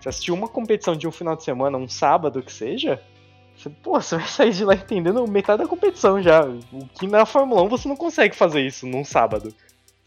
você 0.00 0.08
assistiu 0.08 0.34
uma 0.34 0.48
competição 0.48 0.96
de 0.96 1.06
um 1.06 1.12
final 1.12 1.36
de 1.36 1.44
semana, 1.44 1.76
um 1.76 1.88
sábado 1.88 2.42
que 2.42 2.52
seja, 2.52 3.00
você, 3.58 3.70
pô, 3.70 4.00
você 4.00 4.16
vai 4.16 4.26
sair 4.26 4.52
de 4.52 4.64
lá 4.64 4.74
entendendo 4.74 5.26
metade 5.26 5.62
da 5.62 5.68
competição 5.68 6.22
já. 6.22 6.44
O 6.44 6.86
que 6.98 7.08
na 7.08 7.26
Fórmula 7.26 7.62
1 7.62 7.68
você 7.68 7.88
não 7.88 7.96
consegue 7.96 8.36
fazer 8.36 8.64
isso 8.64 8.86
num 8.86 9.04
sábado. 9.04 9.52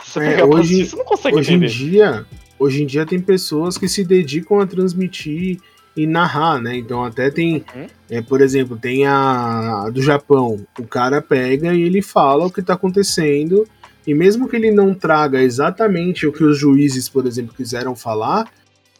Se 0.03 0.13
você 0.13 0.39
é, 0.39 0.45
hoje, 0.45 0.75
assistir, 0.75 0.85
você 0.85 0.95
não 0.95 1.05
consegue 1.05 1.37
hoje 1.37 1.53
entender. 1.53 1.65
Em 1.65 1.69
dia, 1.69 2.25
hoje 2.57 2.83
em 2.83 2.85
dia 2.85 3.05
tem 3.05 3.19
pessoas 3.19 3.77
que 3.77 3.89
se 3.89 4.05
dedicam 4.05 4.61
a 4.61 4.65
transmitir 4.65 5.59
e 5.95 6.07
narrar, 6.07 6.61
né? 6.61 6.75
Então 6.77 7.03
até 7.03 7.29
tem, 7.29 7.65
uhum. 7.75 7.87
é, 8.09 8.21
por 8.21 8.41
exemplo, 8.41 8.77
tem 8.77 9.05
a, 9.05 9.85
a, 9.85 9.89
do 9.89 10.01
Japão. 10.01 10.65
O 10.79 10.87
cara 10.87 11.21
pega 11.21 11.73
e 11.73 11.81
ele 11.81 12.01
fala 12.01 12.45
o 12.45 12.51
que 12.51 12.61
tá 12.61 12.73
acontecendo. 12.73 13.67
E 14.05 14.13
mesmo 14.13 14.47
que 14.47 14.55
ele 14.55 14.71
não 14.71 14.93
traga 14.93 15.41
exatamente 15.41 16.25
o 16.25 16.31
que 16.31 16.43
os 16.43 16.57
juízes, 16.57 17.07
por 17.07 17.27
exemplo, 17.27 17.53
quiseram 17.53 17.95
falar, 17.95 18.51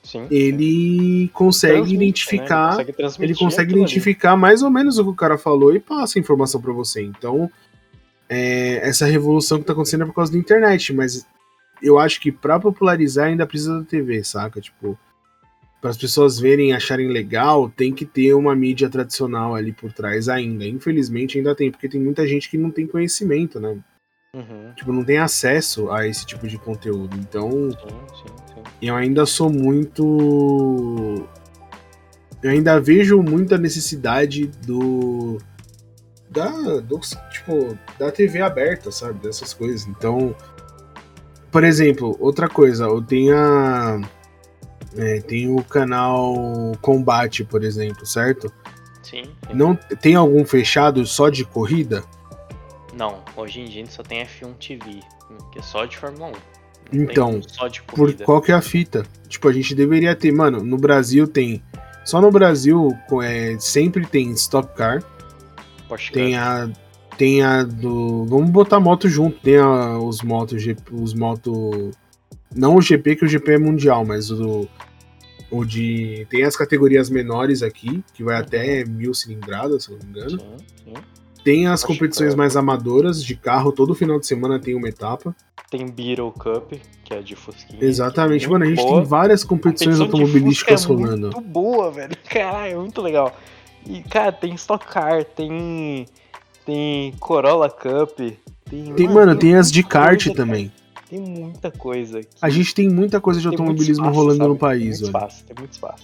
Sim. 0.04 0.28
ele 0.30 1.30
consegue 1.34 1.74
Transmite, 1.74 1.96
identificar. 1.96 2.78
Né? 2.78 2.84
Ele 2.84 2.94
consegue, 2.94 3.24
ele 3.24 3.36
consegue 3.36 3.74
identificar 3.74 4.32
ali. 4.34 4.42
mais 4.42 4.62
ou 4.62 4.70
menos 4.70 5.00
o 5.00 5.04
que 5.04 5.10
o 5.10 5.16
cara 5.16 5.38
falou 5.38 5.76
e 5.76 5.80
passa 5.80 6.20
a 6.20 6.22
informação 6.22 6.62
para 6.62 6.74
você. 6.74 7.02
Então, 7.02 7.50
é, 8.30 8.88
essa 8.88 9.06
revolução 9.06 9.60
que 9.60 9.66
tá 9.66 9.74
acontecendo 9.74 10.04
é 10.04 10.06
por 10.06 10.14
causa 10.14 10.32
da 10.32 10.38
internet, 10.38 10.94
mas 10.94 11.26
eu 11.82 11.98
acho 11.98 12.22
que 12.22 12.32
para 12.32 12.60
popularizar 12.60 13.28
ainda 13.28 13.48
precisa 13.48 13.80
da 13.80 13.86
TV, 13.86 14.24
saca? 14.24 14.62
Tipo, 14.62 14.98
para 15.82 15.90
as 15.90 15.98
pessoas 15.98 16.40
verem 16.40 16.70
e 16.70 16.74
acharem 16.74 17.08
legal, 17.08 17.68
tem 17.68 17.92
que 17.92 18.06
ter 18.06 18.36
uma 18.36 18.56
mídia 18.56 18.88
tradicional 18.88 19.56
ali 19.56 19.74
por 19.74 19.92
trás 19.92 20.30
ainda. 20.30 20.64
Infelizmente 20.64 21.40
ainda 21.40 21.56
tem, 21.56 21.72
porque 21.72 21.90
tem 21.90 22.00
muita 22.00 22.26
gente 22.28 22.48
que 22.48 22.58
não 22.58 22.70
tem 22.70 22.86
conhecimento, 22.86 23.60
né? 23.60 23.80
Uhum. 24.34 24.74
Tipo, 24.76 24.94
não 24.94 25.04
tem 25.04 25.18
acesso 25.18 25.92
a 25.92 26.08
esse 26.08 26.24
tipo 26.24 26.48
de 26.48 26.60
conteúdo. 26.60 27.18
Então, 27.18 27.50
sim, 27.72 27.78
sim, 27.80 28.54
sim. 28.54 28.64
eu 28.80 28.96
ainda 28.96 29.26
sou 29.26 29.52
muito. 29.52 31.28
Eu 32.44 32.52
ainda 32.52 32.80
vejo 32.80 33.22
muita 33.22 33.58
necessidade 33.58 34.48
do. 34.66 35.40
Da, 36.30 36.80
do, 36.80 36.98
tipo, 37.32 37.78
da 38.00 38.10
TV 38.10 38.40
aberta, 38.40 38.90
sabe? 38.92 39.20
Dessas 39.20 39.54
coisas. 39.54 39.86
Então, 39.88 40.34
por 41.52 41.64
exemplo, 41.64 42.16
outra 42.20 42.48
coisa, 42.48 42.86
eu 42.86 43.02
tenho 43.02 43.36
a 43.36 44.00
é, 44.98 45.20
tem 45.22 45.50
o 45.50 45.64
canal 45.64 46.72
Combate, 46.82 47.44
por 47.44 47.64
exemplo, 47.64 48.06
certo? 48.06 48.52
Sim, 49.02 49.24
sim. 49.24 49.54
Não 49.54 49.76
tem 49.76 50.16
algum 50.16 50.46
fechado 50.46 51.06
só 51.06 51.30
de 51.30 51.44
corrida? 51.46 52.04
Não, 52.94 53.24
hoje 53.36 53.62
em 53.62 53.66
dia 53.66 53.86
só 53.88 54.04
tem 54.04 54.26
F1 54.26 54.54
TV, 54.56 55.00
que 55.52 55.60
é 55.60 55.62
só 55.62 55.86
de 55.86 55.98
Fórmula 55.98 56.28
1. 56.28 56.32
Não 56.32 57.04
então, 57.04 57.40
por 57.88 58.14
qual 58.14 58.42
que 58.42 58.52
é 58.52 58.56
a 58.56 58.62
fita? 58.62 59.06
Tipo, 59.28 59.48
a 59.48 59.54
gente 59.54 59.74
deveria 59.74 60.16
ter, 60.16 60.32
mano, 60.32 60.62
no 60.62 60.78
Brasil 60.78 61.28
tem. 61.28 61.64
Só 62.04 62.20
no 62.20 62.32
Brasil 62.32 62.92
é, 63.24 63.56
sempre 63.60 64.06
tem 64.06 64.32
Stop 64.32 64.76
Car. 64.76 65.02
Porsche 65.88 66.12
tem 66.12 66.36
a. 66.36 66.70
Tem 67.18 67.42
a 67.42 67.64
do. 67.64 68.26
Vamos 68.26 68.50
botar 68.50 68.80
moto 68.80 69.08
junto. 69.08 69.40
Tem 69.40 69.58
a, 69.58 69.98
os 70.00 70.22
motos. 70.22 70.64
Os 70.92 71.14
moto 71.14 71.92
não 72.56 72.76
o 72.76 72.82
GP, 72.82 73.16
que 73.16 73.26
o 73.26 73.28
GP 73.28 73.54
é 73.54 73.58
mundial, 73.58 74.06
mas 74.06 74.30
o, 74.30 74.68
o 75.50 75.66
de. 75.66 76.26
Tem 76.30 76.44
as 76.44 76.56
categorias 76.56 77.10
menores 77.10 77.64
aqui, 77.64 78.04
que 78.14 78.24
vai 78.24 78.38
até 78.38 78.86
mil 78.86 79.14
cilindradas, 79.14 79.86
se 79.86 79.92
não 79.92 80.00
me 80.00 80.06
engano. 80.06 80.40
Sim, 80.40 80.56
sim. 80.86 80.94
Tem 81.44 81.68
as 81.68 81.84
Acho 81.84 81.88
competições 81.88 82.36
mais 82.36 82.56
amadoras 82.56 83.24
de 83.24 83.36
carro, 83.36 83.72
todo 83.72 83.96
final 83.96 84.20
de 84.20 84.28
semana 84.28 84.60
tem 84.60 84.76
uma 84.76 84.88
etapa. 84.88 85.36
Tem 85.72 85.88
Beetle 85.90 86.32
Cup, 86.32 86.74
que 87.04 87.14
é 87.14 87.22
de 87.22 87.36
Fusquinha. 87.36 87.84
Exatamente, 87.84 88.46
é 88.46 88.50
mano. 88.50 88.66
A 88.66 88.68
gente 88.68 88.82
boa. 88.82 88.96
tem 88.96 89.04
várias 89.06 89.44
competições 89.44 90.00
automobilísticas 90.00 90.84
é 90.84 90.88
rolando. 90.88 91.32
Muito 91.32 91.42
boa, 91.42 91.90
velho. 91.90 92.16
Caralho, 92.30 92.74
é 92.74 92.78
muito 92.78 93.02
legal. 93.02 93.36
E, 93.88 94.04
cara, 94.04 94.32
tem 94.32 94.54
Stock 94.54 94.86
Car, 94.86 95.24
tem. 95.24 96.06
Tem 96.64 97.14
Corolla 97.20 97.70
Cup. 97.70 98.20
Tem, 98.70 98.94
tem 98.94 99.08
mano, 99.08 99.36
tem 99.36 99.56
as 99.56 99.72
de 99.72 99.82
kart 99.82 100.28
também. 100.36 100.72
Tem 101.12 101.20
muita 101.20 101.70
coisa. 101.70 102.22
A 102.42 102.50
gente 102.50 102.74
tem 102.74 102.90
muita 102.90 103.20
coisa 103.20 103.42
de 103.42 103.46
automobilismo 103.46 104.06
espaço, 104.06 104.18
rolando 104.18 104.38
sabe? 104.38 104.50
no 104.50 104.56
país, 104.58 104.80
tem 104.80 104.88
muito 104.88 105.04
espaço, 105.04 105.44
tem 105.44 105.56
muito 105.60 105.74
espaço. 105.74 106.04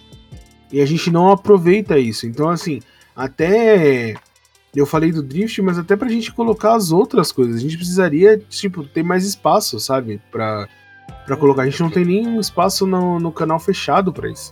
E 0.70 0.82
a 0.82 0.86
gente 0.86 1.10
não 1.10 1.32
aproveita 1.32 1.98
isso. 1.98 2.28
Então, 2.28 2.50
assim, 2.50 2.82
até. 3.16 4.16
Eu 4.76 4.86
falei 4.86 5.14
do 5.14 5.24
drift, 5.24 5.62
mas 5.62 5.80
até 5.80 5.96
pra 5.96 6.10
gente 6.10 6.34
colocar 6.34 6.76
as 6.76 6.92
outras 6.92 7.32
coisas. 7.32 7.56
A 7.56 7.60
gente 7.60 7.78
precisaria, 7.78 8.38
tipo, 8.38 8.84
ter 8.84 9.02
mais 9.02 9.24
espaço, 9.26 9.80
sabe? 9.80 10.22
Pra, 10.30 10.68
pra 11.26 11.38
colocar. 11.38 11.62
A 11.62 11.70
gente 11.70 11.82
não 11.82 11.90
tem 11.90 12.04
nenhum 12.04 12.38
espaço 12.38 12.86
no, 12.86 13.18
no 13.18 13.32
canal 13.32 13.60
fechado 13.60 14.12
pra 14.12 14.30
isso. 14.30 14.52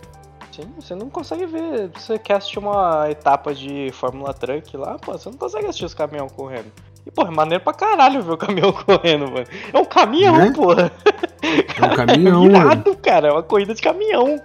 Sim, 0.50 0.72
você 0.74 0.94
não 0.94 1.10
consegue 1.10 1.44
ver. 1.44 1.90
Você 1.90 2.18
quer 2.18 2.36
assistir 2.36 2.60
uma 2.60 3.10
etapa 3.10 3.54
de 3.54 3.90
Fórmula 3.92 4.32
Truck 4.32 4.74
lá, 4.74 4.98
pô, 4.98 5.12
você 5.12 5.28
não 5.28 5.36
consegue 5.36 5.66
assistir 5.66 5.84
os 5.84 5.92
caminhões 5.92 6.32
correndo. 6.32 6.72
E, 7.06 7.10
porra, 7.10 7.28
é 7.30 7.34
maneiro 7.34 7.62
pra 7.62 7.72
caralho 7.72 8.20
ver 8.20 8.32
o 8.32 8.36
caminhão 8.36 8.72
correndo, 8.84 9.30
mano. 9.30 9.46
É 9.72 9.78
um 9.78 9.84
caminhão, 9.84 10.36
né? 10.36 10.52
porra. 10.52 10.92
É 11.42 11.86
um 11.86 11.94
caminhão, 11.94 12.44
é 12.44 12.48
irado, 12.48 12.90
mano. 12.90 13.00
cara. 13.02 13.28
É 13.28 13.32
uma 13.32 13.42
corrida 13.44 13.74
de 13.74 13.80
caminhão. 13.80 14.40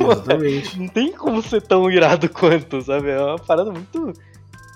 Exatamente. 0.00 0.78
Não 0.80 0.88
tem 0.88 1.12
como 1.12 1.40
ser 1.40 1.62
tão 1.62 1.88
irado 1.88 2.28
quanto, 2.28 2.82
sabe? 2.82 3.10
É 3.10 3.22
uma 3.22 3.38
parada 3.38 3.70
muito. 3.70 4.12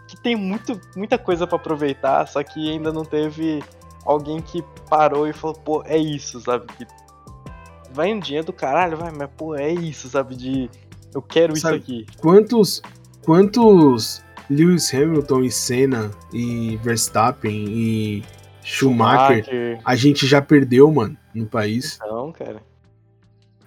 que 0.07 0.17
tem 0.23 0.37
muito, 0.37 0.81
muita 0.97 1.19
coisa 1.19 1.47
para 1.47 1.57
aproveitar, 1.57 2.27
só 2.29 2.43
que 2.43 2.71
ainda 2.71 2.93
não 2.93 3.05
teve 3.05 3.63
alguém 4.05 4.41
que 4.41 4.65
parou 4.89 5.29
e 5.29 5.33
falou, 5.33 5.57
pô, 5.57 5.83
é 5.85 5.99
isso, 5.99 6.41
sabe? 6.41 6.67
Que 6.77 6.87
vai 7.93 8.13
um 8.13 8.19
dia 8.19 8.43
do 8.43 8.53
caralho, 8.53 8.97
vai, 8.97 9.11
mas 9.11 9.29
pô, 9.37 9.55
é 9.55 9.71
isso, 9.71 10.09
sabe? 10.09 10.35
De 10.35 10.71
eu 11.15 11.23
quero 11.23 11.57
sabe, 11.57 11.77
isso 11.77 11.85
aqui. 11.85 12.07
Quantos. 12.21 12.83
Quantos 13.25 14.23
Lewis 14.51 14.93
Hamilton 14.93 15.43
e 15.43 15.51
Senna 15.51 16.11
e 16.33 16.79
Verstappen 16.83 17.67
e 17.69 18.23
Schumacher, 18.63 19.45
Schumacher, 19.45 19.81
a 19.85 19.97
gente 19.97 20.27
já 20.27 20.43
perdeu, 20.43 20.91
mano, 20.91 21.17
no 21.35 21.47
país. 21.47 21.99
Não, 22.01 22.33
cara. 22.33 22.63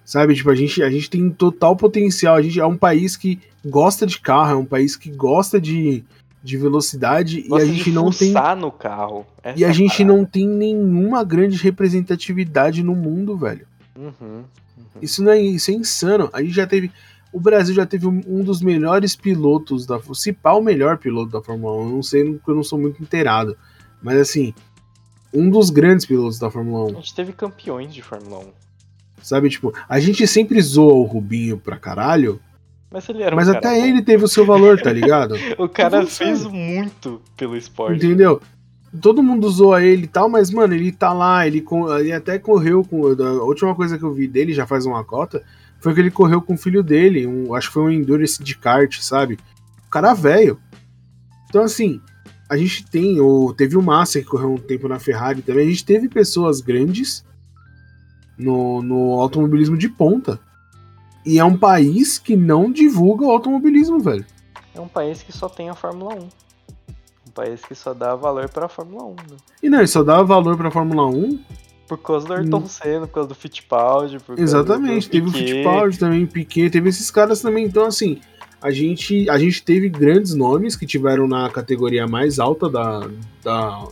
Sabe, 0.04 0.34
tipo, 0.34 0.50
a 0.50 0.54
gente, 0.54 0.82
a 0.82 0.90
gente 0.90 1.08
tem 1.08 1.30
total 1.30 1.74
potencial. 1.74 2.34
A 2.34 2.42
gente 2.42 2.60
é 2.60 2.66
um 2.66 2.76
país 2.76 3.16
que 3.16 3.40
gosta 3.64 4.06
de 4.06 4.20
carro, 4.20 4.52
é 4.52 4.56
um 4.56 4.64
país 4.64 4.96
que 4.96 5.10
gosta 5.10 5.60
de, 5.60 6.04
de 6.42 6.56
velocidade 6.56 7.42
gosta 7.42 7.64
e 7.64 7.70
a 7.70 7.72
gente 7.72 7.90
não 7.90 8.10
tem. 8.10 8.34
no 8.58 8.70
carro. 8.70 9.24
Essa 9.42 9.58
e 9.58 9.64
a 9.64 9.72
gente 9.72 9.98
parada. 9.98 10.16
não 10.16 10.24
tem 10.24 10.46
nenhuma 10.46 11.24
grande 11.24 11.56
representatividade 11.56 12.82
no 12.82 12.94
mundo, 12.94 13.36
velho. 13.36 13.66
Uhum, 13.96 14.12
uhum. 14.20 14.44
Isso 15.00 15.22
não 15.22 15.32
é 15.32 15.40
isso 15.40 15.70
é 15.70 15.74
insano. 15.74 16.28
A 16.32 16.42
gente 16.42 16.54
já 16.54 16.66
teve 16.66 16.90
o 17.32 17.40
Brasil 17.40 17.74
já 17.74 17.86
teve 17.86 18.06
um 18.06 18.44
dos 18.44 18.60
melhores 18.60 19.16
pilotos 19.16 19.86
da 19.86 19.98
se 20.12 20.32
pá, 20.32 20.52
o 20.52 20.60
melhor 20.60 20.98
piloto 20.98 21.32
da 21.32 21.40
Fórmula 21.40 21.82
1. 21.82 21.82
Eu 21.82 21.88
não 21.88 22.02
sei, 22.02 22.24
porque 22.34 22.50
eu 22.50 22.54
não 22.54 22.62
sou 22.62 22.78
muito 22.78 23.02
inteirado. 23.02 23.56
Mas 24.02 24.18
assim, 24.18 24.52
um 25.32 25.48
dos 25.48 25.70
grandes 25.70 26.04
pilotos 26.04 26.38
da 26.38 26.50
Fórmula 26.50 26.84
1. 26.84 26.88
A 26.88 26.92
gente 27.00 27.14
teve 27.14 27.32
campeões 27.32 27.94
de 27.94 28.02
Fórmula 28.02 28.40
1. 28.40 28.44
Sabe, 29.22 29.48
tipo, 29.48 29.72
a 29.88 29.98
gente 29.98 30.26
sempre 30.26 30.60
zoa 30.60 30.92
o 30.92 31.04
Rubinho 31.04 31.56
pra 31.56 31.78
caralho. 31.78 32.40
Mas 32.90 33.08
ele 33.08 33.22
era 33.22 33.34
um 33.34 33.36
Mas 33.36 33.48
até 33.48 33.70
bom. 33.70 33.86
ele 33.86 34.02
teve 34.02 34.24
o 34.24 34.28
seu 34.28 34.44
valor, 34.44 34.80
tá 34.80 34.92
ligado? 34.92 35.34
o 35.56 35.68
cara 35.68 36.04
fez 36.06 36.44
muito 36.44 37.22
pelo 37.36 37.56
esporte. 37.56 38.04
Entendeu? 38.04 38.42
Todo 39.00 39.22
mundo 39.22 39.48
zoa 39.48 39.82
ele 39.82 40.04
e 40.04 40.08
tal, 40.08 40.28
mas, 40.28 40.50
mano, 40.50 40.74
ele 40.74 40.92
tá 40.92 41.14
lá, 41.14 41.46
ele, 41.46 41.64
ele 41.98 42.12
até 42.12 42.38
correu 42.38 42.84
com. 42.84 43.06
A 43.06 43.44
última 43.44 43.74
coisa 43.74 43.96
que 43.96 44.04
eu 44.04 44.12
vi 44.12 44.28
dele, 44.28 44.52
já 44.52 44.66
faz 44.66 44.84
uma 44.84 45.02
cota, 45.02 45.42
foi 45.82 45.94
que 45.94 46.00
ele 46.00 46.10
correu 46.10 46.40
com 46.40 46.54
o 46.54 46.58
filho 46.58 46.82
dele, 46.82 47.26
um, 47.26 47.54
acho 47.54 47.68
que 47.68 47.74
foi 47.74 47.82
um 47.82 47.90
Endurance 47.90 48.42
de 48.42 48.56
kart, 48.56 49.00
sabe? 49.00 49.38
O 49.86 49.90
cara 49.90 50.14
velho. 50.14 50.60
Então, 51.48 51.62
assim, 51.62 52.00
a 52.48 52.56
gente 52.56 52.86
tem, 52.86 53.20
ou 53.20 53.52
teve 53.52 53.76
o 53.76 53.82
Massa 53.82 54.20
que 54.20 54.26
correu 54.26 54.52
um 54.52 54.58
tempo 54.58 54.88
na 54.88 54.98
Ferrari 54.98 55.42
também, 55.42 55.66
a 55.66 55.70
gente 55.70 55.84
teve 55.84 56.08
pessoas 56.08 56.60
grandes 56.60 57.24
no, 58.38 58.82
no 58.82 59.20
automobilismo 59.20 59.76
de 59.76 59.88
ponta. 59.88 60.38
E 61.24 61.38
é 61.38 61.44
um 61.44 61.56
país 61.56 62.18
que 62.18 62.36
não 62.36 62.70
divulga 62.70 63.24
o 63.24 63.30
automobilismo, 63.30 64.00
velho. 64.00 64.24
É 64.74 64.80
um 64.80 64.88
país 64.88 65.22
que 65.22 65.32
só 65.32 65.48
tem 65.48 65.68
a 65.68 65.74
Fórmula 65.74 66.14
1. 66.14 66.18
Um 66.18 67.30
país 67.34 67.60
que 67.62 67.74
só 67.74 67.94
dá 67.94 68.14
valor 68.14 68.48
pra 68.48 68.68
Fórmula 68.68 69.04
1. 69.04 69.10
Né? 69.14 69.36
E 69.62 69.68
não, 69.68 69.78
ele 69.78 69.86
só 69.86 70.02
dá 70.02 70.22
valor 70.22 70.56
pra 70.56 70.70
Fórmula 70.70 71.06
1 71.06 71.38
por 71.86 71.98
causa 71.98 72.26
do 72.26 72.34
Ayrton 72.34 72.58
hum. 72.58 72.66
Senna, 72.66 73.06
por 73.06 73.14
causa 73.14 73.28
do 73.28 73.34
Fittipaldi. 73.34 74.18
Exatamente, 74.36 75.10
teve 75.10 75.28
o 75.28 75.32
Fittipaldi 75.32 75.98
também, 75.98 76.26
Piquet, 76.26 76.70
teve 76.70 76.88
esses 76.88 77.10
caras 77.10 77.40
também. 77.40 77.64
Então, 77.64 77.84
assim, 77.84 78.20
a 78.60 78.70
gente, 78.70 79.28
a 79.28 79.38
gente 79.38 79.62
teve 79.62 79.88
grandes 79.88 80.34
nomes 80.34 80.76
que 80.76 80.86
tiveram 80.86 81.26
na 81.26 81.50
categoria 81.50 82.06
mais 82.06 82.38
alta 82.38 82.68
da, 82.68 83.10
da 83.42 83.86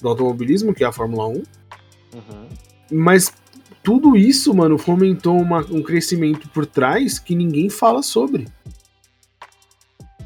do 0.00 0.08
automobilismo, 0.08 0.74
que 0.74 0.84
é 0.84 0.86
a 0.86 0.92
Fórmula 0.92 1.28
1. 1.28 1.32
Uhum. 1.32 1.42
Mas 2.92 3.32
tudo 3.82 4.16
isso, 4.16 4.52
mano, 4.54 4.78
fomentou 4.78 5.36
uma, 5.40 5.60
um 5.70 5.82
crescimento 5.82 6.48
por 6.48 6.66
trás 6.66 7.18
que 7.18 7.34
ninguém 7.34 7.68
fala 7.70 8.02
sobre. 8.02 8.46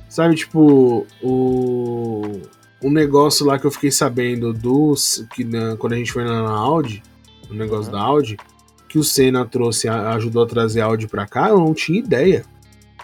Sabe, 0.08 0.34
tipo, 0.34 1.06
o 1.22 2.40
um 2.82 2.90
negócio 2.90 3.44
lá 3.44 3.58
que 3.58 3.66
eu 3.66 3.70
fiquei 3.70 3.90
sabendo 3.90 4.52
dos. 4.52 5.26
Que 5.34 5.44
na, 5.44 5.76
quando 5.76 5.94
a 5.94 5.96
gente 5.96 6.12
foi 6.12 6.24
na, 6.24 6.42
na 6.42 6.52
Audi, 6.52 7.02
o 7.50 7.54
negócio 7.54 7.92
uhum. 7.92 7.98
da 7.98 8.04
Audi, 8.04 8.36
que 8.88 8.98
o 8.98 9.04
Senna 9.04 9.44
trouxe, 9.44 9.88
ajudou 9.88 10.42
a 10.42 10.46
trazer 10.46 10.80
a 10.80 10.86
Audi 10.86 11.06
pra 11.06 11.26
cá, 11.26 11.48
eu 11.48 11.58
não 11.58 11.74
tinha 11.74 11.98
ideia. 11.98 12.44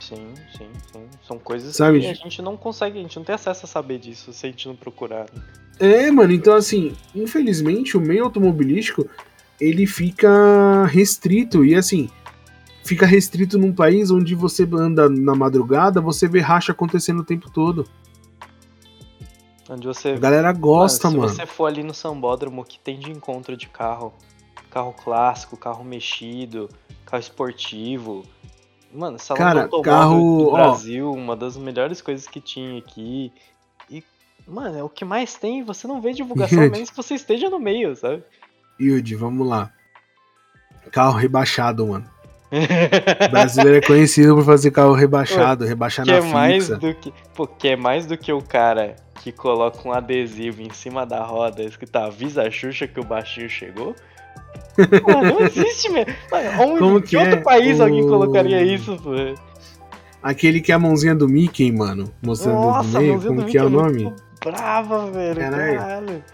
Sim, 0.01 0.35
sim, 0.57 0.69
sim. 0.93 1.05
São 1.27 1.39
coisas 1.39 1.75
Sabe, 1.75 2.01
que 2.01 2.07
a 2.07 2.15
gente 2.15 2.43
não 2.43 2.57
consegue, 2.57 2.99
a 2.99 3.03
gente 3.03 3.17
não 3.17 3.25
tem 3.25 3.35
acesso 3.35 3.65
a 3.65 3.69
saber 3.69 3.99
disso 3.99 4.33
se 4.33 4.47
a 4.47 4.51
gente 4.51 4.69
não 4.69 4.77
procurar. 4.77 5.27
Né? 5.33 5.43
É, 5.79 6.11
mano, 6.11 6.33
então 6.33 6.55
assim, 6.55 6.95
infelizmente 7.15 7.97
o 7.97 8.01
meio 8.01 8.25
automobilístico 8.25 9.09
ele 9.61 9.87
fica 9.87 10.85
restrito 10.87 11.65
e 11.65 11.75
assim, 11.75 12.11
fica 12.85 13.07
restrito 13.07 13.59
num 13.59 13.73
país 13.73 14.11
onde 14.11 14.35
você 14.35 14.69
anda 14.73 15.09
na 15.09 15.35
madrugada, 15.35 16.01
você 16.01 16.29
vê 16.29 16.41
racha 16.41 16.73
acontecendo 16.73 17.21
o 17.21 17.25
tempo 17.25 17.51
todo. 17.51 17.89
Onde 19.69 19.87
você. 19.87 20.11
A 20.11 20.19
galera 20.19 20.53
gosta, 20.53 21.11
mano. 21.11 21.29
Se 21.29 21.37
você 21.37 21.47
for 21.47 21.67
ali 21.67 21.83
no 21.83 21.95
Sambódromo, 21.95 22.65
que 22.65 22.79
tem 22.79 22.99
de 22.99 23.11
encontro 23.11 23.57
de 23.57 23.69
carro, 23.69 24.13
carro 24.71 24.93
clássico, 24.93 25.57
carro 25.57 25.83
mexido, 25.85 26.69
carro 27.07 27.21
esportivo. 27.21 28.25
Mano, 28.93 29.19
salão 29.19 29.43
Cara, 29.43 29.69
carro 29.83 30.45
do 30.45 30.53
Brasil, 30.53 31.11
ó, 31.11 31.15
uma 31.15 31.35
das 31.35 31.57
melhores 31.57 32.01
coisas 32.01 32.29
que 32.29 32.41
tinha 32.41 32.79
aqui. 32.79 33.33
E, 33.91 34.05
mano, 34.47 34.79
é 34.79 34.83
o 34.83 34.89
que 34.89 35.05
mais 35.05 35.35
tem, 35.35 35.65
você 35.65 35.89
não 35.89 36.01
vê 36.01 36.13
divulgação, 36.13 36.61
menos 36.71 36.91
que 36.91 36.97
você 36.97 37.15
esteja 37.15 37.51
no 37.51 37.59
meio, 37.59 37.97
sabe? 37.97 38.23
Yudi, 38.81 39.17
vamos 39.17 39.49
lá. 39.49 39.73
Carro 40.93 41.17
rebaixado, 41.17 41.87
mano. 41.87 42.14
O 42.55 43.29
brasileiro 43.31 43.79
é 43.79 43.81
conhecido 43.81 44.35
por 44.35 44.45
fazer 44.45 44.71
carro 44.71 44.95
rebaixado, 44.95 45.65
rebaixar 45.65 46.05
que 46.05 46.13
na 46.13 46.19
é 46.19 46.21
mais 46.21 46.69
do 46.69 46.95
que, 46.95 47.13
pô, 47.35 47.47
que 47.47 47.69
é 47.69 47.77
mais 47.77 48.07
do 48.07 48.17
que 48.17 48.33
o 48.33 48.41
cara 48.41 48.97
que 49.23 49.33
coloca 49.33 49.89
um 49.89 49.93
adesivo 49.93 50.63
em 50.63 50.71
cima 50.73 51.07
da 51.07 51.23
roda 51.23 51.63
escrito 51.63 51.97
avisa 51.97 52.43
a 52.43 52.51
Xuxa 52.51 52.87
que 52.87 53.01
o 53.01 53.05
baixinho 53.05 53.49
chegou. 53.49 53.95
Pô, 55.03 55.13
não 55.23 55.41
existe 55.47 55.89
mesmo. 55.89 56.13
Como 56.79 57.01
que, 57.01 57.09
que 57.09 57.17
outro 57.17 57.35
é? 57.35 57.43
país 57.43 57.81
o... 57.81 57.85
alguém 57.85 58.07
colocaria 58.07 58.63
isso, 58.63 58.97
pô? 58.97 59.13
Aquele 60.23 60.61
que 60.61 60.73
é 60.73 60.75
a 60.75 60.79
mãozinha 60.79 61.15
do 61.15 61.29
Mickey, 61.29 61.71
mano. 61.71 62.11
Mostrando 62.23 62.61
Nossa, 62.61 62.89
do 62.89 62.99
meio, 62.99 63.21
como 63.21 63.45
que 63.45 63.59
é 63.59 63.63
o 63.63 63.67
é 63.67 63.71
nome? 63.71 64.13
Brava, 64.43 65.11
velho. 65.11 65.41
Caralho. 65.41 65.79
caralho. 65.79 66.25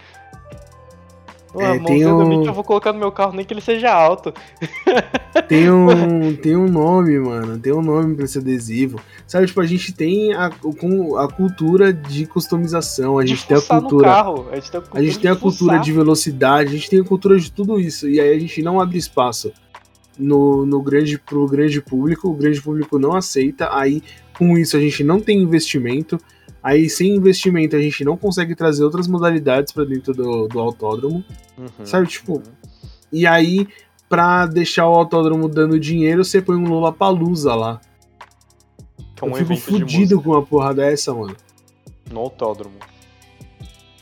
Pô, 1.52 1.60
é, 1.60 1.78
tem 1.80 2.06
um... 2.06 2.44
eu 2.44 2.54
vou 2.54 2.62
colocar 2.62 2.92
no 2.92 2.98
meu 2.98 3.10
carro, 3.10 3.32
nem 3.32 3.44
que 3.44 3.52
ele 3.52 3.60
seja 3.60 3.92
alto. 3.92 4.32
Tem 5.48 5.70
um, 5.70 6.34
tem 6.36 6.56
um 6.56 6.66
nome, 6.66 7.18
mano. 7.18 7.56
Tem 7.58 7.72
um 7.72 7.82
nome 7.82 8.16
pra 8.16 8.24
esse 8.24 8.38
adesivo. 8.38 9.00
Sabe, 9.26 9.46
tipo, 9.46 9.60
a 9.60 9.66
gente 9.66 9.92
tem 9.92 10.32
a, 10.34 10.46
a 10.46 11.28
cultura 11.28 11.92
de 11.92 12.26
customização, 12.26 13.18
a 13.18 13.24
gente 13.24 13.46
tem 13.46 13.56
a 13.56 13.60
cultura. 13.60 14.08
Carro, 14.08 14.48
a 14.50 14.56
gente 14.56 14.70
tem 14.70 14.80
a 14.80 14.82
cultura, 14.82 14.98
a 14.98 15.02
gente 15.02 15.18
tem 15.20 15.30
a 15.30 15.36
cultura 15.36 15.78
de 15.78 15.92
velocidade, 15.92 16.70
a 16.70 16.72
gente 16.72 16.90
tem 16.90 17.00
a 17.00 17.04
cultura 17.04 17.38
de 17.38 17.50
tudo 17.50 17.78
isso. 17.78 18.08
E 18.08 18.20
aí 18.20 18.36
a 18.36 18.38
gente 18.40 18.60
não 18.60 18.80
abre 18.80 18.98
espaço 18.98 19.52
no, 20.18 20.66
no 20.66 20.82
grande, 20.82 21.18
pro 21.18 21.46
grande 21.46 21.80
público, 21.80 22.28
o 22.28 22.34
grande 22.34 22.60
público 22.60 22.98
não 22.98 23.14
aceita. 23.14 23.68
Aí, 23.72 24.02
com 24.36 24.58
isso, 24.58 24.76
a 24.76 24.80
gente 24.80 25.02
não 25.02 25.20
tem 25.20 25.40
investimento. 25.40 26.18
Aí, 26.62 26.90
sem 26.90 27.16
investimento, 27.16 27.74
a 27.74 27.80
gente 27.80 28.04
não 28.04 28.16
consegue 28.16 28.54
trazer 28.54 28.84
outras 28.84 29.08
modalidades 29.08 29.72
para 29.72 29.84
dentro 29.84 30.12
do, 30.12 30.46
do 30.46 30.60
autódromo. 30.60 31.24
Uhum, 31.56 31.86
sabe, 31.86 32.06
tipo. 32.06 32.34
Uhum. 32.34 32.42
E 33.12 33.26
aí, 33.26 33.66
pra 34.08 34.46
deixar 34.46 34.86
o 34.88 34.94
autódromo 34.94 35.48
dando 35.48 35.80
dinheiro, 35.80 36.24
você 36.24 36.42
põe 36.42 36.56
um 36.56 36.68
Lula 36.68 36.92
Palusa 36.92 37.54
lá. 37.54 37.80
É 39.20 39.24
um 39.24 39.30
eu 39.30 39.36
fico 39.36 39.56
fudido 39.56 40.20
com 40.20 40.30
uma 40.30 40.42
porra 40.42 40.74
dessa, 40.74 41.14
mano. 41.14 41.36
No 42.10 42.20
autódromo. 42.20 42.74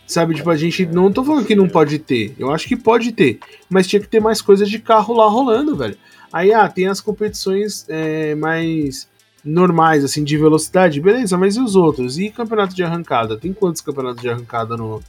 Sabe, 0.07 0.35
tipo, 0.35 0.49
a 0.49 0.57
gente. 0.57 0.87
Não 0.87 1.13
tô 1.13 1.23
falando 1.23 1.47
que 1.47 1.55
não 1.55 1.69
pode 1.69 1.99
ter. 1.99 2.35
Eu 2.39 2.51
acho 2.51 2.67
que 2.67 2.77
pode 2.77 3.13
ter. 3.13 3.39
Mas 3.69 3.87
tinha 3.87 4.01
que 4.01 4.09
ter 4.09 4.21
mais 4.21 4.41
coisas 4.41 4.69
de 4.71 4.79
carro 4.79 5.15
lá 5.15 5.29
rolando, 5.29 5.77
velho. 5.77 5.97
Aí, 6.33 6.53
ah, 6.53 6.69
tem 6.69 6.87
as 6.87 7.01
competições 7.01 7.85
é, 7.89 8.35
mais 8.35 9.09
normais, 9.45 10.05
assim, 10.05 10.25
de 10.25 10.37
velocidade, 10.37 11.01
beleza, 11.01 11.37
mas 11.39 11.57
e 11.57 11.61
os 11.61 11.77
outros? 11.77 12.19
E 12.19 12.31
campeonato 12.31 12.75
de 12.75 12.83
arrancada? 12.83 13.37
Tem 13.37 13.53
quantos 13.53 13.81
campeonatos 13.81 14.21
de 14.21 14.29
arrancada 14.29 14.77
no, 14.77 15.03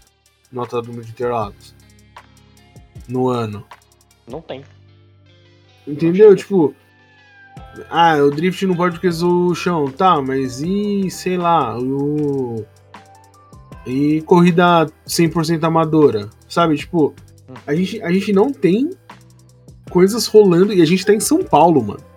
no 0.52 0.62
Autódromo 0.62 1.02
de 1.02 1.10
Interlagos? 1.10 1.76
No 3.08 3.30
ano? 3.30 3.66
Não 4.28 4.42
tem. 4.42 4.64
Entendeu? 5.88 6.36
Tipo. 6.36 6.74
Ah, 7.90 8.16
o 8.18 8.32
drift 8.32 8.66
não 8.66 8.76
pode 8.76 9.00
porque 9.00 9.08
o 9.08 9.56
chão. 9.56 9.92
Tá, 9.92 10.22
mas 10.22 10.62
e, 10.62 11.10
sei 11.10 11.38
lá, 11.38 11.78
o. 11.78 12.66
E 13.86 14.22
corrida 14.22 14.86
100% 15.08 15.64
amadora? 15.64 16.30
Sabe? 16.48 16.76
Tipo, 16.78 17.14
a 17.66 17.74
gente, 17.74 18.02
a 18.04 18.12
gente 18.12 18.32
não 18.32 18.52
tem 18.52 18.92
coisas 19.90 20.28
rolando 20.28 20.72
e 20.72 20.82
a 20.82 20.86
gente 20.86 21.06
tá 21.06 21.14
em 21.14 21.20
São 21.20 21.44
Paulo, 21.44 21.84
mano. 21.84 22.09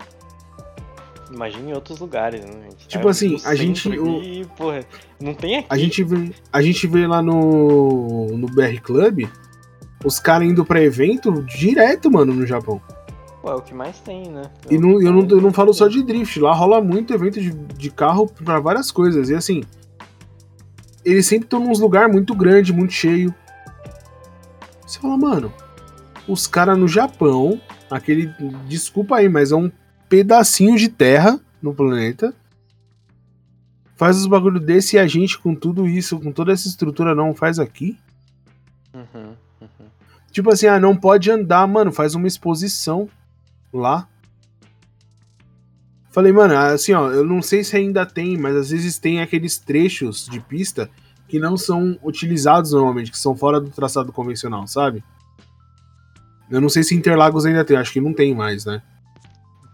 Imagina 1.33 1.71
em 1.71 1.73
outros 1.73 1.99
lugares, 1.99 2.45
né? 2.45 2.69
Tipo 2.87 3.09
é 3.09 3.11
assim, 3.11 3.41
a 3.45 3.55
gente. 3.55 3.89
E, 3.89 4.45
porra, 4.57 4.85
não 5.21 5.35
tem 5.35 5.59
aqui. 5.59 5.67
A 5.71 5.79
gente 5.79 6.05
vê, 6.05 6.31
a 6.53 6.63
gente 6.63 6.87
vê 6.87 7.07
lá 7.07 7.23
no, 7.23 8.27
no 8.37 8.47
BR 8.49 8.81
Club 8.83 9.29
os 10.05 10.19
caras 10.19 10.49
indo 10.49 10.65
pra 10.65 10.83
evento 10.83 11.43
direto, 11.43 12.11
mano, 12.11 12.35
no 12.35 12.47
Japão. 12.47 12.81
Pô, 13.41 13.51
é 13.51 13.55
o 13.55 13.63
que 13.63 13.75
mais 13.75 13.99
tem, 14.01 14.29
né? 14.29 14.51
É 14.69 14.75
e 14.75 14.79
não, 14.79 15.01
eu, 15.01 15.13
não, 15.13 15.27
eu 15.29 15.41
não 15.41 15.53
falo 15.53 15.73
só 15.73 15.89
de 15.89 16.03
drift, 16.03 16.39
lá 16.39 16.53
rola 16.53 16.81
muito 16.81 17.13
evento 17.15 17.41
de, 17.41 17.51
de 17.51 17.91
carro 17.91 18.27
para 18.27 18.61
várias 18.61 18.91
coisas. 18.91 19.31
E 19.31 19.35
assim, 19.35 19.63
eles 21.05 21.27
sempre 21.27 21.47
estão 21.47 21.61
num 21.61 21.73
lugar 21.73 22.09
muito 22.09 22.35
grande, 22.35 22.73
muito 22.73 22.93
cheio. 22.93 23.35
Você 24.87 25.01
fala, 25.01 25.17
mano, 25.17 25.53
os 26.29 26.47
caras 26.47 26.79
no 26.79 26.87
Japão, 26.87 27.61
aquele. 27.91 28.33
Desculpa 28.69 29.17
aí, 29.17 29.29
mas 29.29 29.51
é 29.51 29.57
um 29.57 29.71
pedacinho 30.13 30.77
de 30.77 30.91
terra 30.91 31.41
no 31.63 31.75
planeta. 31.75 32.35
Faz 33.97 34.19
os 34.19 34.27
bagulho 34.27 34.61
desse 34.61 34.97
e 34.97 34.99
a 34.99 35.07
gente, 35.07 35.39
com 35.39 35.55
tudo 35.55 35.89
isso, 35.89 36.21
com 36.21 36.31
toda 36.31 36.53
essa 36.53 36.69
estrutura, 36.69 37.15
não 37.15 37.35
faz 37.35 37.59
aqui? 37.59 37.99
Uhum, 38.93 39.35
uhum. 39.59 39.87
Tipo 40.31 40.53
assim, 40.53 40.67
ah, 40.67 40.79
não 40.79 40.95
pode 40.95 41.31
andar, 41.31 41.67
mano, 41.67 41.91
faz 41.91 42.15
uma 42.15 42.27
exposição 42.27 43.09
lá. 43.73 44.07
Falei, 46.11 46.31
mano, 46.31 46.59
assim, 46.59 46.93
ó, 46.93 47.11
eu 47.11 47.25
não 47.25 47.41
sei 47.41 47.65
se 47.65 47.75
ainda 47.75 48.05
tem, 48.05 48.37
mas 48.37 48.55
às 48.55 48.69
vezes 48.69 48.99
tem 48.99 49.23
aqueles 49.23 49.57
trechos 49.57 50.27
de 50.27 50.41
pista 50.41 50.91
que 51.27 51.39
não 51.39 51.57
são 51.57 51.99
utilizados 52.03 52.73
normalmente, 52.73 53.11
que 53.11 53.19
são 53.19 53.35
fora 53.35 53.59
do 53.59 53.71
traçado 53.71 54.13
convencional, 54.13 54.67
sabe? 54.67 55.03
Eu 56.51 56.61
não 56.61 56.69
sei 56.69 56.83
se 56.83 56.95
Interlagos 56.95 57.47
ainda 57.47 57.65
tem, 57.65 57.79
acho 57.79 57.95
que 57.95 58.01
não 58.01 58.13
tem 58.13 58.35
mais, 58.35 58.67
né? 58.67 58.83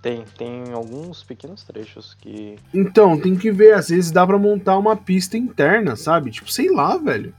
Tem, 0.08 0.24
tem 0.38 0.72
alguns 0.72 1.22
pequenos 1.22 1.62
trechos 1.64 2.14
que. 2.14 2.56
Então, 2.72 3.20
tem 3.20 3.36
que 3.36 3.52
ver, 3.52 3.74
às 3.74 3.90
vezes 3.90 4.10
dá 4.10 4.26
para 4.26 4.38
montar 4.38 4.78
uma 4.78 4.96
pista 4.96 5.36
interna, 5.36 5.96
sabe? 5.96 6.30
Tipo, 6.30 6.50
sei 6.50 6.70
lá, 6.70 6.96
velho. 6.96 7.34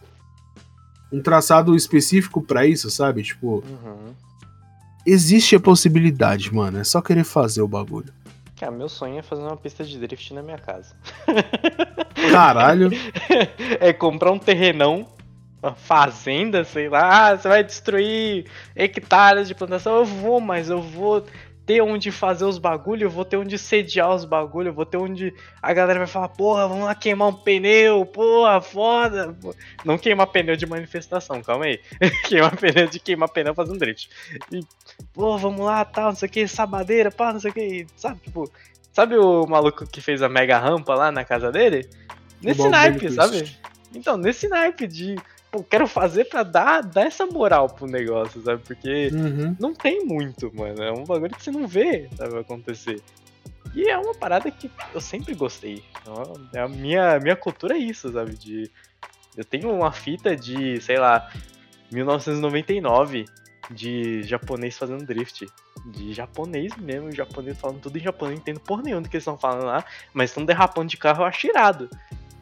Um 1.11 1.19
traçado 1.19 1.75
específico 1.75 2.43
para 2.43 2.67
isso, 2.67 2.91
sabe? 2.91 3.23
Tipo. 3.23 3.63
Uhum. 3.67 4.13
Existe 5.03 5.55
a 5.55 5.59
possibilidade, 5.59 6.53
mano. 6.53 6.77
É 6.77 6.83
só 6.83 7.01
querer 7.01 7.23
fazer 7.23 7.63
o 7.63 7.67
bagulho. 7.67 8.13
Cara, 8.59 8.71
meu 8.71 8.87
sonho 8.87 9.17
é 9.17 9.23
fazer 9.23 9.41
uma 9.41 9.57
pista 9.57 9.83
de 9.83 9.97
drift 9.97 10.31
na 10.35 10.43
minha 10.43 10.59
casa. 10.59 10.95
Caralho. 12.31 12.91
é 13.79 13.91
comprar 13.93 14.31
um 14.31 14.37
terrenão, 14.37 15.07
uma 15.63 15.73
fazenda, 15.73 16.63
sei 16.63 16.87
lá. 16.87 17.29
Ah, 17.29 17.35
você 17.35 17.47
vai 17.47 17.63
destruir 17.63 18.45
hectares 18.75 19.47
de 19.47 19.55
plantação. 19.55 19.95
Eu 19.95 20.05
vou, 20.05 20.39
mas 20.39 20.69
eu 20.69 20.79
vou 20.79 21.25
ter 21.69 21.83
onde 21.83 22.11
fazer 22.11 22.45
os 22.45 22.57
bagulho, 22.57 23.03
eu 23.03 23.11
vou 23.11 23.23
ter 23.23 23.37
onde 23.37 23.55
sediar 23.55 24.15
os 24.15 24.25
bagulho, 24.25 24.69
eu 24.69 24.73
vou 24.73 24.87
ter 24.87 24.97
onde 24.97 25.31
a 25.61 25.71
galera 25.71 25.99
vai 25.99 26.07
falar, 26.07 26.29
porra, 26.29 26.67
vamos 26.67 26.85
lá 26.85 26.95
queimar 26.95 27.27
um 27.27 27.33
pneu, 27.33 28.03
porra, 28.07 28.59
foda. 28.59 29.37
Não 29.85 29.95
queimar 29.95 30.25
pneu 30.25 30.55
de 30.55 30.65
manifestação, 30.65 31.43
calma 31.43 31.65
aí. 31.65 31.79
queimar 32.27 32.57
pneu 32.57 32.87
de 32.87 32.99
queimar 32.99 33.29
pneu 33.29 33.53
fazendo 33.53 33.77
drift. 33.77 34.09
E, 34.51 34.61
pô, 35.13 35.37
vamos 35.37 35.63
lá, 35.63 35.85
tal, 35.85 36.07
não 36.07 36.15
sei 36.15 36.27
o 36.27 36.31
que, 36.31 36.47
sabadeira, 36.47 37.11
pá, 37.11 37.33
não 37.33 37.39
sei 37.39 37.51
o 37.51 37.53
que, 37.53 37.85
sabe, 37.95 38.19
tipo, 38.21 38.51
sabe 38.91 39.15
o 39.15 39.45
maluco 39.45 39.85
que 39.85 40.01
fez 40.01 40.23
a 40.23 40.27
mega 40.27 40.57
rampa 40.57 40.95
lá 40.95 41.11
na 41.11 41.23
casa 41.23 41.51
dele? 41.51 41.87
Nesse 42.41 42.67
naipe, 42.67 43.11
sabe? 43.11 43.55
Então, 43.93 44.17
nesse 44.17 44.47
naipe 44.47 44.87
de 44.87 45.17
pô, 45.51 45.63
quero 45.63 45.87
fazer 45.87 46.25
pra 46.25 46.43
dar, 46.43 46.81
dar 46.81 47.05
essa 47.05 47.25
moral 47.25 47.67
pro 47.69 47.87
negócio, 47.87 48.41
sabe? 48.41 48.61
Porque 48.63 49.09
uhum. 49.11 49.55
não 49.59 49.73
tem 49.73 50.05
muito, 50.05 50.53
mano. 50.55 50.81
É 50.81 50.91
um 50.91 51.03
bagulho 51.03 51.35
que 51.35 51.43
você 51.43 51.51
não 51.51 51.67
vê, 51.67 52.09
sabe, 52.15 52.37
acontecer. 52.37 53.01
E 53.75 53.87
é 53.87 53.97
uma 53.97 54.15
parada 54.15 54.49
que 54.49 54.69
eu 54.93 55.01
sempre 55.01 55.33
gostei. 55.35 55.83
É 56.53 56.59
a 56.59 56.67
minha, 56.67 57.19
minha 57.19 57.35
cultura 57.35 57.75
é 57.75 57.77
isso, 57.77 58.11
sabe? 58.11 58.35
De, 58.35 58.69
eu 59.37 59.45
tenho 59.45 59.71
uma 59.71 59.91
fita 59.91 60.35
de, 60.35 60.81
sei 60.81 60.97
lá, 60.97 61.31
1999 61.91 63.25
de 63.71 64.23
japonês 64.23 64.77
fazendo 64.77 65.05
drift. 65.05 65.47
De 65.85 66.13
japonês 66.13 66.75
mesmo, 66.77 67.11
japonês 67.11 67.57
falando 67.57 67.79
tudo 67.79 67.97
em 67.97 68.01
japonês, 68.01 68.35
não 68.35 68.41
entendo 68.41 68.59
porra 68.59 68.83
nenhuma 68.83 69.01
do 69.01 69.09
que 69.09 69.15
eles 69.15 69.21
estão 69.21 69.37
falando 69.37 69.65
lá, 69.65 69.85
mas 70.13 70.29
estão 70.29 70.43
derrapando 70.43 70.89
de 70.89 70.97
carro 70.97 71.21
eu 71.21 71.27
acho 71.27 71.47
irado. 71.47 71.89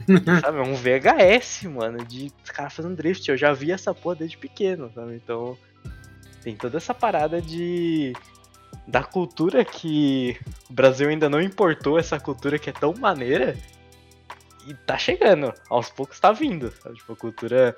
sabe? 0.42 0.58
É 0.58 0.62
um 0.62 0.76
VHS, 0.76 1.64
mano, 1.64 2.04
de 2.06 2.32
caras 2.46 2.74
fazendo 2.74 2.96
drift. 2.96 3.30
Eu 3.30 3.38
já 3.38 3.52
vi 3.54 3.72
essa 3.72 3.94
porra 3.94 4.16
desde 4.16 4.38
pequeno, 4.38 4.92
sabe? 4.94 5.16
Então, 5.16 5.58
tem 6.42 6.56
toda 6.56 6.78
essa 6.78 6.94
parada 6.94 7.42
de. 7.42 8.14
da 8.88 9.04
cultura 9.04 9.66
que 9.66 10.38
o 10.70 10.74
Brasil 10.74 11.10
ainda 11.10 11.30
não 11.30 11.42
importou, 11.42 12.00
essa 12.00 12.20
cultura 12.20 12.58
que 12.58 12.70
é 12.70 12.74
tão 12.74 12.94
maneira. 12.94 13.56
E 14.66 14.74
tá 14.74 14.98
chegando, 14.98 15.54
aos 15.70 15.90
poucos 15.90 16.20
tá 16.20 16.32
vindo, 16.32 16.72
sabe? 16.82 16.96
Tipo, 16.96 17.14
a 17.14 17.16
cultura. 17.16 17.76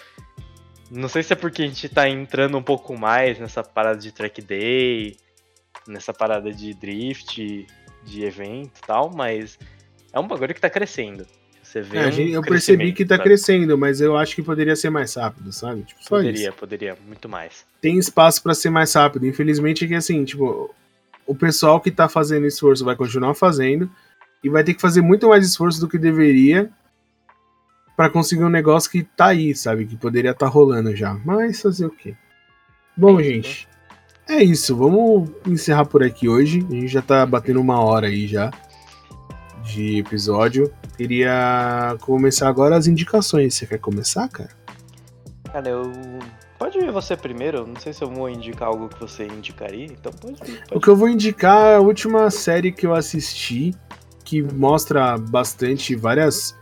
Não 0.92 1.08
sei 1.08 1.22
se 1.22 1.34
é 1.34 1.36
porque 1.36 1.62
a 1.62 1.68
gente 1.68 1.88
tá 1.88 2.10
entrando 2.10 2.58
um 2.58 2.64
pouco 2.64 2.98
mais 2.98 3.40
nessa 3.40 3.64
parada 3.64 4.00
de 4.00 4.12
track 4.12 4.42
day, 4.42 5.16
nessa 5.88 6.12
parada 6.12 6.52
de 6.52 6.74
drift, 6.74 7.68
de 8.04 8.24
evento 8.24 8.80
e 8.84 8.88
tal, 8.88 9.12
mas 9.14 9.60
é 10.12 10.20
um 10.20 10.28
bagulho 10.28 10.54
que 10.54 10.62
tá 10.62 10.70
crescendo. 10.70 11.28
Você 11.70 11.84
vê. 11.84 11.98
É, 12.00 12.08
um 12.08 12.34
eu 12.34 12.42
percebi 12.42 12.92
que 12.92 13.06
tá 13.06 13.16
sabe? 13.16 13.30
crescendo, 13.30 13.78
mas 13.78 14.02
eu 14.02 14.18
acho 14.18 14.36
que 14.36 14.42
poderia 14.42 14.76
ser 14.76 14.90
mais 14.90 15.14
rápido, 15.14 15.54
sabe? 15.54 15.84
Tipo, 15.84 16.04
poderia, 16.10 16.50
isso. 16.50 16.58
poderia, 16.58 16.98
muito 17.06 17.30
mais. 17.30 17.64
Tem 17.80 18.00
espaço 18.00 18.42
para 18.42 18.56
ser 18.56 18.72
mais 18.72 18.92
rápido. 18.92 19.28
Infelizmente 19.28 19.86
é 19.86 19.88
que 19.88 19.94
assim, 19.94 20.26
tipo, 20.26 20.74
o 21.28 21.36
pessoal 21.36 21.80
que 21.80 21.92
tá 21.92 22.10
fazendo 22.10 22.48
esforço 22.48 22.84
vai 22.84 22.96
continuar 22.96 23.36
fazendo 23.36 23.88
e 24.44 24.50
vai 24.50 24.64
ter 24.64 24.74
que 24.74 24.82
fazer 24.82 25.02
muito 25.02 25.30
mais 25.30 25.46
esforço 25.46 25.80
do 25.80 25.88
que 25.88 26.00
deveria 26.00 26.72
para 27.96 28.10
conseguir 28.10 28.44
um 28.44 28.50
negócio 28.50 28.90
que 28.90 29.04
tá 29.04 29.28
aí, 29.28 29.54
sabe? 29.54 29.86
Que 29.86 29.96
poderia 29.96 30.32
estar 30.32 30.48
tá 30.48 30.52
rolando 30.52 30.96
já. 30.96 31.14
Mas 31.24 31.62
fazer 31.62 31.86
o 31.86 31.92
quê? 31.92 32.16
Bom, 32.98 33.20
é 33.20 33.24
gente, 33.24 33.68
é 34.28 34.44
isso. 34.44 34.76
Vamos 34.76 35.30
encerrar 35.46 35.86
por 35.86 36.02
aqui 36.02 36.28
hoje. 36.28 36.66
A 36.68 36.74
gente 36.74 36.88
já 36.88 37.02
tá 37.04 37.24
batendo 37.28 37.62
uma 37.62 37.80
hora 37.80 38.08
aí 38.08 38.26
já 38.26 38.52
de 39.70 40.00
episódio. 40.00 40.72
Queria 40.98 41.96
começar 42.02 42.50
agora 42.50 42.76
as 42.76 42.88
indicações. 42.88 43.54
Você 43.54 43.66
quer 43.66 43.80
começar, 43.80 44.28
cara? 44.28 44.50
Cara, 45.52 45.70
eu. 45.70 45.92
Pode 46.58 46.78
ir 46.78 46.92
você 46.92 47.16
primeiro, 47.16 47.66
não 47.66 47.80
sei 47.80 47.94
se 47.94 48.04
eu 48.04 48.10
vou 48.10 48.30
indicar 48.30 48.68
algo 48.68 48.90
que 48.90 49.00
você 49.00 49.26
indicaria, 49.26 49.86
então 49.86 50.12
pode 50.12 50.52
ir. 50.52 50.58
Pode 50.58 50.76
o 50.76 50.80
que 50.82 50.88
eu 50.90 50.96
vou 50.96 51.08
indicar 51.08 51.68
é 51.68 51.76
a 51.76 51.80
última 51.80 52.30
série 52.30 52.72
que 52.72 52.86
eu 52.86 52.94
assisti, 52.94 53.74
que 54.26 54.42
mostra 54.42 55.18
bastante 55.18 55.96
várias 55.96 56.54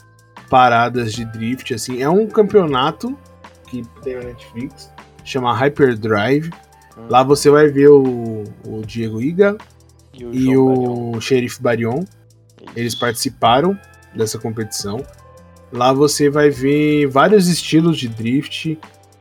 paradas 0.52 1.14
de 1.14 1.26
drift, 1.26 1.74
assim. 1.74 2.02
É 2.02 2.10
um 2.10 2.28
campeonato 2.28 3.18
que 3.68 3.82
tem 4.04 4.16
na 4.16 4.26
Netflix, 4.26 4.92
chama 5.24 5.54
Hyperdrive. 5.54 6.52
Hum. 6.96 7.08
Lá 7.10 7.24
você 7.24 7.50
vai 7.50 7.68
ver 7.68 7.90
o, 7.90 8.44
o 8.66 8.82
Diego 8.86 9.20
Iga 9.20 9.58
e 10.14 10.26
o, 10.26 10.34
e 10.34 10.58
o 10.58 11.20
Sheriff 11.20 11.62
Barion. 11.62 12.04
Eles 12.78 12.94
participaram 12.94 13.78
dessa 14.14 14.38
competição. 14.38 15.04
Lá 15.72 15.92
você 15.92 16.30
vai 16.30 16.52
ver 16.52 17.08
vários 17.08 17.48
estilos 17.48 17.98
de 17.98 18.08
drift, 18.08 18.78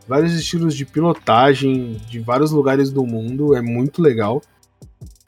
vários 0.07 0.35
estilos 0.35 0.77
de 0.77 0.85
pilotagem 0.85 1.97
de 2.07 2.21
vários 2.21 2.51
lugares 2.51 2.91
do 2.91 3.05
mundo. 3.07 3.57
É 3.57 3.63
muito 3.63 4.03
legal. 4.03 4.43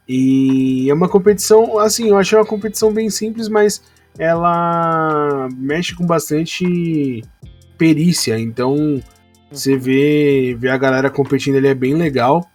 E 0.06 0.90
é 0.90 0.94
uma 0.94 1.08
competição, 1.08 1.78
assim, 1.78 2.10
eu 2.10 2.18
achei 2.18 2.38
uma 2.38 2.44
competição 2.44 2.92
bem 2.92 3.08
simples, 3.08 3.48
mas 3.48 3.82
ela 4.18 5.48
mexe 5.56 5.94
com 5.94 6.04
bastante 6.04 7.22
perícia. 7.78 8.38
Então 8.38 9.02
você 9.50 9.78
vê, 9.78 10.54
vê 10.58 10.68
a 10.68 10.76
galera 10.76 11.08
competindo, 11.08 11.54
ele 11.54 11.68
é 11.68 11.74
bem 11.74 11.94
legal. 11.94 12.46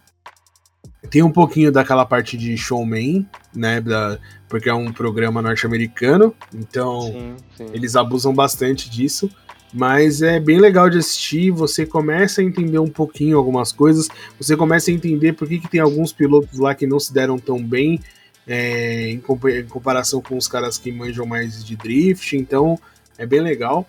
Tem 1.10 1.22
um 1.22 1.30
pouquinho 1.30 1.72
daquela 1.72 2.06
parte 2.06 2.36
de 2.36 2.56
showman, 2.56 3.28
né? 3.54 3.80
Da, 3.80 4.18
porque 4.54 4.68
é 4.68 4.74
um 4.74 4.92
programa 4.92 5.42
norte-americano, 5.42 6.32
então 6.54 7.00
sim, 7.00 7.36
sim. 7.56 7.66
eles 7.72 7.96
abusam 7.96 8.32
bastante 8.32 8.88
disso. 8.88 9.28
Mas 9.72 10.22
é 10.22 10.38
bem 10.38 10.60
legal 10.60 10.88
de 10.88 10.96
assistir, 10.96 11.50
você 11.50 11.84
começa 11.84 12.40
a 12.40 12.44
entender 12.44 12.78
um 12.78 12.86
pouquinho 12.86 13.36
algumas 13.36 13.72
coisas, 13.72 14.08
você 14.38 14.56
começa 14.56 14.92
a 14.92 14.94
entender 14.94 15.32
por 15.32 15.48
que, 15.48 15.58
que 15.58 15.68
tem 15.68 15.80
alguns 15.80 16.12
pilotos 16.12 16.56
lá 16.56 16.72
que 16.72 16.86
não 16.86 17.00
se 17.00 17.12
deram 17.12 17.36
tão 17.36 17.60
bem 17.60 17.98
é, 18.46 19.08
em, 19.08 19.20
comparação 19.68 20.22
com 20.22 20.36
os 20.36 20.46
caras 20.46 20.78
que 20.78 20.92
manjam 20.92 21.26
mais 21.26 21.64
de 21.64 21.74
drift, 21.74 22.36
então 22.36 22.78
é 23.18 23.26
bem 23.26 23.40
legal. 23.40 23.84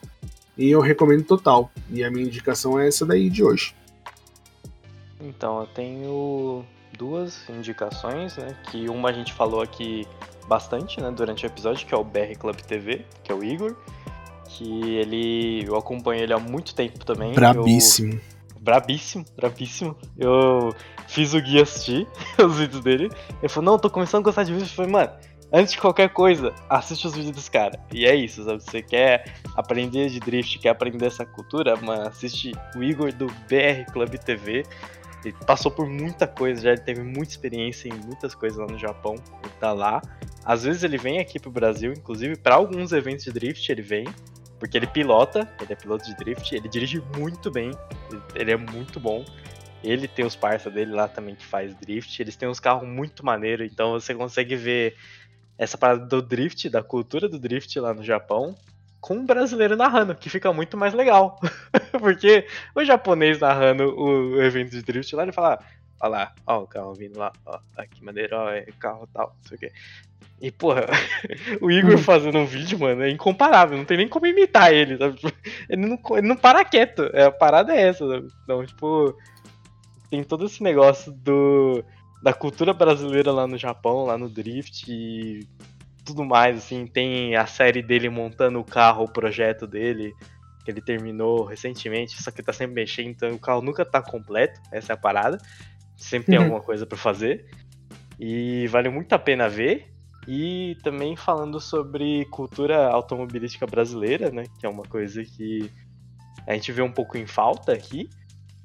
E 0.57 0.71
eu 0.71 0.81
recomendo 0.81 1.25
total. 1.25 1.71
E 1.91 2.03
a 2.03 2.09
minha 2.09 2.25
indicação 2.25 2.79
é 2.79 2.87
essa 2.87 3.05
daí 3.05 3.29
de 3.29 3.43
hoje. 3.43 3.75
Então, 5.21 5.59
eu 5.59 5.67
tenho 5.67 6.65
duas 6.97 7.47
indicações, 7.49 8.37
né? 8.37 8.55
Que 8.71 8.89
uma 8.89 9.09
a 9.09 9.13
gente 9.13 9.31
falou 9.31 9.61
aqui 9.61 10.07
bastante, 10.47 11.01
né, 11.01 11.11
durante 11.11 11.45
o 11.45 11.47
episódio, 11.47 11.85
que 11.85 11.93
é 11.93 11.97
o 11.97 12.03
BR 12.03 12.37
Club 12.37 12.55
TV, 12.57 13.05
que 13.23 13.31
é 13.31 13.35
o 13.35 13.43
Igor, 13.43 13.75
que 14.47 14.95
ele 14.95 15.65
eu 15.67 15.75
acompanho 15.75 16.21
ele 16.21 16.33
há 16.33 16.39
muito 16.39 16.75
tempo 16.75 17.03
também. 17.05 17.33
Brabíssimo. 17.33 18.13
Eu, 18.13 18.61
brabíssimo, 18.61 19.25
brabíssimo. 19.35 19.95
Eu 20.17 20.73
fiz 21.07 21.33
o 21.33 21.41
guia 21.41 21.63
assistir 21.63 22.07
os 22.43 22.57
vídeos 22.57 22.83
dele. 22.83 23.09
Ele 23.41 23.49
falou: 23.49 23.71
"Não, 23.71 23.79
tô 23.79 23.89
começando 23.89 24.21
a 24.21 24.23
gostar 24.23 24.43
de 24.43 24.51
vídeos". 24.51 24.69
Eu 24.69 24.75
falei: 24.75 24.91
"Mano, 24.91 25.11
antes 25.51 25.73
de 25.73 25.79
qualquer 25.79 26.09
coisa, 26.09 26.53
assiste 26.69 27.07
os 27.07 27.15
vídeos 27.15 27.35
dos 27.35 27.49
caras. 27.49 27.79
E 27.91 28.05
é 28.05 28.15
isso, 28.15 28.43
sabe? 28.43 28.61
Você 28.61 28.81
quer 28.81 29.33
aprender 29.55 30.09
de 30.09 30.19
drift, 30.19 30.59
quer 30.59 30.69
aprender 30.69 31.05
essa 31.05 31.25
cultura, 31.25 31.75
mano, 31.77 32.07
assiste 32.07 32.51
o 32.75 32.83
Igor 32.83 33.13
do 33.13 33.27
BR 33.27 33.91
Club 33.91 34.15
TV. 34.17 34.63
Ele 35.23 35.35
passou 35.47 35.71
por 35.71 35.87
muita 35.87 36.27
coisa 36.27 36.61
já, 36.61 36.71
ele 36.71 36.81
teve 36.81 37.01
muita 37.01 37.31
experiência 37.31 37.87
em 37.87 37.93
muitas 38.05 38.35
coisas 38.35 38.59
lá 38.59 38.67
no 38.67 38.77
Japão. 38.77 39.15
Ele 39.43 39.53
tá 39.59 39.73
lá. 39.73 40.01
Às 40.45 40.63
vezes 40.63 40.83
ele 40.83 40.97
vem 40.97 41.19
aqui 41.19 41.39
pro 41.39 41.49
Brasil, 41.49 41.91
inclusive 41.91 42.35
para 42.35 42.55
alguns 42.55 42.91
eventos 42.91 43.25
de 43.25 43.31
drift 43.31 43.67
ele 43.71 43.81
vem, 43.81 44.05
porque 44.59 44.77
ele 44.77 44.87
pilota, 44.87 45.49
ele 45.59 45.73
é 45.73 45.75
piloto 45.75 46.05
de 46.05 46.15
drift, 46.15 46.53
ele 46.53 46.69
dirige 46.69 47.01
muito 47.17 47.49
bem, 47.49 47.71
ele 48.35 48.51
é 48.51 48.57
muito 48.57 48.99
bom. 48.99 49.25
Ele 49.83 50.07
tem 50.07 50.25
os 50.25 50.35
parça 50.35 50.69
dele 50.69 50.91
lá 50.91 51.07
também 51.07 51.35
que 51.35 51.45
faz 51.45 51.75
drift, 51.75 52.19
eles 52.19 52.35
têm 52.35 52.47
uns 52.47 52.59
carros 52.59 52.87
muito 52.87 53.25
maneiros, 53.25 53.71
então 53.71 53.91
você 53.91 54.13
consegue 54.15 54.55
ver 54.55 54.95
essa 55.57 55.77
parada 55.77 56.05
do 56.05 56.21
drift, 56.21 56.69
da 56.69 56.83
cultura 56.83 57.27
do 57.27 57.39
drift 57.39 57.79
lá 57.79 57.93
no 57.93 58.03
Japão, 58.03 58.55
com 58.99 59.15
um 59.15 59.25
brasileiro 59.25 59.75
narrando, 59.75 60.15
que 60.15 60.29
fica 60.29 60.51
muito 60.51 60.75
mais 60.75 60.93
legal. 60.93 61.39
Porque 61.99 62.47
o 62.73 62.83
japonês 62.83 63.39
narrando 63.39 63.95
o 63.95 64.41
evento 64.41 64.71
de 64.71 64.81
drift 64.81 65.15
lá, 65.15 65.23
ele 65.23 65.31
fala, 65.31 65.59
ó 66.01 66.07
lá, 66.07 66.33
ó 66.45 66.59
o 66.59 66.67
carro 66.67 66.93
vindo 66.93 67.17
lá, 67.17 67.31
ó, 67.45 67.59
tá 67.75 67.85
que 67.85 68.03
maneiro, 68.03 68.35
ó, 68.35 68.49
é 68.49 68.65
carro 68.79 69.07
tal, 69.13 69.35
não 69.37 69.47
sei 69.47 69.57
o 69.57 69.59
quê. 69.59 69.71
E, 70.41 70.51
porra, 70.51 70.85
o 71.61 71.71
Igor 71.71 71.95
hum. 71.95 71.97
fazendo 71.97 72.37
um 72.37 72.45
vídeo, 72.45 72.77
mano, 72.77 73.03
é 73.03 73.09
incomparável, 73.09 73.77
não 73.77 73.85
tem 73.85 73.97
nem 73.97 74.07
como 74.07 74.27
imitar 74.27 74.73
ele, 74.73 74.97
sabe? 74.97 75.19
Ele 75.69 75.85
não, 75.85 75.99
ele 76.17 76.27
não 76.27 76.35
para 76.35 76.65
quieto, 76.65 77.09
é, 77.13 77.23
a 77.23 77.31
parada 77.31 77.73
é 77.73 77.87
essa, 77.87 78.07
sabe? 78.07 78.27
Então, 78.43 78.65
tipo, 78.65 79.15
tem 80.09 80.23
todo 80.23 80.45
esse 80.45 80.61
negócio 80.61 81.11
do 81.11 81.83
da 82.21 82.33
cultura 82.33 82.73
brasileira 82.73 83.31
lá 83.31 83.45
no 83.45 83.55
Japão, 83.55 84.05
lá 84.05 84.17
no 84.17 84.27
Drift 84.27 84.91
e 84.91 85.47
tudo 86.03 86.25
mais, 86.25 86.57
assim, 86.57 86.87
tem 86.87 87.35
a 87.35 87.45
série 87.45 87.83
dele 87.83 88.09
montando 88.09 88.59
o 88.59 88.63
carro, 88.63 89.03
o 89.03 89.11
projeto 89.11 89.67
dele, 89.67 90.11
que 90.63 90.71
ele 90.71 90.81
terminou 90.81 91.45
recentemente, 91.45 92.21
só 92.21 92.31
que 92.31 92.41
tá 92.41 92.51
sempre 92.51 92.73
mexendo, 92.73 93.09
então 93.09 93.31
o 93.31 93.39
carro 93.39 93.61
nunca 93.61 93.85
tá 93.85 94.01
completo, 94.01 94.59
essa 94.71 94.93
é 94.93 94.95
a 94.95 94.97
parada. 94.97 95.37
Sempre 95.95 96.31
tem 96.31 96.37
uhum. 96.37 96.45
alguma 96.45 96.61
coisa 96.61 96.85
para 96.85 96.97
fazer. 96.97 97.45
E 98.19 98.67
vale 98.67 98.89
muito 98.89 99.13
a 99.13 99.19
pena 99.19 99.49
ver. 99.49 99.91
E 100.27 100.77
também 100.83 101.15
falando 101.15 101.59
sobre 101.59 102.25
cultura 102.25 102.87
automobilística 102.87 103.65
brasileira, 103.67 104.31
né? 104.31 104.43
Que 104.59 104.65
é 104.65 104.69
uma 104.69 104.83
coisa 104.83 105.23
que 105.23 105.71
a 106.47 106.53
gente 106.53 106.71
vê 106.71 106.81
um 106.81 106.91
pouco 106.91 107.17
em 107.17 107.27
falta 107.27 107.73
aqui. 107.73 108.09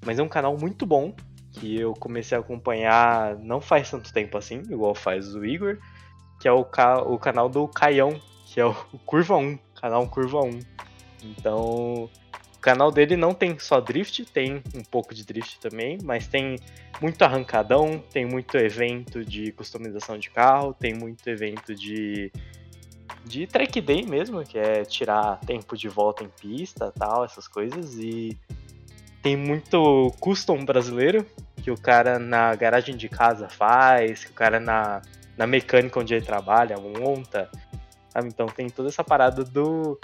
Mas 0.05 0.19
é 0.19 0.23
um 0.23 0.29
canal 0.29 0.57
muito 0.57 0.87
bom. 0.87 1.15
Que 1.53 1.81
eu 1.81 1.93
comecei 1.95 2.37
a 2.37 2.41
acompanhar 2.41 3.37
não 3.39 3.61
faz 3.61 3.91
tanto 3.91 4.13
tempo 4.13 4.39
assim, 4.39 4.63
igual 4.71 4.95
faz 4.95 5.35
o 5.35 5.45
Igor 5.45 5.79
que 6.41 6.49
é 6.49 6.53
o, 6.53 6.65
ca 6.65 7.03
o 7.03 7.19
canal 7.19 7.49
do 7.49 7.69
Caião, 7.69 8.19
que 8.47 8.59
é 8.59 8.65
o 8.65 8.75
Curva 9.05 9.37
1, 9.37 9.59
canal 9.81 10.09
Curva 10.09 10.41
1. 10.41 10.59
Então, 11.23 12.11
o 12.61 12.63
canal 12.63 12.93
dele 12.93 13.17
não 13.17 13.33
tem 13.33 13.59
só 13.59 13.81
drift, 13.81 14.23
tem 14.27 14.63
um 14.75 14.83
pouco 14.83 15.15
de 15.15 15.25
drift 15.25 15.59
também, 15.59 15.97
mas 16.05 16.27
tem 16.27 16.57
muito 17.01 17.23
arrancadão, 17.23 18.05
tem 18.13 18.27
muito 18.27 18.59
evento 18.59 19.25
de 19.25 19.51
customização 19.53 20.19
de 20.19 20.29
carro, 20.29 20.75
tem 20.75 20.93
muito 20.93 21.27
evento 21.27 21.75
de 21.75 22.31
de 23.25 23.47
track 23.47 23.81
day 23.81 24.05
mesmo, 24.05 24.45
que 24.45 24.59
é 24.59 24.85
tirar 24.85 25.41
tempo 25.41 25.75
de 25.75 25.89
volta 25.89 26.23
em 26.23 26.29
pista, 26.29 26.93
tal, 26.93 27.25
essas 27.25 27.49
coisas 27.49 27.95
e 27.95 28.39
tem 29.23 29.39
muito 29.39 30.13
custom 30.21 30.63
brasileiro 30.63 31.27
que 31.63 31.71
o 31.71 31.81
cara 31.81 32.19
na 32.19 32.55
garagem 32.55 32.95
de 32.95 33.09
casa 33.09 33.49
faz, 33.49 34.25
que 34.25 34.33
o 34.33 34.35
cara 34.35 34.61
na 34.61 35.01
na 35.35 35.47
mecânica 35.47 35.99
onde 35.99 36.13
ele 36.13 36.27
trabalha, 36.27 36.77
monta. 36.77 37.51
Sabe? 38.11 38.29
Então 38.29 38.45
tem 38.47 38.69
toda 38.69 38.91
essa 38.91 39.03
parada 39.03 39.43
do 39.43 39.99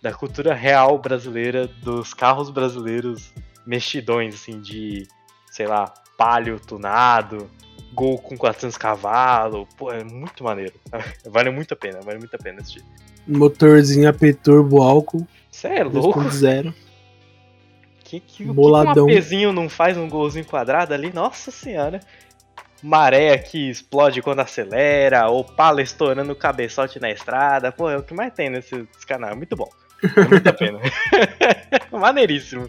da 0.00 0.12
cultura 0.12 0.54
real 0.54 0.98
brasileira, 0.98 1.66
dos 1.66 2.14
carros 2.14 2.50
brasileiros 2.50 3.32
mexidões, 3.66 4.34
assim, 4.34 4.60
de, 4.60 5.06
sei 5.50 5.66
lá, 5.66 5.92
palio 6.16 6.58
tunado, 6.58 7.50
gol 7.92 8.18
com 8.18 8.36
400 8.36 8.76
cavalos. 8.76 9.66
Pô, 9.76 9.92
é 9.92 10.04
muito 10.04 10.44
maneiro. 10.44 10.74
Vale 11.26 11.50
muito 11.50 11.74
a 11.74 11.76
pena, 11.76 12.00
vale 12.00 12.18
muito 12.18 12.34
a 12.34 12.38
pena 12.38 12.60
assistir. 12.60 12.84
Motorzinho 13.26 14.08
AP 14.08 14.34
turbo 14.42 14.82
álcool. 14.82 15.26
Você 15.50 15.68
é 15.68 15.84
louco? 15.84 16.20
2.0. 16.20 16.72
Que, 18.04 18.20
que, 18.20 18.44
Boladão. 18.44 19.06
que, 19.06 19.46
um 19.46 19.52
não 19.52 19.68
faz 19.68 19.98
um 19.98 20.08
golzinho 20.08 20.46
quadrado 20.46 20.94
ali? 20.94 21.12
Nossa 21.12 21.50
senhora. 21.50 22.00
Maré 22.82 23.36
que 23.36 23.68
explode 23.68 24.22
quando 24.22 24.40
acelera, 24.40 25.28
ou 25.28 25.44
pala 25.44 25.82
estourando 25.82 26.32
o 26.32 26.36
cabeçote 26.36 26.98
na 27.00 27.10
estrada. 27.10 27.70
Pô, 27.70 27.90
é 27.90 27.98
o 27.98 28.02
que 28.02 28.14
mais 28.14 28.32
tem 28.32 28.48
nesse, 28.48 28.88
canal. 29.06 29.36
Muito 29.36 29.54
bom. 29.56 29.68
É 30.02 30.28
muito 30.28 30.48
a 30.48 30.52
pena. 30.52 30.78
Maneiríssimo. 31.90 32.68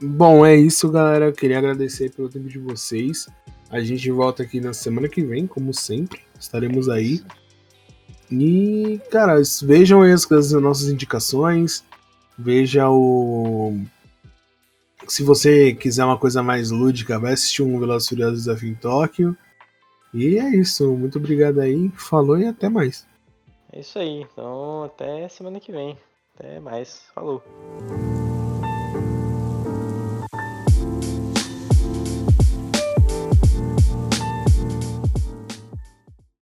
Bom, 0.00 0.44
é 0.44 0.54
isso, 0.56 0.90
galera. 0.90 1.26
Eu 1.26 1.32
queria 1.32 1.58
agradecer 1.58 2.10
pelo 2.10 2.28
tempo 2.28 2.48
de 2.48 2.58
vocês. 2.58 3.28
A 3.70 3.80
gente 3.80 4.10
volta 4.10 4.42
aqui 4.42 4.60
na 4.60 4.72
semana 4.72 5.08
que 5.08 5.22
vem, 5.22 5.46
como 5.46 5.72
sempre. 5.72 6.20
Estaremos 6.38 6.88
aí. 6.88 7.22
E, 8.30 9.00
cara, 9.10 9.40
vejam 9.62 10.02
as, 10.02 10.30
as 10.30 10.52
nossas 10.52 10.88
indicações. 10.88 11.84
Veja 12.36 12.88
o. 12.90 13.78
Se 15.06 15.22
você 15.22 15.74
quiser 15.74 16.04
uma 16.04 16.18
coisa 16.18 16.42
mais 16.42 16.70
lúdica, 16.70 17.18
vai 17.18 17.34
assistir 17.34 17.62
um 17.62 17.78
Velozes 17.78 18.08
Furiosos 18.08 18.44
Desafio 18.44 18.70
em 18.70 18.74
Tóquio. 18.74 19.36
E 20.12 20.38
é 20.38 20.50
isso. 20.56 20.90
Muito 20.96 21.18
obrigado 21.18 21.60
aí. 21.60 21.90
Falou 21.96 22.38
e 22.38 22.46
até 22.46 22.68
mais. 22.68 23.06
É 23.72 23.80
isso 23.80 23.98
aí. 23.98 24.22
Então, 24.22 24.84
até 24.84 25.28
semana 25.28 25.60
que 25.60 25.72
vem. 25.72 25.96
Até 26.34 26.60
mais. 26.60 27.02
Falou. 27.14 27.42